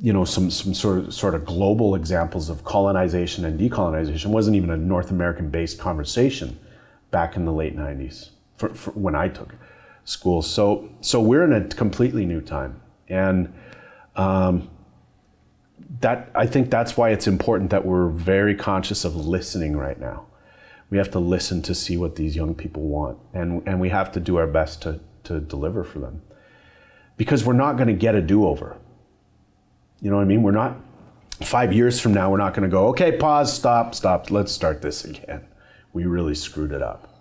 you 0.01 0.13
know 0.13 0.25
some 0.25 0.51
some 0.51 0.75
sort 0.75 0.99
of 0.99 1.15
sort 1.15 1.35
of 1.35 1.45
global 1.45 1.95
examples 1.95 2.51
of 2.51 2.65
colonization 2.65 3.45
and 3.45 3.59
decolonization. 3.59 4.25
It 4.25 4.29
wasn't 4.29 4.57
even 4.57 4.71
a 4.71 4.77
north 4.77 5.11
american 5.11 5.49
based 5.51 5.79
conversation 5.79 6.59
back 7.15 7.37
in 7.37 7.45
the 7.45 7.53
late 7.53 7.77
90s 7.77 8.31
for, 8.57 8.71
for 8.75 8.91
when 8.91 9.15
i 9.15 9.29
took 9.29 9.55
school 10.05 10.43
so 10.43 10.89
so 11.01 11.21
we're 11.21 11.45
in 11.45 11.53
a 11.53 11.69
completely 11.69 12.27
new 12.27 12.41
time 12.41 12.81
and 13.09 13.53
um, 14.17 14.69
that 16.01 16.31
I 16.35 16.47
think 16.47 16.71
that's 16.71 16.97
why 16.97 17.11
it's 17.11 17.27
important 17.27 17.71
that 17.71 17.85
we're 17.85 18.09
very 18.09 18.55
conscious 18.55 19.05
of 19.05 19.15
listening 19.17 19.77
right 19.77 19.99
now. 19.99 20.27
We 20.91 20.99
have 20.99 21.11
to 21.13 21.19
listen 21.19 21.63
to 21.63 21.75
see 21.75 21.97
what 21.97 22.17
these 22.17 22.37
young 22.37 22.55
people 22.55 22.83
want, 22.83 23.19
and 23.33 23.67
and 23.67 23.81
we 23.81 23.89
have 23.89 24.13
to 24.13 24.21
do 24.21 24.37
our 24.37 24.47
best 24.47 24.83
to 24.83 25.01
to 25.25 25.41
deliver 25.41 25.85
for 25.85 25.99
them, 25.99 26.23
because 27.17 27.45
we're 27.45 27.55
not 27.55 27.77
going 27.77 27.89
to 27.89 27.95
get 27.95 28.15
a 28.15 28.23
do 28.23 28.47
over. 28.47 28.77
You 30.01 30.11
know 30.11 30.17
what 30.17 30.23
I 30.23 30.27
mean? 30.27 30.43
We're 30.43 30.53
not. 30.53 30.77
Five 31.43 31.73
years 31.73 31.99
from 31.99 32.15
now, 32.15 32.31
we're 32.31 32.37
not 32.37 32.55
going 32.55 32.63
to 32.63 32.69
go. 32.69 32.87
Okay, 32.89 33.17
pause, 33.17 33.53
stop, 33.53 33.93
stop. 33.93 34.31
Let's 34.31 34.53
start 34.53 34.83
this 34.83 35.05
again. 35.05 35.45
We 35.93 36.05
really 36.05 36.35
screwed 36.35 36.71
it 36.71 36.81
up. 36.81 37.13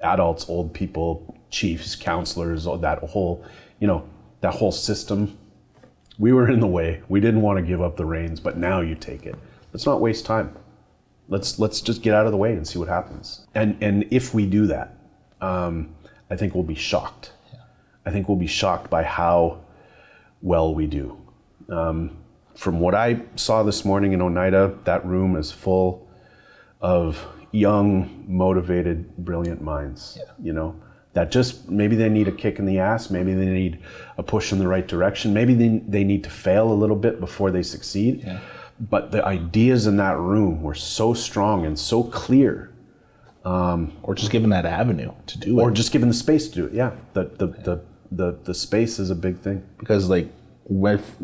Adults, 0.00 0.48
old 0.48 0.74
people, 0.74 1.35
chiefs, 1.50 1.94
counselors, 1.94 2.64
that 2.64 2.98
whole, 2.98 3.44
you 3.80 3.86
know, 3.86 4.08
that 4.40 4.54
whole 4.54 4.72
system 4.72 5.38
we 6.18 6.32
were 6.32 6.48
in 6.48 6.60
the 6.60 6.66
way. 6.66 7.02
We 7.08 7.20
didn't 7.20 7.42
want 7.42 7.58
to 7.58 7.62
give 7.62 7.82
up 7.82 7.96
the 7.96 8.06
reins, 8.06 8.40
but 8.40 8.56
now 8.56 8.80
you 8.80 8.94
take 8.94 9.26
it. 9.26 9.34
Let's 9.72 9.86
not 9.86 10.00
waste 10.00 10.24
time. 10.24 10.56
Let's 11.28 11.58
let's 11.58 11.80
just 11.80 12.02
get 12.02 12.14
out 12.14 12.26
of 12.26 12.32
the 12.32 12.38
way 12.38 12.52
and 12.52 12.66
see 12.66 12.78
what 12.78 12.88
happens. 12.88 13.46
And 13.54 13.76
and 13.80 14.06
if 14.10 14.32
we 14.32 14.46
do 14.46 14.66
that, 14.68 14.96
um, 15.40 15.94
I 16.30 16.36
think 16.36 16.54
we'll 16.54 16.64
be 16.64 16.74
shocked. 16.74 17.32
I 18.06 18.10
think 18.10 18.28
we'll 18.28 18.38
be 18.38 18.46
shocked 18.46 18.88
by 18.88 19.02
how 19.02 19.60
well 20.40 20.74
we 20.74 20.86
do. 20.86 21.20
Um, 21.68 22.16
from 22.54 22.78
what 22.78 22.94
I 22.94 23.20
saw 23.34 23.64
this 23.64 23.84
morning 23.84 24.12
in 24.12 24.22
Oneida, 24.22 24.78
that 24.84 25.04
room 25.04 25.36
is 25.36 25.50
full 25.50 26.08
of 26.80 27.26
young, 27.50 28.24
motivated, 28.28 29.16
brilliant 29.18 29.60
minds. 29.60 30.18
You 30.40 30.52
know, 30.52 30.80
that 31.16 31.30
just 31.30 31.66
maybe 31.70 31.96
they 31.96 32.10
need 32.10 32.28
a 32.28 32.32
kick 32.32 32.58
in 32.58 32.66
the 32.66 32.78
ass, 32.78 33.08
maybe 33.08 33.32
they 33.32 33.46
need 33.46 33.78
a 34.18 34.22
push 34.22 34.52
in 34.52 34.58
the 34.58 34.68
right 34.68 34.86
direction, 34.86 35.32
maybe 35.32 35.54
they, 35.54 35.80
they 35.88 36.04
need 36.04 36.22
to 36.22 36.28
fail 36.28 36.70
a 36.70 36.74
little 36.74 36.94
bit 36.94 37.20
before 37.20 37.50
they 37.50 37.62
succeed. 37.62 38.38
But 38.78 39.12
the 39.12 39.24
ideas 39.24 39.86
in 39.86 39.96
that 39.96 40.18
room 40.18 40.62
were 40.62 40.74
so 40.74 41.14
strong 41.14 41.64
and 41.64 41.78
so 41.78 42.02
clear, 42.04 42.70
um, 43.46 43.96
or 44.02 44.14
just 44.14 44.30
given 44.30 44.50
that 44.50 44.66
avenue 44.66 45.12
to 45.28 45.38
do 45.38 45.58
or 45.58 45.62
it. 45.62 45.64
Or 45.64 45.70
just 45.70 45.90
given 45.90 46.08
the 46.08 46.14
space 46.14 46.48
to 46.48 46.54
do 46.54 46.66
it. 46.66 46.74
Yeah, 46.74 46.92
the 47.14 47.24
the 47.24 47.46
the 47.46 47.80
the, 48.12 48.38
the 48.44 48.54
space 48.54 48.98
is 48.98 49.08
a 49.08 49.14
big 49.14 49.38
thing. 49.38 49.64
because 49.78 50.10
like 50.10 50.28
with 50.66 51.16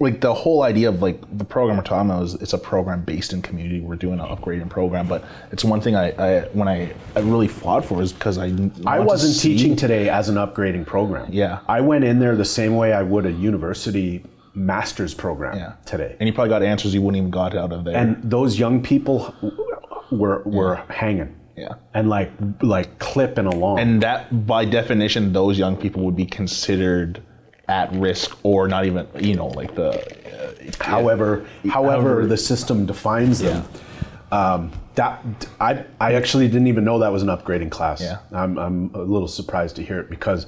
like 0.00 0.20
the 0.20 0.32
whole 0.32 0.62
idea 0.62 0.88
of 0.88 1.02
like 1.02 1.20
the 1.38 1.44
program 1.44 1.76
we're 1.76 1.82
talking 1.82 2.10
about 2.10 2.22
is 2.24 2.34
it's 2.34 2.52
a 2.52 2.58
program 2.58 3.02
based 3.04 3.32
in 3.32 3.42
community. 3.42 3.80
We're 3.80 3.96
doing 3.96 4.20
an 4.20 4.26
upgrading 4.26 4.70
program, 4.70 5.08
but 5.08 5.24
it's 5.50 5.64
one 5.64 5.80
thing 5.80 5.96
I, 5.96 6.10
I 6.12 6.40
when 6.52 6.68
I, 6.68 6.92
I 7.16 7.20
really 7.20 7.48
fought 7.48 7.84
for 7.84 8.00
is 8.00 8.12
because 8.12 8.38
I 8.38 8.52
I 8.86 9.00
wasn't 9.00 9.34
see- 9.34 9.56
teaching 9.56 9.74
today 9.76 10.08
as 10.08 10.28
an 10.28 10.36
upgrading 10.36 10.86
program. 10.86 11.32
Yeah. 11.32 11.60
I 11.68 11.80
went 11.80 12.04
in 12.04 12.20
there 12.20 12.36
the 12.36 12.44
same 12.44 12.76
way 12.76 12.92
I 12.92 13.02
would 13.02 13.26
a 13.26 13.32
university 13.32 14.24
master's 14.54 15.14
program 15.14 15.56
yeah. 15.56 15.72
today. 15.84 16.16
and 16.20 16.28
you 16.28 16.32
probably 16.32 16.50
got 16.50 16.62
answers 16.62 16.94
you 16.94 17.02
wouldn't 17.02 17.18
even 17.18 17.30
got 17.30 17.56
out 17.56 17.72
of 17.72 17.84
there. 17.84 17.96
and 17.96 18.18
those 18.28 18.58
young 18.58 18.82
people 18.82 19.34
were 20.10 20.42
were 20.44 20.76
hanging. 20.88 21.34
Yeah. 21.56 21.74
And 21.92 22.08
like 22.08 22.30
like 22.62 22.98
clipping 23.00 23.46
along. 23.46 23.80
and 23.80 24.00
that 24.02 24.46
by 24.46 24.64
definition 24.64 25.32
those 25.32 25.58
young 25.58 25.76
people 25.76 26.04
would 26.04 26.16
be 26.16 26.26
considered 26.26 27.20
at 27.68 27.92
risk 27.92 28.36
or 28.42 28.66
not 28.66 28.86
even 28.86 29.06
you 29.18 29.34
know 29.34 29.48
like 29.48 29.74
the 29.74 29.90
uh, 29.90 30.84
however, 30.84 31.46
however 31.70 32.26
the 32.26 32.36
system 32.36 32.86
defines 32.86 33.38
them. 33.38 33.64
Um, 34.30 34.72
that 34.94 35.24
I 35.60 35.84
I 36.00 36.14
actually 36.14 36.48
didn't 36.48 36.66
even 36.66 36.84
know 36.84 36.98
that 36.98 37.12
was 37.12 37.22
an 37.22 37.28
upgrading 37.28 37.70
class. 37.70 38.00
Yeah. 38.00 38.18
I'm 38.32 38.58
I'm 38.58 38.94
a 38.94 39.02
little 39.02 39.28
surprised 39.28 39.76
to 39.76 39.82
hear 39.82 40.00
it 40.00 40.10
because 40.10 40.46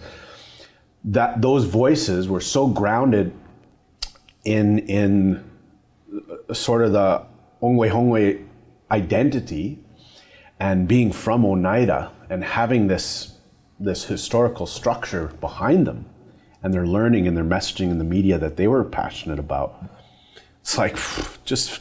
that 1.05 1.41
those 1.41 1.65
voices 1.65 2.29
were 2.29 2.41
so 2.41 2.67
grounded 2.67 3.33
in 4.45 4.81
in 4.81 5.45
sort 6.53 6.83
of 6.83 6.93
the 6.93 7.25
Ongwe 7.63 7.91
Hongwe 7.91 8.45
identity 8.91 9.79
and 10.59 10.89
being 10.89 11.13
from 11.13 11.45
Oneida 11.45 12.11
and 12.29 12.43
having 12.45 12.89
this 12.89 13.39
this 13.79 14.05
historical 14.05 14.67
structure 14.67 15.29
behind 15.41 15.87
them 15.87 16.10
and 16.63 16.73
their 16.75 16.87
learning 16.87 17.27
and 17.27 17.37
their 17.37 17.45
messaging 17.45 17.91
in 17.91 17.99
the 17.99 18.05
media 18.05 18.39
that 18.39 18.57
they 18.57 18.69
were 18.69 18.85
passionate 18.85 19.39
about. 19.39 19.83
It's 20.61 20.77
like 20.77 20.97
just 21.45 21.81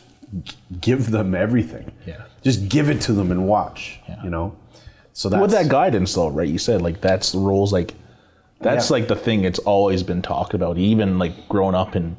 give 0.79 1.11
them 1.11 1.35
everything. 1.35 1.91
Yeah. 2.05 2.23
Just 2.43 2.69
give 2.69 2.89
it 2.89 3.01
to 3.01 3.13
them 3.13 3.31
and 3.31 3.47
watch. 3.47 3.99
Yeah. 4.07 4.23
You 4.23 4.29
know? 4.29 4.55
So 5.13 5.27
that's 5.27 5.41
with 5.41 5.51
that 5.51 5.67
guidance 5.67 6.13
though 6.13 6.29
right 6.29 6.47
you 6.47 6.57
said 6.59 6.81
like 6.81 7.01
that's 7.01 7.33
the 7.33 7.39
roles 7.39 7.73
like 7.73 7.93
that's 8.61 8.89
Yeah. 8.89 8.93
like 8.97 9.07
the 9.09 9.17
thing 9.17 9.43
it's 9.43 9.59
always 9.59 10.01
been 10.01 10.21
talked 10.21 10.53
about 10.53 10.77
even 10.77 11.19
like 11.19 11.49
growing 11.49 11.75
up 11.75 11.95
and 11.95 12.15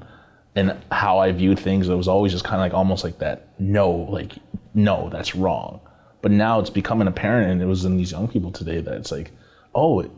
and 0.54 0.76
how 0.92 1.18
i 1.18 1.32
viewed 1.32 1.58
things 1.58 1.88
it 1.88 1.94
was 1.94 2.08
always 2.08 2.30
just 2.32 2.44
kind 2.44 2.56
of 2.56 2.60
like 2.60 2.74
almost 2.74 3.02
like 3.04 3.18
that 3.20 3.46
no 3.58 3.90
like 3.90 4.32
no 4.74 5.08
that's 5.10 5.34
wrong 5.34 5.80
but 6.20 6.30
now 6.30 6.60
it's 6.60 6.68
becoming 6.68 7.08
apparent 7.08 7.50
and 7.52 7.62
it 7.62 7.66
was 7.66 7.86
in 7.86 7.96
these 7.96 8.12
young 8.12 8.28
people 8.28 8.50
today 8.50 8.80
that 8.82 8.94
it's 8.94 9.12
like 9.12 9.30
oh 9.74 10.00
it, 10.00 10.10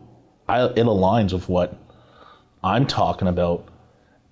I, 0.49 0.65
it 0.65 0.77
aligns 0.87 1.33
with 1.33 1.49
what 1.49 1.77
i'm 2.63 2.87
talking 2.87 3.29
about 3.29 3.69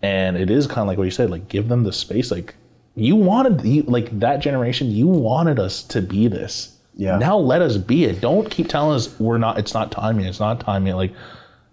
and 0.03 0.37
it 0.37 0.51
is 0.51 0.67
kind 0.67 0.81
of 0.81 0.87
like 0.87 0.99
what 0.99 1.05
you 1.05 1.11
said 1.11 1.31
like 1.31 1.49
give 1.49 1.69
them 1.69 1.85
the 1.85 1.93
space 1.93 2.31
like 2.31 2.55
you 2.95 3.17
wanted 3.17 3.65
you, 3.65 3.83
like 3.83 4.19
that 4.19 4.41
generation 4.41 4.91
you 4.91 5.07
wanted 5.07 5.59
us 5.59 5.83
to 5.85 6.03
be 6.03 6.29
this. 6.29 6.77
Yeah. 6.97 7.17
now 7.17 7.39
let 7.39 7.63
us 7.63 7.79
be 7.79 8.05
it. 8.05 8.21
Don't 8.21 8.51
keep 8.51 8.69
telling 8.69 8.97
us 8.97 9.19
we're 9.19 9.39
not 9.39 9.59
it's 9.59 9.73
not 9.73 9.91
time 9.91 10.21
yet 10.21 10.29
it's 10.29 10.41
not 10.41 10.61
time 10.61 10.87
yet. 10.87 10.97
Like 10.97 11.15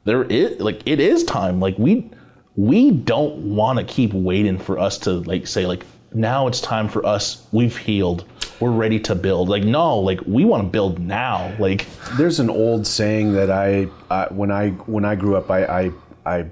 there 0.05 0.23
is 0.23 0.59
like 0.59 0.81
it 0.85 0.99
is 0.99 1.23
time. 1.23 1.59
Like 1.59 1.77
we 1.77 2.09
we 2.55 2.91
don't 2.91 3.55
want 3.55 3.79
to 3.79 3.85
keep 3.85 4.13
waiting 4.13 4.57
for 4.57 4.79
us 4.79 4.97
to 4.99 5.11
like 5.11 5.47
say 5.47 5.65
like 5.65 5.85
now 6.13 6.47
it's 6.47 6.61
time 6.61 6.87
for 6.87 7.05
us 7.05 7.45
we've 7.51 7.75
healed 7.75 8.23
we're 8.61 8.71
ready 8.71 8.99
to 9.01 9.15
build. 9.15 9.49
Like 9.49 9.63
no 9.63 9.99
like 9.99 10.21
we 10.25 10.45
want 10.45 10.63
to 10.63 10.69
build 10.69 10.99
now. 10.99 11.53
Like 11.59 11.87
There's 12.13 12.39
an 12.39 12.49
old 12.49 12.87
saying 12.87 13.33
that 13.33 13.51
I, 13.51 13.89
uh, 14.09 14.29
when 14.29 14.49
I 14.49 14.69
when 14.69 15.03
I 15.03 15.15
grew 15.15 15.35
up, 15.35 15.51
I, 15.51 15.65
I 15.65 15.91
I 16.27 16.45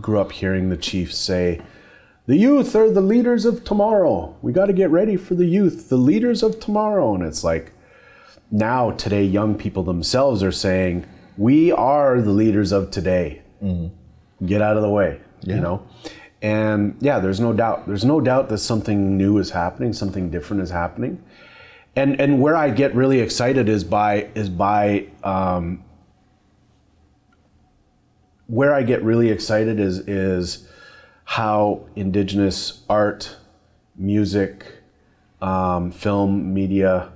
grew 0.00 0.20
up 0.20 0.32
hearing 0.32 0.68
the 0.68 0.76
chiefs 0.76 1.18
say, 1.18 1.60
"The 2.26 2.36
youth 2.36 2.74
are 2.74 2.90
the 2.90 3.00
leaders 3.00 3.44
of 3.44 3.64
tomorrow. 3.64 4.36
We 4.42 4.52
got 4.52 4.66
to 4.66 4.72
get 4.72 4.90
ready 4.90 5.16
for 5.16 5.34
the 5.34 5.46
youth, 5.46 5.88
the 5.88 5.96
leaders 5.96 6.42
of 6.42 6.60
tomorrow." 6.60 7.14
And 7.14 7.22
it's 7.22 7.44
like 7.44 7.72
now 8.50 8.92
today, 8.92 9.24
young 9.24 9.54
people 9.54 9.82
themselves 9.82 10.42
are 10.42 10.52
saying, 10.52 11.04
"We 11.36 11.72
are 11.72 12.20
the 12.20 12.32
leaders 12.32 12.72
of 12.72 12.90
today. 12.90 13.42
Get 14.44 14.62
out 14.62 14.76
of 14.76 14.82
the 14.82 14.90
way." 14.90 15.20
You 15.42 15.60
know. 15.60 15.82
And 16.40 16.96
yeah, 17.00 17.18
there's 17.18 17.40
no 17.40 17.52
doubt. 17.52 17.86
There's 17.86 18.04
no 18.04 18.20
doubt 18.20 18.48
that 18.48 18.58
something 18.58 19.16
new 19.16 19.38
is 19.38 19.50
happening, 19.50 19.92
something 19.92 20.30
different 20.30 20.62
is 20.62 20.70
happening 20.70 21.22
and 21.98 22.20
and 22.20 22.40
where 22.40 22.56
I 22.56 22.70
get 22.70 22.94
really 22.94 23.20
excited 23.20 23.68
is 23.68 23.82
by 23.82 24.28
is 24.34 24.48
by 24.48 25.06
um, 25.24 25.82
where 28.48 28.74
I 28.74 28.82
get 28.82 29.02
really 29.02 29.30
excited 29.30 29.78
is 29.78 30.00
is 30.00 30.66
how 31.24 31.86
Indigenous 31.94 32.82
art, 32.88 33.36
music, 33.94 34.66
um, 35.40 35.92
film, 35.92 36.52
media, 36.52 37.12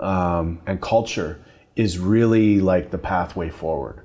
um, 0.00 0.60
and 0.66 0.80
culture 0.80 1.40
is 1.76 1.98
really 1.98 2.60
like 2.60 2.90
the 2.90 2.98
pathway 2.98 3.50
forward. 3.50 4.00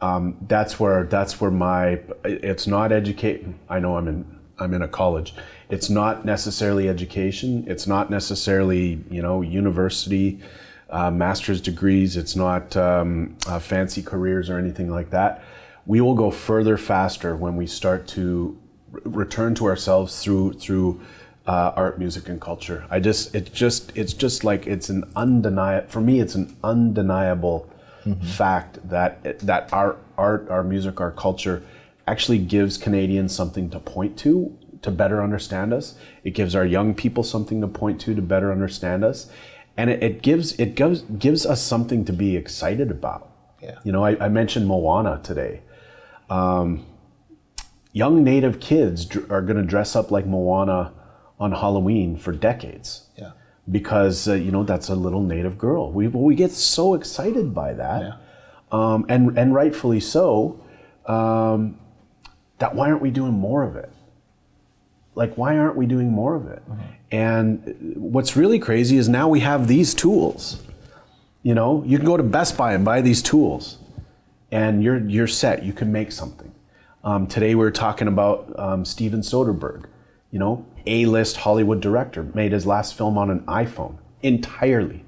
Um, 0.00 0.38
that's 0.48 0.80
where 0.80 1.04
that's 1.04 1.40
where 1.40 1.50
my 1.50 2.00
it's 2.24 2.66
not 2.66 2.92
educate. 2.92 3.46
I 3.68 3.78
know 3.78 3.96
I'm 3.96 4.08
in 4.08 4.38
I'm 4.58 4.72
in 4.72 4.82
a 4.82 4.88
college. 4.88 5.34
It's 5.68 5.90
not 5.90 6.24
necessarily 6.24 6.88
education. 6.88 7.64
It's 7.66 7.86
not 7.86 8.10
necessarily 8.10 9.04
you 9.10 9.20
know 9.20 9.42
university, 9.42 10.40
uh, 10.88 11.10
master's 11.10 11.60
degrees. 11.60 12.16
It's 12.16 12.36
not 12.36 12.74
um, 12.76 13.36
uh, 13.46 13.58
fancy 13.58 14.02
careers 14.02 14.48
or 14.48 14.58
anything 14.58 14.90
like 14.90 15.10
that. 15.10 15.44
We 15.86 16.00
will 16.00 16.14
go 16.14 16.30
further 16.30 16.76
faster 16.76 17.36
when 17.36 17.56
we 17.56 17.66
start 17.66 18.06
to 18.08 18.58
r- 18.92 19.00
return 19.04 19.54
to 19.56 19.66
ourselves 19.66 20.22
through 20.22 20.54
through 20.54 21.00
uh, 21.46 21.72
art, 21.76 21.98
music, 21.98 22.28
and 22.28 22.40
culture. 22.40 22.84
I 22.90 23.00
just 23.00 23.34
it's 23.34 23.50
just 23.50 23.96
it's 23.96 24.12
just 24.12 24.44
like 24.44 24.66
it's 24.66 24.88
an 24.88 25.04
undeniable 25.14 25.88
for 25.88 26.00
me. 26.00 26.20
It's 26.20 26.34
an 26.34 26.56
undeniable 26.64 27.70
fact 28.22 28.88
that 28.88 29.38
that 29.40 29.72
our 29.72 29.96
art, 30.16 30.48
our 30.50 30.62
music, 30.62 31.00
our 31.00 31.10
culture 31.10 31.62
actually 32.06 32.38
gives 32.38 32.78
Canadians 32.78 33.34
something 33.34 33.70
to 33.70 33.80
point 33.80 34.16
to 34.18 34.56
to 34.82 34.90
better 34.90 35.22
understand 35.22 35.72
us. 35.72 35.96
It 36.22 36.30
gives 36.30 36.54
our 36.54 36.64
young 36.64 36.94
people 36.94 37.22
something 37.22 37.60
to 37.60 37.68
point 37.68 38.00
to 38.02 38.14
to 38.14 38.22
better 38.22 38.52
understand 38.52 39.04
us, 39.04 39.28
and 39.76 39.90
it, 39.90 40.02
it 40.02 40.22
gives 40.22 40.52
it 40.52 40.74
gives 40.74 41.02
gives 41.02 41.46
us 41.46 41.62
something 41.62 42.04
to 42.04 42.12
be 42.12 42.36
excited 42.36 42.90
about. 42.90 43.30
Yeah. 43.62 43.78
You 43.84 43.92
know, 43.92 44.04
I, 44.04 44.24
I 44.24 44.28
mentioned 44.28 44.66
Moana 44.66 45.20
today. 45.22 45.62
Um, 46.30 46.84
young 47.92 48.24
Native 48.24 48.60
kids 48.60 49.04
dr- 49.06 49.30
are 49.30 49.42
going 49.42 49.56
to 49.56 49.62
dress 49.62 49.94
up 49.96 50.10
like 50.10 50.26
Moana 50.26 50.92
on 51.38 51.52
Halloween 51.52 52.16
for 52.16 52.32
decades 52.32 53.08
yeah 53.16 53.32
because 53.70 54.28
uh, 54.28 54.34
you 54.34 54.50
know 54.50 54.62
that's 54.62 54.88
a 54.88 54.94
little 54.94 55.22
native 55.22 55.58
girl. 55.58 55.90
We 55.92 56.08
we 56.08 56.34
get 56.34 56.52
so 56.52 56.94
excited 56.94 57.52
by 57.54 57.72
that, 57.74 58.02
Yeah. 58.02 58.12
um, 58.72 59.04
and 59.08 59.36
and 59.38 59.54
rightfully 59.54 60.00
so. 60.00 60.60
Um, 61.06 61.78
that 62.58 62.74
why 62.74 62.88
aren't 62.90 63.02
we 63.02 63.10
doing 63.10 63.32
more 63.34 63.62
of 63.64 63.76
it? 63.76 63.90
Like 65.14 65.36
why 65.36 65.58
aren't 65.58 65.76
we 65.76 65.86
doing 65.86 66.10
more 66.10 66.34
of 66.36 66.46
it? 66.46 66.62
And 67.10 67.94
what's 67.96 68.36
really 68.36 68.58
crazy 68.58 68.96
is 68.96 69.08
now 69.08 69.28
we 69.28 69.40
have 69.40 69.66
these 69.68 69.94
tools. 69.94 70.62
You 71.42 71.54
know, 71.54 71.82
you 71.86 71.96
can 71.98 72.06
go 72.06 72.16
to 72.16 72.22
Best 72.22 72.56
Buy 72.56 72.72
and 72.72 72.84
buy 72.84 73.00
these 73.02 73.22
tools, 73.22 73.78
and 74.56 74.82
you're 74.82 75.06
you're 75.06 75.26
set. 75.26 75.64
You 75.64 75.74
can 75.74 75.92
make 75.92 76.10
something. 76.10 76.50
Um, 77.04 77.26
today 77.26 77.54
we 77.54 77.62
were 77.62 77.70
talking 77.70 78.08
about 78.08 78.58
um, 78.58 78.86
Steven 78.86 79.20
Soderbergh. 79.20 79.84
You 80.30 80.38
know, 80.38 80.66
A-list 80.86 81.36
Hollywood 81.36 81.82
director 81.82 82.22
made 82.22 82.52
his 82.52 82.66
last 82.66 82.96
film 82.96 83.18
on 83.18 83.28
an 83.28 83.40
iPhone 83.40 83.98
entirely. 84.22 85.04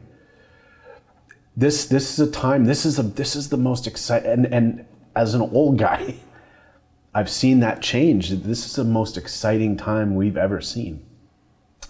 This 1.56 1.86
this 1.86 2.12
is 2.12 2.28
a 2.28 2.30
time. 2.30 2.66
This 2.66 2.84
is 2.84 2.98
a 2.98 3.02
this 3.02 3.34
is 3.34 3.48
the 3.48 3.56
most 3.56 3.86
exciting. 3.86 4.30
And 4.30 4.46
and 4.52 4.84
as 5.16 5.32
an 5.32 5.40
old 5.40 5.78
guy, 5.78 6.16
I've 7.14 7.30
seen 7.30 7.60
that 7.60 7.80
change. 7.80 8.28
This 8.28 8.66
is 8.66 8.76
the 8.76 8.84
most 8.84 9.16
exciting 9.16 9.78
time 9.78 10.14
we've 10.14 10.36
ever 10.36 10.60
seen. 10.60 11.06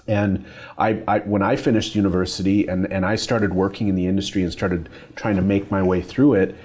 And 0.06 0.46
I, 0.78 1.02
I, 1.06 1.18
when 1.18 1.42
I 1.42 1.56
finished 1.56 1.94
university 1.94 2.66
and, 2.66 2.90
and 2.90 3.04
I 3.04 3.16
started 3.16 3.52
working 3.52 3.88
in 3.88 3.94
the 3.94 4.06
industry 4.06 4.42
and 4.42 4.50
started 4.50 4.88
trying 5.16 5.36
to 5.36 5.42
make 5.42 5.70
my 5.70 5.82
way 5.82 6.00
through 6.00 6.32
it, 6.34 6.56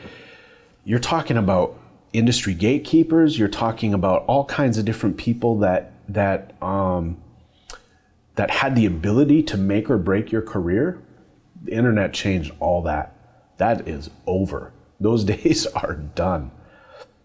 you're 0.84 1.00
talking 1.00 1.38
about 1.38 1.78
industry 2.12 2.54
gatekeepers. 2.54 3.38
You're 3.38 3.48
talking 3.48 3.94
about 3.94 4.24
all 4.26 4.46
kinds 4.46 4.78
of 4.78 4.86
different 4.86 5.18
people 5.18 5.60
that 5.60 5.94
that 6.10 6.62
um, 6.62 7.18
that 8.36 8.50
had 8.50 8.76
the 8.76 8.86
ability 8.86 9.44
to 9.44 9.58
make 9.58 9.90
or 9.90 9.98
break 9.98 10.32
your 10.32 10.42
career. 10.42 11.02
The 11.64 11.74
internet 11.74 12.14
changed 12.14 12.54
all 12.60 12.82
that. 12.84 13.16
That 13.58 13.88
is 13.88 14.10
over. 14.28 14.74
Those 15.00 15.24
days 15.36 15.66
are 15.68 15.94
done. 15.94 16.52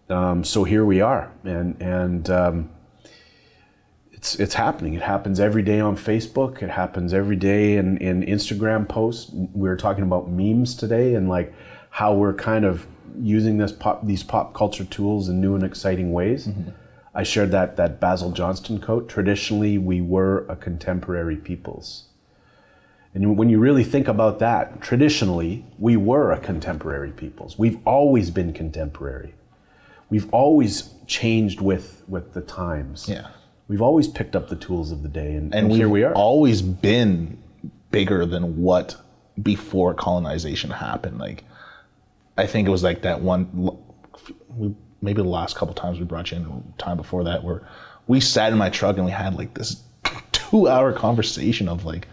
Um, 0.09 0.43
so 0.43 0.63
here 0.63 0.85
we 0.85 1.01
are, 1.01 1.31
and 1.43 1.79
and 1.81 2.29
um, 2.29 2.69
it's 4.11 4.35
it's 4.35 4.55
happening. 4.55 4.95
It 4.95 5.03
happens 5.03 5.39
every 5.39 5.61
day 5.61 5.79
on 5.79 5.95
Facebook. 5.95 6.63
It 6.63 6.69
happens 6.69 7.13
every 7.13 7.35
day 7.35 7.77
in, 7.77 7.97
in 7.99 8.23
Instagram 8.23 8.87
posts. 8.87 9.31
We 9.31 9.69
were 9.69 9.77
talking 9.77 10.03
about 10.03 10.29
memes 10.29 10.75
today 10.75 11.13
and 11.13 11.29
like 11.29 11.53
how 11.89 12.13
we're 12.13 12.33
kind 12.33 12.65
of 12.65 12.87
using 13.19 13.57
this 13.57 13.71
pop 13.71 14.05
these 14.05 14.23
pop 14.23 14.53
culture 14.53 14.85
tools 14.85 15.29
in 15.29 15.41
new 15.41 15.55
and 15.55 15.63
exciting 15.63 16.11
ways. 16.11 16.47
Mm-hmm. 16.47 16.71
I 17.13 17.23
shared 17.23 17.51
that 17.51 17.75
that 17.77 17.99
Basil 17.99 18.31
Johnston 18.31 18.79
quote. 18.79 19.09
Traditionally, 19.09 19.77
we 19.77 20.01
were 20.01 20.45
a 20.47 20.55
contemporary 20.55 21.37
peoples. 21.37 22.05
And 23.15 23.37
when 23.37 23.49
you 23.49 23.57
really 23.57 23.83
think 23.83 24.07
about 24.07 24.37
that, 24.37 24.81
traditionally, 24.81 25.65
we 25.79 25.97
were 25.97 26.31
a 26.31 26.39
contemporary 26.39 27.11
peoples. 27.11 27.57
We've 27.57 27.79
always 27.83 28.29
been 28.29 28.53
contemporary. 28.53 29.33
We've 30.11 30.31
always 30.31 30.93
changed 31.07 31.59
with 31.59 32.03
with 32.07 32.33
the 32.33 32.41
times. 32.41 33.09
Yeah 33.09 33.29
we've 33.69 33.81
always 33.81 34.09
picked 34.09 34.35
up 34.35 34.49
the 34.49 34.57
tools 34.57 34.91
of 34.91 35.03
the 35.03 35.07
day, 35.07 35.35
and, 35.35 35.55
and, 35.55 35.67
and 35.67 35.71
here 35.71 35.87
we 35.87 36.03
are. 36.03 36.13
Always 36.13 36.61
been 36.61 37.41
bigger 37.91 38.25
than 38.25 38.61
what 38.61 38.97
before 39.41 39.93
colonization 39.93 40.71
happened. 40.71 41.19
Like, 41.19 41.45
I 42.39 42.47
think 42.47 42.67
it 42.67 42.71
was 42.71 42.83
like 42.83 43.01
that 43.01 43.21
one. 43.21 43.77
We, 44.55 44.73
maybe 45.01 45.21
the 45.21 45.27
last 45.27 45.55
couple 45.55 45.73
times 45.73 45.99
we 45.99 46.05
brought 46.05 46.31
you 46.31 46.37
in, 46.37 46.73
time 46.77 46.97
before 46.97 47.23
that, 47.25 47.43
where 47.43 47.67
we 48.07 48.19
sat 48.19 48.51
in 48.51 48.57
my 48.57 48.69
truck 48.69 48.95
and 48.95 49.05
we 49.05 49.11
had 49.11 49.35
like 49.35 49.53
this 49.53 49.83
two-hour 50.31 50.93
conversation 50.93 51.67
of 51.67 51.85
like 51.85 52.07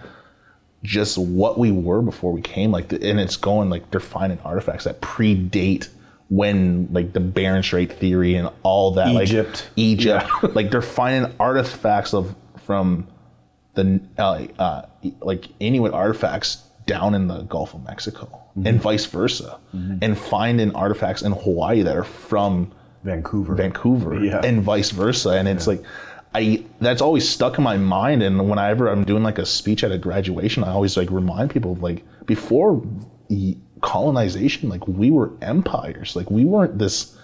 just 0.83 1.17
what 1.17 1.59
we 1.59 1.71
were 1.71 2.03
before 2.03 2.33
we 2.33 2.41
came. 2.41 2.71
Like, 2.71 2.89
the, 2.89 3.03
and 3.09 3.21
it's 3.21 3.37
going 3.37 3.71
like 3.71 3.91
they're 3.91 4.01
finding 4.01 4.39
artifacts 4.41 4.85
that 4.85 5.01
predate 5.01 5.89
when 6.29 6.89
like 6.93 7.13
the 7.13 7.21
Bering 7.21 7.63
Strait 7.63 7.93
theory 7.93 8.35
and 8.35 8.51
all 8.65 8.91
that 8.93 9.09
Egypt 9.09 9.51
like 9.51 9.73
Egypt 9.77 10.29
yeah. 10.43 10.49
like 10.55 10.73
they're 10.73 10.83
finding 10.83 11.33
artifacts 11.39 12.13
of 12.13 12.35
from 12.65 13.07
the 13.75 14.01
uh, 14.19 14.45
uh, 14.59 14.83
like 15.21 15.47
Inuit 15.61 15.93
artifacts 15.93 16.65
down 16.87 17.15
in 17.15 17.29
the 17.29 17.43
Gulf 17.43 17.75
of 17.75 17.85
Mexico 17.85 18.46
mm-hmm. 18.57 18.67
and 18.67 18.81
vice 18.81 19.07
versa. 19.07 19.59
Mm-hmm. 19.75 19.99
and 20.03 20.19
finding 20.19 20.75
artifacts 20.75 21.23
in 21.23 21.33
Hawaii 21.33 21.83
that 21.83 21.97
are 21.97 22.05
from 22.05 22.73
Vancouver. 23.05 23.55
Vancouver 23.55 24.25
yeah. 24.25 24.41
and 24.43 24.63
vice 24.63 24.91
versa. 24.91 25.31
And 25.31 25.49
it's 25.49 25.67
yeah. 25.67 25.75
like 25.75 25.85
I 26.35 26.65
that's 26.81 27.01
always 27.01 27.29
stuck 27.29 27.59
in 27.59 27.65
my 27.65 27.77
mind. 27.77 28.23
And 28.23 28.49
whenever 28.49 28.89
I'm 28.89 29.05
doing 29.05 29.23
like 29.23 29.39
a 29.39 29.47
speech 29.47 29.85
at 29.85 29.93
a 29.93 29.99
graduation 29.99 30.65
I 30.65 30.71
always 30.71 30.97
like 30.97 31.11
remind 31.11 31.51
people 31.51 31.73
of 31.73 31.83
like 31.83 32.05
before 32.27 32.83
colonization 33.83 34.69
like 34.69 34.87
we 34.89 35.11
were 35.11 35.33
empires. 35.43 36.17
Like 36.17 36.31
we 36.31 36.45
weren't 36.45 36.79
this 36.79 37.17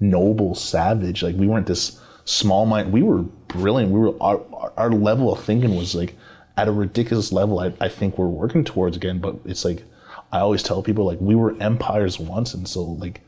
noble 0.00 0.54
savage. 0.54 1.22
Like 1.22 1.36
we 1.36 1.46
weren't 1.46 1.66
this 1.66 2.00
small 2.24 2.66
mind. 2.66 2.92
We 2.92 3.02
were 3.02 3.22
brilliant. 3.48 3.92
We 3.92 4.00
were 4.00 4.22
our, 4.22 4.40
our 4.76 4.90
level 4.90 5.32
of 5.32 5.42
thinking 5.42 5.74
was 5.74 5.94
like 5.94 6.16
at 6.56 6.68
a 6.68 6.72
ridiculous 6.72 7.32
level 7.32 7.60
I, 7.60 7.72
I 7.80 7.88
think 7.88 8.18
we're 8.18 8.26
working 8.26 8.64
towards 8.64 8.96
again. 8.96 9.20
But 9.20 9.36
it's 9.44 9.64
like 9.64 9.84
i 10.32 10.38
always 10.38 10.62
tell 10.62 10.82
people 10.82 11.04
like 11.04 11.20
we 11.20 11.34
were 11.34 11.56
empires 11.60 12.18
once 12.18 12.54
and 12.54 12.68
so 12.68 12.82
like 12.82 13.20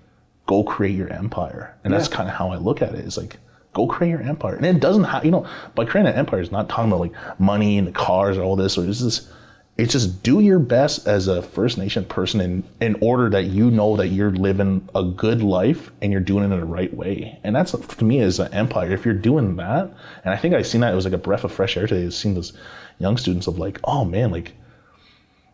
go 0.46 0.64
create 0.64 0.96
your 0.96 1.12
empire 1.12 1.76
and 1.84 1.92
yeah. 1.92 1.98
that's 1.98 2.09
kind 2.09 2.28
of 2.28 2.34
how 2.34 2.50
i 2.50 2.57
look 2.57 2.82
at 2.82 2.94
it 2.94 3.05
it's 3.05 3.16
like 3.16 3.38
go 3.72 3.86
create 3.86 4.11
your 4.11 4.22
empire 4.22 4.55
and 4.55 4.66
it 4.66 4.80
doesn't 4.80 5.05
have 5.05 5.24
you 5.24 5.30
know 5.30 5.46
by 5.74 5.84
creating 5.84 6.12
an 6.12 6.18
empire 6.18 6.40
is 6.40 6.53
not 6.53 6.68
talking 6.68 6.90
about 6.90 7.00
like 7.00 7.40
money 7.40 7.78
and 7.78 7.86
the 7.86 7.92
cars 7.92 8.36
or 8.36 8.42
all 8.42 8.57
this 8.57 8.76
or 8.76 8.82
this 8.82 9.00
is 9.00 9.30
it's 9.78 9.92
just 9.92 10.22
do 10.22 10.40
your 10.40 10.59
best 10.59 11.07
as 11.07 11.28
a 11.28 11.40
First 11.40 11.78
Nation 11.78 12.05
person 12.05 12.40
in, 12.40 12.64
in 12.80 12.96
order 13.00 13.30
that 13.30 13.44
you 13.44 13.70
know 13.70 13.96
that 13.96 14.09
you're 14.09 14.30
living 14.30 14.86
a 14.94 15.03
good 15.03 15.42
life 15.42 15.90
and 16.03 16.12
you're 16.12 16.20
doing 16.20 16.42
it 16.42 16.53
in 16.53 16.61
the 16.61 16.66
right 16.66 16.92
way. 16.92 17.38
And 17.42 17.57
that's 17.57 17.72
to 17.72 18.05
me 18.05 18.20
as 18.20 18.38
an 18.38 18.53
empire. 18.53 18.92
If 18.92 19.07
you're 19.07 19.14
doing 19.14 19.57
that, 19.57 19.90
and 20.24 20.34
I 20.34 20.36
think 20.36 20.55
I've 20.55 20.66
seen 20.66 20.82
that 20.82 20.92
it 20.92 20.96
was 20.96 21.07
like 21.07 21.14
a 21.14 21.18
breath 21.18 21.44
of 21.44 21.53
fresh 21.53 21.76
air 21.76 21.86
today. 21.86 22.05
I've 22.05 22.12
seen 22.12 22.34
those 22.34 22.53
young 22.98 23.16
students 23.16 23.46
of 23.46 23.59
like, 23.59 23.80
oh 23.84 24.05
man, 24.05 24.30
like 24.30 24.53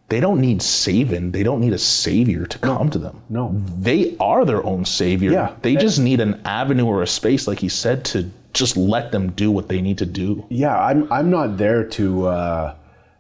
they 0.09 0.21
don't 0.21 0.41
need 0.41 0.63
saving. 0.63 1.33
They 1.33 1.43
don't 1.43 1.61
need 1.61 1.75
a 1.75 1.79
savior 1.79 2.47
to 2.47 2.59
come 2.59 2.87
no, 2.87 2.93
to 2.93 2.99
them. 2.99 3.23
No. 3.29 3.55
They 3.79 4.17
are 4.19 4.45
their 4.45 4.65
own 4.65 4.85
savior. 4.87 5.33
Yeah. 5.33 5.55
They 5.61 5.77
just 5.77 5.99
need 5.99 6.21
an 6.21 6.41
avenue 6.47 6.87
or 6.87 7.03
a 7.03 7.07
space, 7.07 7.47
like 7.47 7.59
he 7.59 7.69
said, 7.69 8.05
to 8.07 8.31
just 8.55 8.77
let 8.77 9.13
them 9.13 9.33
do 9.33 9.51
what 9.51 9.69
they 9.69 9.81
need 9.83 9.99
to 9.99 10.07
do. 10.07 10.47
Yeah, 10.49 10.79
I'm 10.79 11.11
I'm 11.13 11.31
not 11.31 11.59
there 11.59 11.85
to 11.85 12.27
uh 12.27 12.75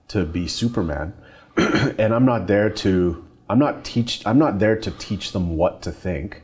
to 0.09 0.25
be 0.25 0.49
Superman, 0.49 1.13
and 1.57 2.15
I'm 2.15 2.25
not 2.25 2.47
there 2.47 2.71
to 2.71 3.25
I'm 3.51 3.59
not 3.59 3.85
teach 3.85 4.27
I'm 4.27 4.39
not 4.39 4.59
there 4.59 4.77
to 4.77 4.91
teach 4.93 5.33
them 5.33 5.57
what 5.57 5.83
to 5.83 5.93
think. 5.93 6.43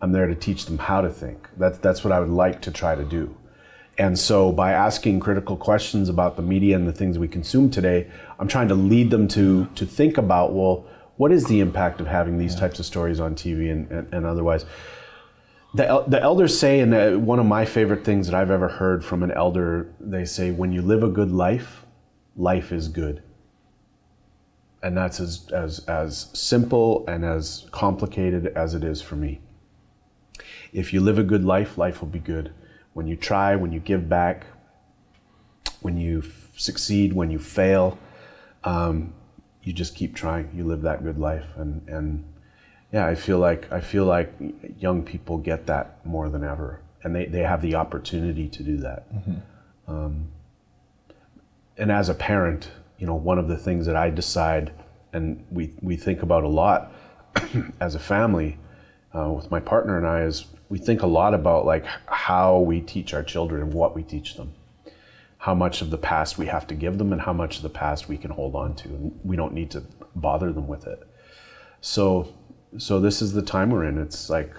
I'm 0.00 0.12
there 0.12 0.26
to 0.26 0.34
teach 0.34 0.66
them 0.66 0.78
how 0.78 1.00
to 1.00 1.08
think. 1.08 1.48
That's 1.56 1.78
that's 1.78 2.04
what 2.04 2.12
I 2.12 2.20
would 2.20 2.30
like 2.30 2.60
to 2.62 2.70
try 2.70 2.94
to 2.96 3.04
do. 3.04 3.36
And 3.96 4.18
so 4.18 4.50
by 4.50 4.72
asking 4.72 5.20
critical 5.20 5.56
questions 5.56 6.08
about 6.08 6.36
the 6.36 6.42
media 6.42 6.74
and 6.76 6.86
the 6.86 6.92
things 6.92 7.18
we 7.18 7.28
consume 7.28 7.70
today, 7.70 8.10
I'm 8.38 8.48
trying 8.48 8.68
to 8.68 8.74
lead 8.74 9.10
them 9.10 9.28
to 9.28 9.66
to 9.74 9.86
think 9.86 10.18
about 10.18 10.52
well, 10.52 10.86
what 11.16 11.30
is 11.30 11.44
the 11.44 11.60
impact 11.60 12.00
of 12.00 12.06
having 12.06 12.38
these 12.38 12.54
yeah. 12.54 12.60
types 12.60 12.78
of 12.80 12.86
stories 12.86 13.20
on 13.20 13.34
TV 13.34 13.70
and, 13.70 13.90
and, 13.90 14.12
and 14.12 14.26
otherwise? 14.26 14.64
The, 15.74 16.04
the 16.06 16.20
elders 16.20 16.56
say, 16.56 16.80
and 16.80 16.94
uh, 16.94 17.12
one 17.12 17.40
of 17.40 17.46
my 17.46 17.64
favorite 17.64 18.04
things 18.04 18.28
that 18.28 18.36
I've 18.36 18.50
ever 18.50 18.68
heard 18.68 19.04
from 19.04 19.24
an 19.24 19.32
elder, 19.32 19.92
they 19.98 20.24
say, 20.24 20.52
when 20.52 20.72
you 20.72 20.82
live 20.82 21.02
a 21.02 21.08
good 21.08 21.32
life, 21.32 21.84
life 22.36 22.70
is 22.70 22.86
good. 22.86 23.24
And 24.84 24.96
that's 24.96 25.18
as, 25.18 25.48
as, 25.52 25.80
as 25.88 26.28
simple 26.32 27.04
and 27.08 27.24
as 27.24 27.66
complicated 27.72 28.48
as 28.56 28.74
it 28.74 28.84
is 28.84 29.02
for 29.02 29.16
me. 29.16 29.40
If 30.72 30.92
you 30.92 31.00
live 31.00 31.18
a 31.18 31.24
good 31.24 31.44
life, 31.44 31.76
life 31.76 32.00
will 32.00 32.08
be 32.08 32.20
good. 32.20 32.52
When 32.94 33.06
you 33.06 33.16
try, 33.16 33.56
when 33.56 33.72
you 33.72 33.80
give 33.80 34.08
back, 34.08 34.46
when 35.80 35.96
you 35.96 36.20
f- 36.20 36.48
succeed, 36.56 37.12
when 37.12 37.30
you 37.30 37.38
fail, 37.38 37.98
um, 38.64 39.12
you 39.62 39.72
just 39.72 39.94
keep 39.94 40.14
trying. 40.14 40.50
You 40.54 40.64
live 40.64 40.82
that 40.82 41.02
good 41.02 41.18
life, 41.18 41.46
and 41.56 41.86
and 41.88 42.24
yeah, 42.92 43.06
I 43.06 43.14
feel 43.14 43.38
like 43.38 43.70
I 43.72 43.80
feel 43.80 44.04
like 44.04 44.32
young 44.78 45.02
people 45.02 45.38
get 45.38 45.66
that 45.66 46.04
more 46.06 46.28
than 46.28 46.44
ever, 46.44 46.80
and 47.02 47.14
they, 47.14 47.26
they 47.26 47.40
have 47.40 47.60
the 47.60 47.74
opportunity 47.74 48.48
to 48.48 48.62
do 48.62 48.76
that. 48.78 49.12
Mm-hmm. 49.12 49.90
Um, 49.90 50.28
and 51.76 51.90
as 51.92 52.08
a 52.08 52.14
parent, 52.14 52.70
you 52.98 53.06
know, 53.06 53.14
one 53.14 53.38
of 53.38 53.48
the 53.48 53.56
things 53.56 53.86
that 53.86 53.96
I 53.96 54.10
decide 54.10 54.72
and 55.14 55.44
we, 55.50 55.72
we 55.80 55.96
think 55.96 56.22
about 56.22 56.44
a 56.44 56.48
lot 56.48 56.92
as 57.80 57.94
a 57.94 57.98
family 57.98 58.58
uh, 59.16 59.30
with 59.30 59.50
my 59.50 59.60
partner 59.60 59.96
and 59.96 60.06
I 60.06 60.22
is 60.22 60.44
we 60.74 60.80
think 60.80 61.02
a 61.02 61.06
lot 61.06 61.34
about 61.34 61.64
like 61.64 61.86
how 62.06 62.58
we 62.58 62.80
teach 62.80 63.14
our 63.14 63.22
children 63.22 63.62
and 63.62 63.72
what 63.72 63.94
we 63.94 64.02
teach 64.02 64.34
them. 64.34 64.52
How 65.38 65.54
much 65.54 65.80
of 65.82 65.90
the 65.90 65.98
past 65.98 66.36
we 66.36 66.46
have 66.46 66.66
to 66.66 66.74
give 66.74 66.98
them 66.98 67.12
and 67.12 67.22
how 67.22 67.32
much 67.32 67.58
of 67.58 67.62
the 67.62 67.68
past 67.68 68.08
we 68.08 68.18
can 68.18 68.32
hold 68.32 68.56
on 68.56 68.74
to. 68.76 68.88
And 68.88 69.20
we 69.22 69.36
don't 69.36 69.54
need 69.54 69.70
to 69.70 69.84
bother 70.16 70.52
them 70.52 70.66
with 70.66 70.88
it. 70.88 71.00
So 71.80 72.34
so 72.76 72.98
this 72.98 73.22
is 73.22 73.34
the 73.34 73.42
time 73.42 73.70
we're 73.70 73.84
in. 73.84 73.98
It's 73.98 74.28
like 74.28 74.52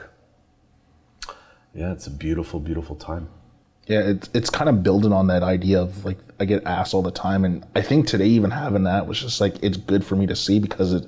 yeah, 1.74 1.91
it's 1.91 2.07
a 2.07 2.11
beautiful, 2.11 2.61
beautiful 2.61 2.95
time. 2.95 3.28
Yeah, 3.86 3.99
it's 3.99 4.30
it's 4.34 4.49
kind 4.49 4.70
of 4.70 4.84
building 4.84 5.11
on 5.11 5.28
that 5.28 5.43
idea 5.43 5.82
of 5.82 6.05
like 6.05 6.20
I 6.39 6.45
get 6.45 6.63
asked 6.66 6.93
all 6.93 7.03
the 7.03 7.11
time, 7.11 7.43
and 7.43 7.66
I 7.76 7.82
think 7.82 8.07
today 8.07 8.28
even 8.28 8.51
having 8.51 8.84
that 8.84 9.05
was 9.05 9.20
just 9.20 9.41
like 9.41 9.61
it's 9.61 9.76
good 9.76 10.05
for 10.05 10.16
me 10.16 10.28
to 10.28 10.36
see 10.38 10.59
because 10.59 10.93
it 10.93 11.05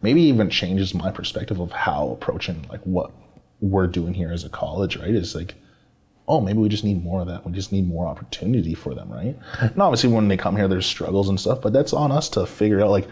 maybe 0.00 0.20
even 0.22 0.50
changes 0.50 0.94
my 0.94 1.12
perspective 1.12 1.60
of 1.60 1.70
how 1.70 2.08
approaching 2.08 2.66
like 2.68 2.80
what 2.80 3.12
we're 3.62 3.86
doing 3.86 4.12
here 4.12 4.30
as 4.30 4.44
a 4.44 4.50
college, 4.50 4.96
right? 4.96 5.14
Is 5.14 5.34
like, 5.34 5.54
oh, 6.28 6.40
maybe 6.40 6.58
we 6.58 6.68
just 6.68 6.84
need 6.84 7.02
more 7.02 7.22
of 7.22 7.28
that. 7.28 7.46
We 7.46 7.52
just 7.52 7.72
need 7.72 7.88
more 7.88 8.06
opportunity 8.06 8.74
for 8.74 8.94
them, 8.94 9.10
right? 9.10 9.38
And 9.60 9.80
obviously, 9.80 10.10
when 10.10 10.28
they 10.28 10.36
come 10.36 10.56
here, 10.56 10.68
there's 10.68 10.84
struggles 10.84 11.28
and 11.28 11.40
stuff, 11.40 11.62
but 11.62 11.72
that's 11.72 11.92
on 11.92 12.12
us 12.12 12.28
to 12.30 12.44
figure 12.44 12.82
out. 12.82 12.90
Like, 12.90 13.08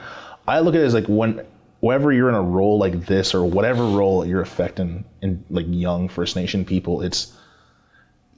I 0.47 0.59
look 0.61 0.75
at 0.75 0.83
it 0.83 0.85
as 0.85 0.95
like 0.95 1.07
when 1.07 1.47
whenever 1.79 2.13
you're 2.13 2.29
in 2.29 2.35
a 2.35 2.43
role 2.43 2.79
like 2.79 3.07
this 3.07 3.35
or 3.35 3.45
whatever 3.45 3.85
role 3.85 4.27
you're 4.27 4.43
affecting 4.43 5.05
in 5.23 5.43
like 5.49 5.67
young 5.69 6.09
First 6.09 6.37
Nation 6.37 6.65
people, 6.65 7.01
it's 7.01 7.35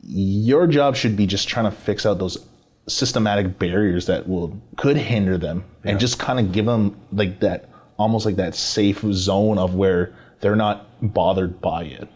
your 0.02 0.66
job 0.66 0.96
should 0.96 1.16
be 1.16 1.26
just 1.26 1.48
trying 1.48 1.64
to 1.64 1.70
fix 1.70 2.04
out 2.04 2.18
those 2.18 2.38
systematic 2.88 3.58
barriers 3.58 4.06
that 4.06 4.28
will 4.28 4.60
could 4.76 4.96
hinder 4.96 5.38
them 5.38 5.64
and 5.84 6.00
just 6.00 6.18
kind 6.18 6.40
of 6.40 6.52
give 6.52 6.66
them 6.66 7.00
like 7.12 7.40
that 7.40 7.68
almost 7.96 8.26
like 8.26 8.36
that 8.36 8.54
safe 8.54 9.00
zone 9.12 9.58
of 9.58 9.74
where 9.74 10.14
they're 10.43 10.55
not 10.55 10.86
bothered 11.01 11.61
by 11.62 11.84
it 11.84 12.09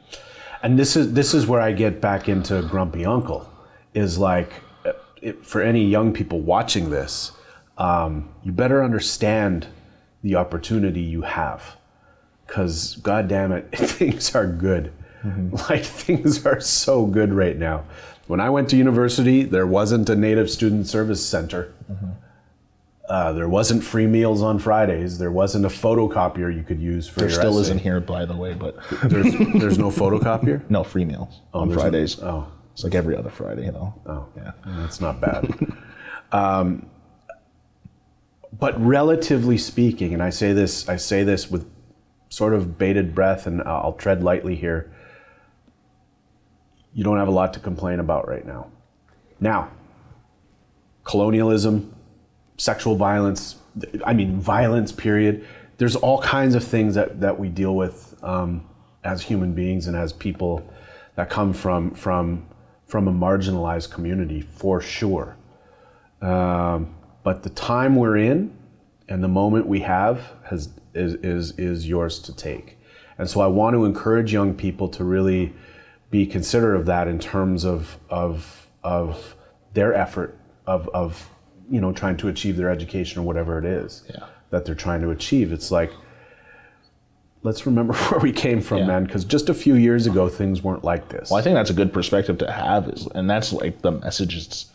and 0.62 0.78
this 0.78 0.94
is 0.94 1.14
this 1.14 1.32
is 1.32 1.46
where 1.46 1.60
i 1.60 1.72
get 1.72 2.00
back 2.00 2.28
into 2.28 2.60
grumpy 2.62 3.06
uncle 3.06 3.50
is 3.94 4.18
like 4.18 4.52
it, 5.22 5.44
for 5.44 5.62
any 5.62 5.84
young 5.84 6.12
people 6.12 6.40
watching 6.40 6.90
this 6.90 7.32
um, 7.78 8.28
you 8.42 8.52
better 8.52 8.82
understand 8.82 9.66
the 10.22 10.34
opportunity 10.36 11.00
you 11.00 11.22
have. 11.22 11.76
Because, 12.46 12.96
god 12.96 13.28
damn 13.28 13.52
it, 13.52 13.70
things 13.76 14.34
are 14.34 14.46
good. 14.46 14.92
Like, 15.68 15.84
things 15.84 16.46
are 16.46 16.60
so 16.60 17.04
good 17.04 17.32
right 17.32 17.56
now. 17.56 17.82
When 18.28 18.38
I 18.38 18.48
went 18.48 18.70
to 18.70 18.76
university, 18.76 19.42
there 19.42 19.66
wasn't 19.66 20.08
a 20.08 20.14
Native 20.14 20.48
Student 20.48 20.86
Service 20.86 21.26
Center. 21.26 21.74
Uh, 23.08 23.32
there 23.32 23.48
wasn't 23.48 23.84
free 23.84 24.06
meals 24.06 24.42
on 24.42 24.58
Fridays. 24.58 25.16
There 25.18 25.30
wasn't 25.30 25.64
a 25.64 25.68
photocopier 25.68 26.54
you 26.54 26.64
could 26.64 26.80
use 26.80 27.06
for 27.08 27.20
There 27.20 27.30
still 27.30 27.52
essay. 27.52 27.60
isn't 27.62 27.78
here, 27.78 28.00
by 28.00 28.24
the 28.24 28.34
way, 28.36 28.52
but 28.54 28.76
There's, 29.04 29.32
there's 29.60 29.78
no 29.78 29.90
photocopier? 29.90 30.68
no 30.68 30.82
free 30.82 31.04
meals 31.04 31.40
on 31.54 31.72
Fridays. 31.72 32.20
no- 32.20 32.28
oh. 32.28 32.52
It's 32.72 32.84
like 32.84 32.94
every 32.94 33.16
other 33.16 33.30
Friday, 33.30 33.70
though. 33.70 33.94
Oh, 34.06 34.26
Yeah. 34.36 34.52
That's 34.66 35.00
not 35.00 35.18
bad. 35.20 35.50
um, 36.32 36.90
but 38.58 38.78
relatively 38.84 39.56
speaking, 39.56 40.12
and 40.12 40.22
I 40.22 40.28
say 40.30 40.52
this, 40.52 40.86
I 40.88 40.96
say 40.96 41.22
this 41.24 41.50
with 41.50 41.66
sort 42.28 42.52
of 42.52 42.76
bated 42.76 43.14
breath, 43.14 43.46
and 43.46 43.62
I'll 43.62 43.94
tread 43.94 44.22
lightly 44.22 44.56
here. 44.56 44.92
You 46.92 47.02
don't 47.02 47.16
have 47.18 47.28
a 47.28 47.32
lot 47.32 47.54
to 47.54 47.60
complain 47.60 47.98
about 47.98 48.28
right 48.28 48.44
now. 48.46 48.66
Now, 49.40 49.70
colonialism, 51.04 51.94
sexual 52.56 52.96
violence, 52.96 53.56
I 54.04 54.12
mean, 54.12 54.40
violence, 54.40 54.92
period. 54.92 55.46
There's 55.78 55.96
all 55.96 56.20
kinds 56.22 56.54
of 56.54 56.64
things 56.64 56.94
that, 56.94 57.20
that 57.20 57.38
we 57.38 57.48
deal 57.48 57.74
with 57.74 58.16
um, 58.22 58.66
as 59.04 59.22
human 59.22 59.52
beings 59.52 59.86
and 59.86 59.96
as 59.96 60.12
people 60.12 60.68
that 61.16 61.30
come 61.30 61.52
from, 61.52 61.92
from, 61.94 62.46
from 62.86 63.08
a 63.08 63.12
marginalized 63.12 63.90
community, 63.90 64.40
for 64.40 64.80
sure. 64.80 65.36
Um, 66.22 66.94
but 67.22 67.42
the 67.42 67.50
time 67.50 67.96
we're 67.96 68.16
in 68.16 68.56
and 69.08 69.22
the 69.22 69.28
moment 69.28 69.66
we 69.66 69.80
have 69.80 70.32
has, 70.44 70.70
is, 70.94 71.14
is, 71.14 71.52
is 71.58 71.88
yours 71.88 72.18
to 72.20 72.34
take. 72.34 72.78
And 73.18 73.28
so 73.28 73.40
I 73.40 73.46
want 73.46 73.74
to 73.74 73.84
encourage 73.84 74.32
young 74.32 74.54
people 74.54 74.88
to 74.90 75.04
really 75.04 75.54
be 76.10 76.26
considerate 76.26 76.78
of 76.78 76.86
that 76.86 77.08
in 77.08 77.18
terms 77.18 77.64
of, 77.64 77.98
of, 78.08 78.68
of 78.82 79.36
their 79.74 79.94
effort 79.94 80.38
of, 80.66 80.88
of 80.90 81.28
you 81.70 81.80
know 81.80 81.92
trying 81.92 82.16
to 82.18 82.28
achieve 82.28 82.56
their 82.56 82.70
education 82.70 83.20
or 83.20 83.24
whatever 83.24 83.58
it 83.58 83.64
is 83.64 84.04
Yeah. 84.08 84.26
that 84.50 84.64
they're 84.64 84.74
trying 84.74 85.00
to 85.02 85.10
achieve. 85.10 85.52
It's 85.52 85.70
like 85.70 85.92
let's 87.42 87.66
remember 87.66 87.92
where 88.08 88.20
we 88.20 88.32
came 88.32 88.60
from, 88.60 88.78
Yeah. 88.78 88.86
man, 88.86 89.04
because 89.04 89.24
just 89.24 89.48
a 89.48 89.54
few 89.54 89.74
years 89.74 90.06
ago 90.06 90.28
things 90.28 90.62
weren't 90.62 90.84
like 90.84 91.08
this. 91.08 91.30
Well, 91.30 91.38
I 91.38 91.42
think 91.42 91.54
that's 91.54 91.70
a 91.70 91.74
good 91.74 91.92
perspective 91.92 92.38
to 92.38 92.50
have, 92.50 92.88
is, 92.88 93.06
and 93.14 93.28
that's 93.30 93.52
like 93.52 93.82
the 93.82 93.92
message 93.92 94.36
is. 94.36 94.66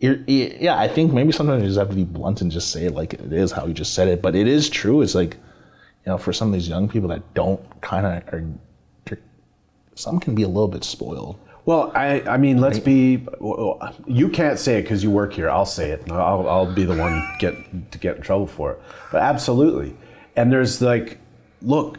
Yeah, 0.00 0.76
I 0.80 0.88
think 0.88 1.12
maybe 1.12 1.30
sometimes 1.30 1.62
you 1.62 1.68
just 1.68 1.78
have 1.78 1.90
to 1.90 1.94
be 1.94 2.02
blunt 2.02 2.40
and 2.40 2.50
just 2.50 2.72
say 2.72 2.86
it 2.86 2.94
like 2.94 3.14
it 3.14 3.32
is, 3.32 3.52
how 3.52 3.66
you 3.66 3.72
just 3.72 3.94
said 3.94 4.08
it. 4.08 4.20
But 4.20 4.34
it 4.34 4.48
is 4.48 4.68
true. 4.68 5.00
It's 5.00 5.14
like, 5.14 5.34
you 6.04 6.10
know, 6.10 6.18
for 6.18 6.32
some 6.32 6.48
of 6.48 6.54
these 6.54 6.68
young 6.68 6.88
people 6.88 7.08
that 7.10 7.22
don't 7.34 7.60
kind 7.82 8.04
of 8.04 8.34
are, 8.34 8.44
some 9.94 10.18
can 10.18 10.34
be 10.34 10.42
a 10.42 10.48
little 10.48 10.66
bit 10.66 10.82
spoiled. 10.82 11.38
Well, 11.64 11.92
I, 11.94 12.20
I 12.22 12.36
mean, 12.38 12.58
let's 12.58 12.80
be. 12.80 13.26
You 14.06 14.28
can't 14.32 14.58
say 14.58 14.78
it 14.78 14.82
because 14.82 15.02
you 15.02 15.10
work 15.10 15.32
here. 15.32 15.48
I'll 15.48 15.66
say 15.66 15.90
it. 15.90 16.10
I'll, 16.10 16.48
I'll 16.48 16.72
be 16.72 16.84
the 16.84 16.96
one 16.96 17.24
get 17.38 17.54
to 17.92 17.98
get 17.98 18.16
in 18.16 18.22
trouble 18.22 18.48
for 18.48 18.72
it. 18.72 18.82
But 19.12 19.22
absolutely. 19.22 19.96
And 20.34 20.50
there's 20.50 20.82
like, 20.82 21.18
look, 21.60 21.98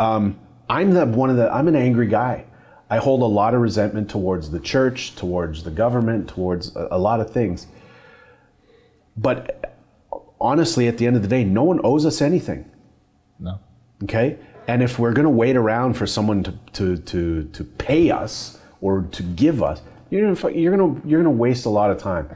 um, 0.00 0.36
I'm 0.68 0.92
the 0.92 1.06
one 1.06 1.30
of 1.30 1.36
the. 1.36 1.52
I'm 1.52 1.68
an 1.68 1.76
angry 1.76 2.08
guy. 2.08 2.44
I 2.90 2.96
hold 2.98 3.22
a 3.22 3.26
lot 3.26 3.54
of 3.54 3.60
resentment 3.60 4.10
towards 4.10 4.50
the 4.50 4.60
church, 4.60 5.14
towards 5.14 5.62
the 5.62 5.70
government, 5.70 6.28
towards 6.28 6.74
a, 6.74 6.88
a 6.92 6.98
lot 6.98 7.20
of 7.20 7.30
things. 7.30 7.66
But 9.16 9.76
honestly, 10.40 10.88
at 10.88 10.98
the 10.98 11.06
end 11.06 11.16
of 11.16 11.22
the 11.22 11.28
day, 11.28 11.44
no 11.44 11.64
one 11.64 11.80
owes 11.84 12.06
us 12.06 12.22
anything. 12.22 12.70
No. 13.38 13.60
Okay? 14.02 14.38
And 14.66 14.82
if 14.82 14.98
we're 14.98 15.12
going 15.12 15.24
to 15.24 15.30
wait 15.30 15.56
around 15.56 15.94
for 15.94 16.06
someone 16.06 16.42
to, 16.44 16.52
to, 16.74 16.96
to, 16.96 17.44
to 17.44 17.64
pay 17.64 18.10
us 18.10 18.58
or 18.80 19.02
to 19.12 19.22
give 19.22 19.62
us, 19.62 19.82
you're 20.10 20.34
to, 20.34 20.58
you're 20.58 20.76
to, 20.76 21.02
you're 21.04 21.22
to 21.22 21.30
waste 21.30 21.66
a 21.66 21.70
lot 21.70 21.90
of 21.90 21.98
time. 21.98 22.34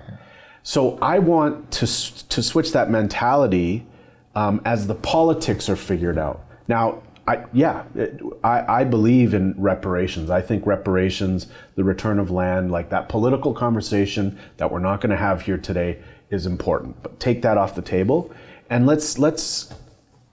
So 0.63 0.99
I 1.01 1.19
want 1.19 1.71
to, 1.73 1.87
to 1.87 2.43
switch 2.43 2.73
that 2.73 2.91
mentality 2.91 3.87
um, 4.35 4.61
as 4.65 4.87
the 4.87 4.95
politics 4.95 5.69
are 5.69 5.77
figured 5.77 6.19
out. 6.19 6.45
Now, 6.69 7.03
I, 7.27 7.45
yeah, 7.53 7.85
it, 7.95 8.21
I, 8.43 8.81
I 8.81 8.85
believe 8.85 9.35
in 9.35 9.55
reparations. 9.57 10.31
I 10.31 10.41
think 10.41 10.67
reparations, 10.67 11.47
the 11.77 11.85
return 11.85 12.19
of 12.19 12.31
land, 12.31 12.71
like 12.71 12.91
that 12.91 13.09
political 13.09 13.55
conversation 13.55 14.39
that 14.57 14.71
we're 14.71 14.81
not 14.81 15.01
going 15.01 15.11
to 15.11 15.17
have 15.17 15.43
here 15.43 15.59
today 15.59 16.01
is 16.31 16.47
important. 16.47 17.01
But 17.03 17.21
take 17.21 17.43
that 17.43 17.59
off 17.59 17.75
the 17.75 17.83
table 17.83 18.33
and 18.71 18.87
let's, 18.87 19.19
let's, 19.19 19.73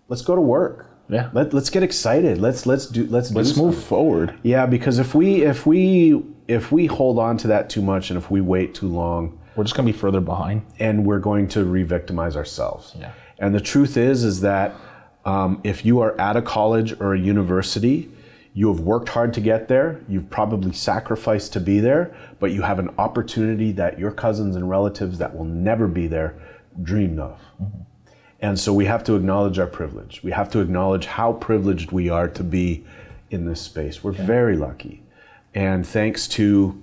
let's 0.07 0.21
go 0.21 0.35
to 0.35 0.41
work. 0.41 0.88
Yeah. 1.09 1.29
Let, 1.33 1.53
let's 1.53 1.69
get 1.69 1.81
excited. 1.83 2.37
Let's 2.39 2.65
let's 2.65 2.85
do 2.85 3.05
let's 3.07 3.31
Let's 3.31 3.51
do 3.53 3.61
move 3.63 3.73
something. 3.75 3.87
forward. 3.89 4.35
Yeah, 4.43 4.65
because 4.67 4.99
if 4.99 5.15
we 5.15 5.43
if 5.43 5.65
we 5.65 6.21
if 6.47 6.71
we 6.71 6.85
hold 6.85 7.17
on 7.19 7.37
to 7.37 7.47
that 7.47 7.69
too 7.69 7.81
much 7.81 8.09
and 8.11 8.17
if 8.17 8.29
we 8.31 8.41
wait 8.41 8.75
too 8.75 8.87
long, 8.87 9.39
We're 9.55 9.63
just 9.63 9.75
gonna 9.75 9.85
be 9.87 9.97
further 9.97 10.21
behind. 10.21 10.61
and 10.79 11.05
we're 11.05 11.19
going 11.19 11.47
to 11.49 11.63
re-victimize 11.65 12.35
ourselves. 12.35 12.95
Yeah. 12.99 13.11
And 13.39 13.53
the 13.55 13.61
truth 13.61 13.97
is, 13.97 14.23
is 14.23 14.41
that 14.41 14.75
um, 15.25 15.61
if 15.63 15.85
you 15.85 15.99
are 16.01 16.19
at 16.19 16.35
a 16.37 16.41
college 16.41 16.99
or 16.99 17.13
a 17.13 17.19
university, 17.19 18.09
you 18.53 18.67
have 18.71 18.79
worked 18.81 19.09
hard 19.09 19.33
to 19.35 19.41
get 19.41 19.67
there. 19.67 20.01
You've 20.09 20.29
probably 20.29 20.73
sacrificed 20.73 21.53
to 21.53 21.59
be 21.59 21.79
there, 21.79 22.15
but 22.39 22.51
you 22.51 22.61
have 22.63 22.79
an 22.79 22.89
opportunity 22.97 23.71
that 23.73 23.97
your 23.99 24.11
cousins 24.11 24.55
and 24.55 24.69
relatives 24.69 25.17
that 25.19 25.35
will 25.35 25.45
never 25.45 25.87
be 25.87 26.07
there 26.07 26.35
dreamed 26.81 27.19
of. 27.19 27.39
And 28.41 28.57
so 28.59 28.73
we 28.73 28.85
have 28.85 29.03
to 29.05 29.15
acknowledge 29.15 29.59
our 29.59 29.67
privilege. 29.67 30.21
We 30.23 30.31
have 30.31 30.49
to 30.51 30.59
acknowledge 30.59 31.05
how 31.05 31.33
privileged 31.33 31.91
we 31.91 32.09
are 32.09 32.27
to 32.29 32.43
be 32.43 32.85
in 33.29 33.45
this 33.45 33.61
space. 33.61 34.03
We're 34.03 34.11
very 34.13 34.55
lucky. 34.55 35.03
And 35.53 35.85
thanks 35.85 36.27
to 36.29 36.81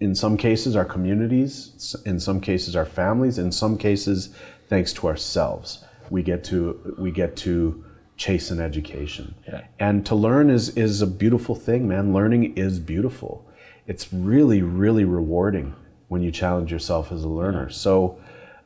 in 0.00 0.14
some 0.16 0.36
cases 0.36 0.74
our 0.74 0.84
communities 0.84 1.94
in 2.06 2.18
some 2.18 2.40
cases 2.40 2.74
our 2.74 2.84
families 2.84 3.38
in 3.38 3.52
some 3.52 3.78
cases 3.78 4.34
thanks 4.68 4.92
to 4.92 5.06
ourselves 5.06 5.84
we 6.10 6.24
get 6.24 6.42
to 6.42 6.96
we 6.98 7.12
get 7.12 7.36
to 7.36 7.84
chase 8.16 8.50
an 8.50 8.60
education 8.60 9.32
Yeah. 9.46 9.60
and 9.78 10.04
to 10.06 10.16
learn 10.16 10.50
is 10.50 10.70
is 10.70 11.02
a 11.02 11.06
beautiful 11.06 11.54
thing 11.54 11.86
man 11.86 12.12
learning 12.12 12.56
is 12.56 12.80
beautiful 12.80 13.46
it's 13.86 14.12
really 14.12 14.60
really 14.60 15.04
rewarding 15.04 15.72
when 16.08 16.20
you 16.20 16.32
challenge 16.32 16.72
yourself 16.72 17.12
as 17.12 17.22
a 17.22 17.28
learner 17.28 17.70
so 17.70 18.18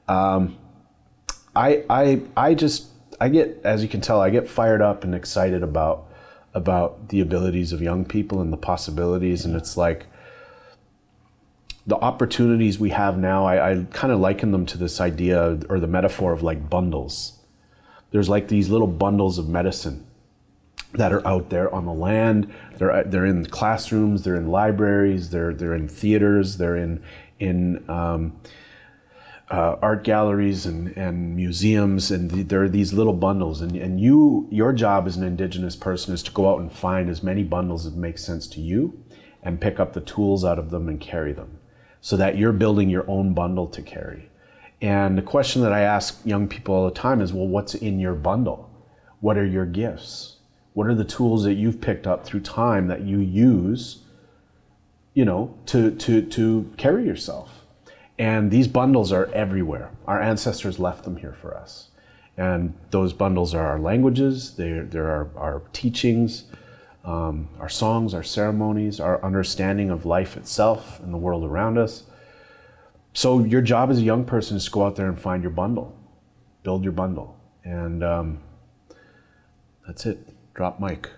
um, 0.09 0.57
I, 1.57 1.85
I 1.89 2.21
I 2.37 2.55
just 2.55 2.89
I 3.21 3.31
get 3.31 3.61
as 3.65 3.83
you 3.83 3.89
can 3.89 4.01
tell 4.01 4.21
I 4.21 4.31
get 4.31 4.49
fired 4.49 4.83
up 4.83 5.05
and 5.05 5.15
excited 5.15 5.63
about 5.63 6.07
about 6.55 7.09
the 7.09 7.21
abilities 7.21 7.73
of 7.73 7.83
young 7.83 8.05
people 8.05 8.41
and 8.41 8.53
the 8.53 8.57
possibilities. 8.57 9.45
And 9.45 9.57
it's 9.57 9.77
like 9.77 10.07
the 11.87 11.97
opportunities 11.97 12.79
we 12.79 12.91
have 12.91 13.19
now 13.19 13.47
I, 13.47 13.73
I 13.73 13.87
kind 13.91 14.13
of 14.13 14.21
liken 14.21 14.53
them 14.53 14.67
to 14.67 14.79
this 14.79 15.01
idea 15.01 15.59
or 15.69 15.81
the 15.81 15.87
metaphor 15.87 16.33
of 16.33 16.43
like 16.43 16.69
bundles. 16.69 17.39
There's 18.11 18.29
like 18.29 18.49
these 18.49 18.69
little 18.69 18.87
bundles 18.87 19.39
of 19.39 19.49
medicine 19.49 20.07
that 20.93 21.13
are 21.13 21.27
out 21.27 21.51
there 21.51 21.75
on 21.75 21.85
the 21.87 21.93
land. 21.93 22.53
They're 22.77 23.03
they're 23.05 23.27
in 23.27 23.47
classrooms 23.47 24.25
they're 24.25 24.37
in 24.37 24.49
libraries 24.49 25.31
they're 25.31 25.55
they're 25.55 25.75
in 25.75 25.89
theaters 25.89 26.59
they're 26.59 26.77
in 26.77 27.03
in 27.39 27.89
um, 27.89 28.39
uh, 29.51 29.77
art 29.81 30.03
galleries 30.03 30.67
and, 30.67 30.97
and 30.97 31.37
museums 31.37 32.11
and 32.11 32.33
th- 32.33 32.49
there 32.49 32.63
are 32.65 32.69
these 32.69 32.93
little 32.93 33.13
bundles 33.13 33.61
and, 33.61 33.77
and 33.77 34.01
you 34.01 34.49
your 34.51 34.73
job 34.73 35.07
as 35.07 35.17
an 35.17 35.23
indigenous 35.23 35.77
person 35.77 36.13
is 36.13 36.23
to 36.23 36.33
go 36.33 36.51
out 36.51 36.61
and 36.61 36.73
find 36.73 37.09
as 37.09 37.23
many 37.23 37.45
bundles 37.45 37.87
as 37.87 37.95
make 37.95 38.19
sense 38.19 38.49
to 38.49 38.61
you 38.61 39.01
and 39.45 39.61
pick 39.61 39.79
up 39.79 39.93
the 39.93 40.01
tools 40.01 40.45
out 40.45 40.59
of 40.59 40.71
them 40.71 40.89
and 40.89 41.01
carry 41.01 41.33
them 41.33 41.59
so 42.01 42.17
that 42.17 42.37
you're 42.37 42.53
building 42.53 42.91
your 42.91 43.09
own 43.09 43.35
bundle 43.35 43.69
to 43.69 43.83
carry. 43.83 44.29
And 44.81 45.17
the 45.17 45.23
question 45.23 45.63
that 45.63 45.73
i 45.73 45.81
ask 45.81 46.21
young 46.25 46.49
people 46.49 46.75
all 46.75 46.85
the 46.85 46.95
time 46.95 47.21
is 47.21 47.33
well 47.33 47.47
what's 47.47 47.75
in 47.75 48.01
your 48.01 48.15
bundle? 48.15 48.69
What 49.21 49.39
are 49.39 49.47
your 49.47 49.65
gifts? 49.65 50.37
What 50.75 50.89
are 50.89 50.95
the 50.95 51.05
tools 51.05 51.45
that 51.45 51.55
you've 51.55 51.81
picked 51.81 52.07
up 52.07 52.27
through 52.27 52.41
time 52.41 52.89
that 52.89 53.03
you 53.03 53.19
use 53.19 54.03
you 55.15 55.25
know 55.25 55.57
to 55.67 55.93
to 55.93 56.21
to 56.23 56.73
carry 56.77 57.07
yourself 57.07 57.56
and 58.19 58.51
these 58.51 58.69
bundles 58.69 59.13
are 59.13 59.27
everywhere. 59.33 59.91
Our 60.07 60.21
ancestors 60.21 60.79
left 60.79 61.05
them 61.05 61.17
here 61.17 61.35
for 61.35 61.55
us. 61.57 61.89
And 62.37 62.75
those 62.91 63.13
bundles 63.13 63.55
are 63.55 63.67
our 63.67 63.79
languages, 63.79 64.55
they're, 64.57 64.85
they're 64.85 65.11
our, 65.11 65.31
our 65.37 65.63
teachings, 65.73 66.45
um, 67.05 67.49
our 67.59 67.69
songs, 67.69 68.13
our 68.13 68.23
ceremonies, 68.23 69.01
our 69.01 69.25
understanding 69.25 69.91
of 69.91 70.05
life 70.05 70.37
itself 70.37 71.01
and 71.01 71.15
the 71.15 71.19
world 71.19 71.45
around 71.45 71.79
us. 71.79 72.03
So, 73.15 73.43
your 73.43 73.63
job 73.63 73.91
as 73.91 73.99
a 73.99 74.03
young 74.03 74.27
person 74.27 74.59
is 74.59 74.67
to 74.67 74.71
go 74.71 74.85
out 74.85 74.97
there 74.97 75.09
and 75.09 75.19
find 75.19 75.43
your 75.43 75.53
bundle, 75.53 75.97
build 76.63 76.85
your 76.85 76.93
bundle. 76.93 77.39
And 77.65 78.05
um, 78.05 78.41
that's 79.87 80.05
it. 80.05 80.19
Drop 80.53 80.79
mic. 80.79 81.09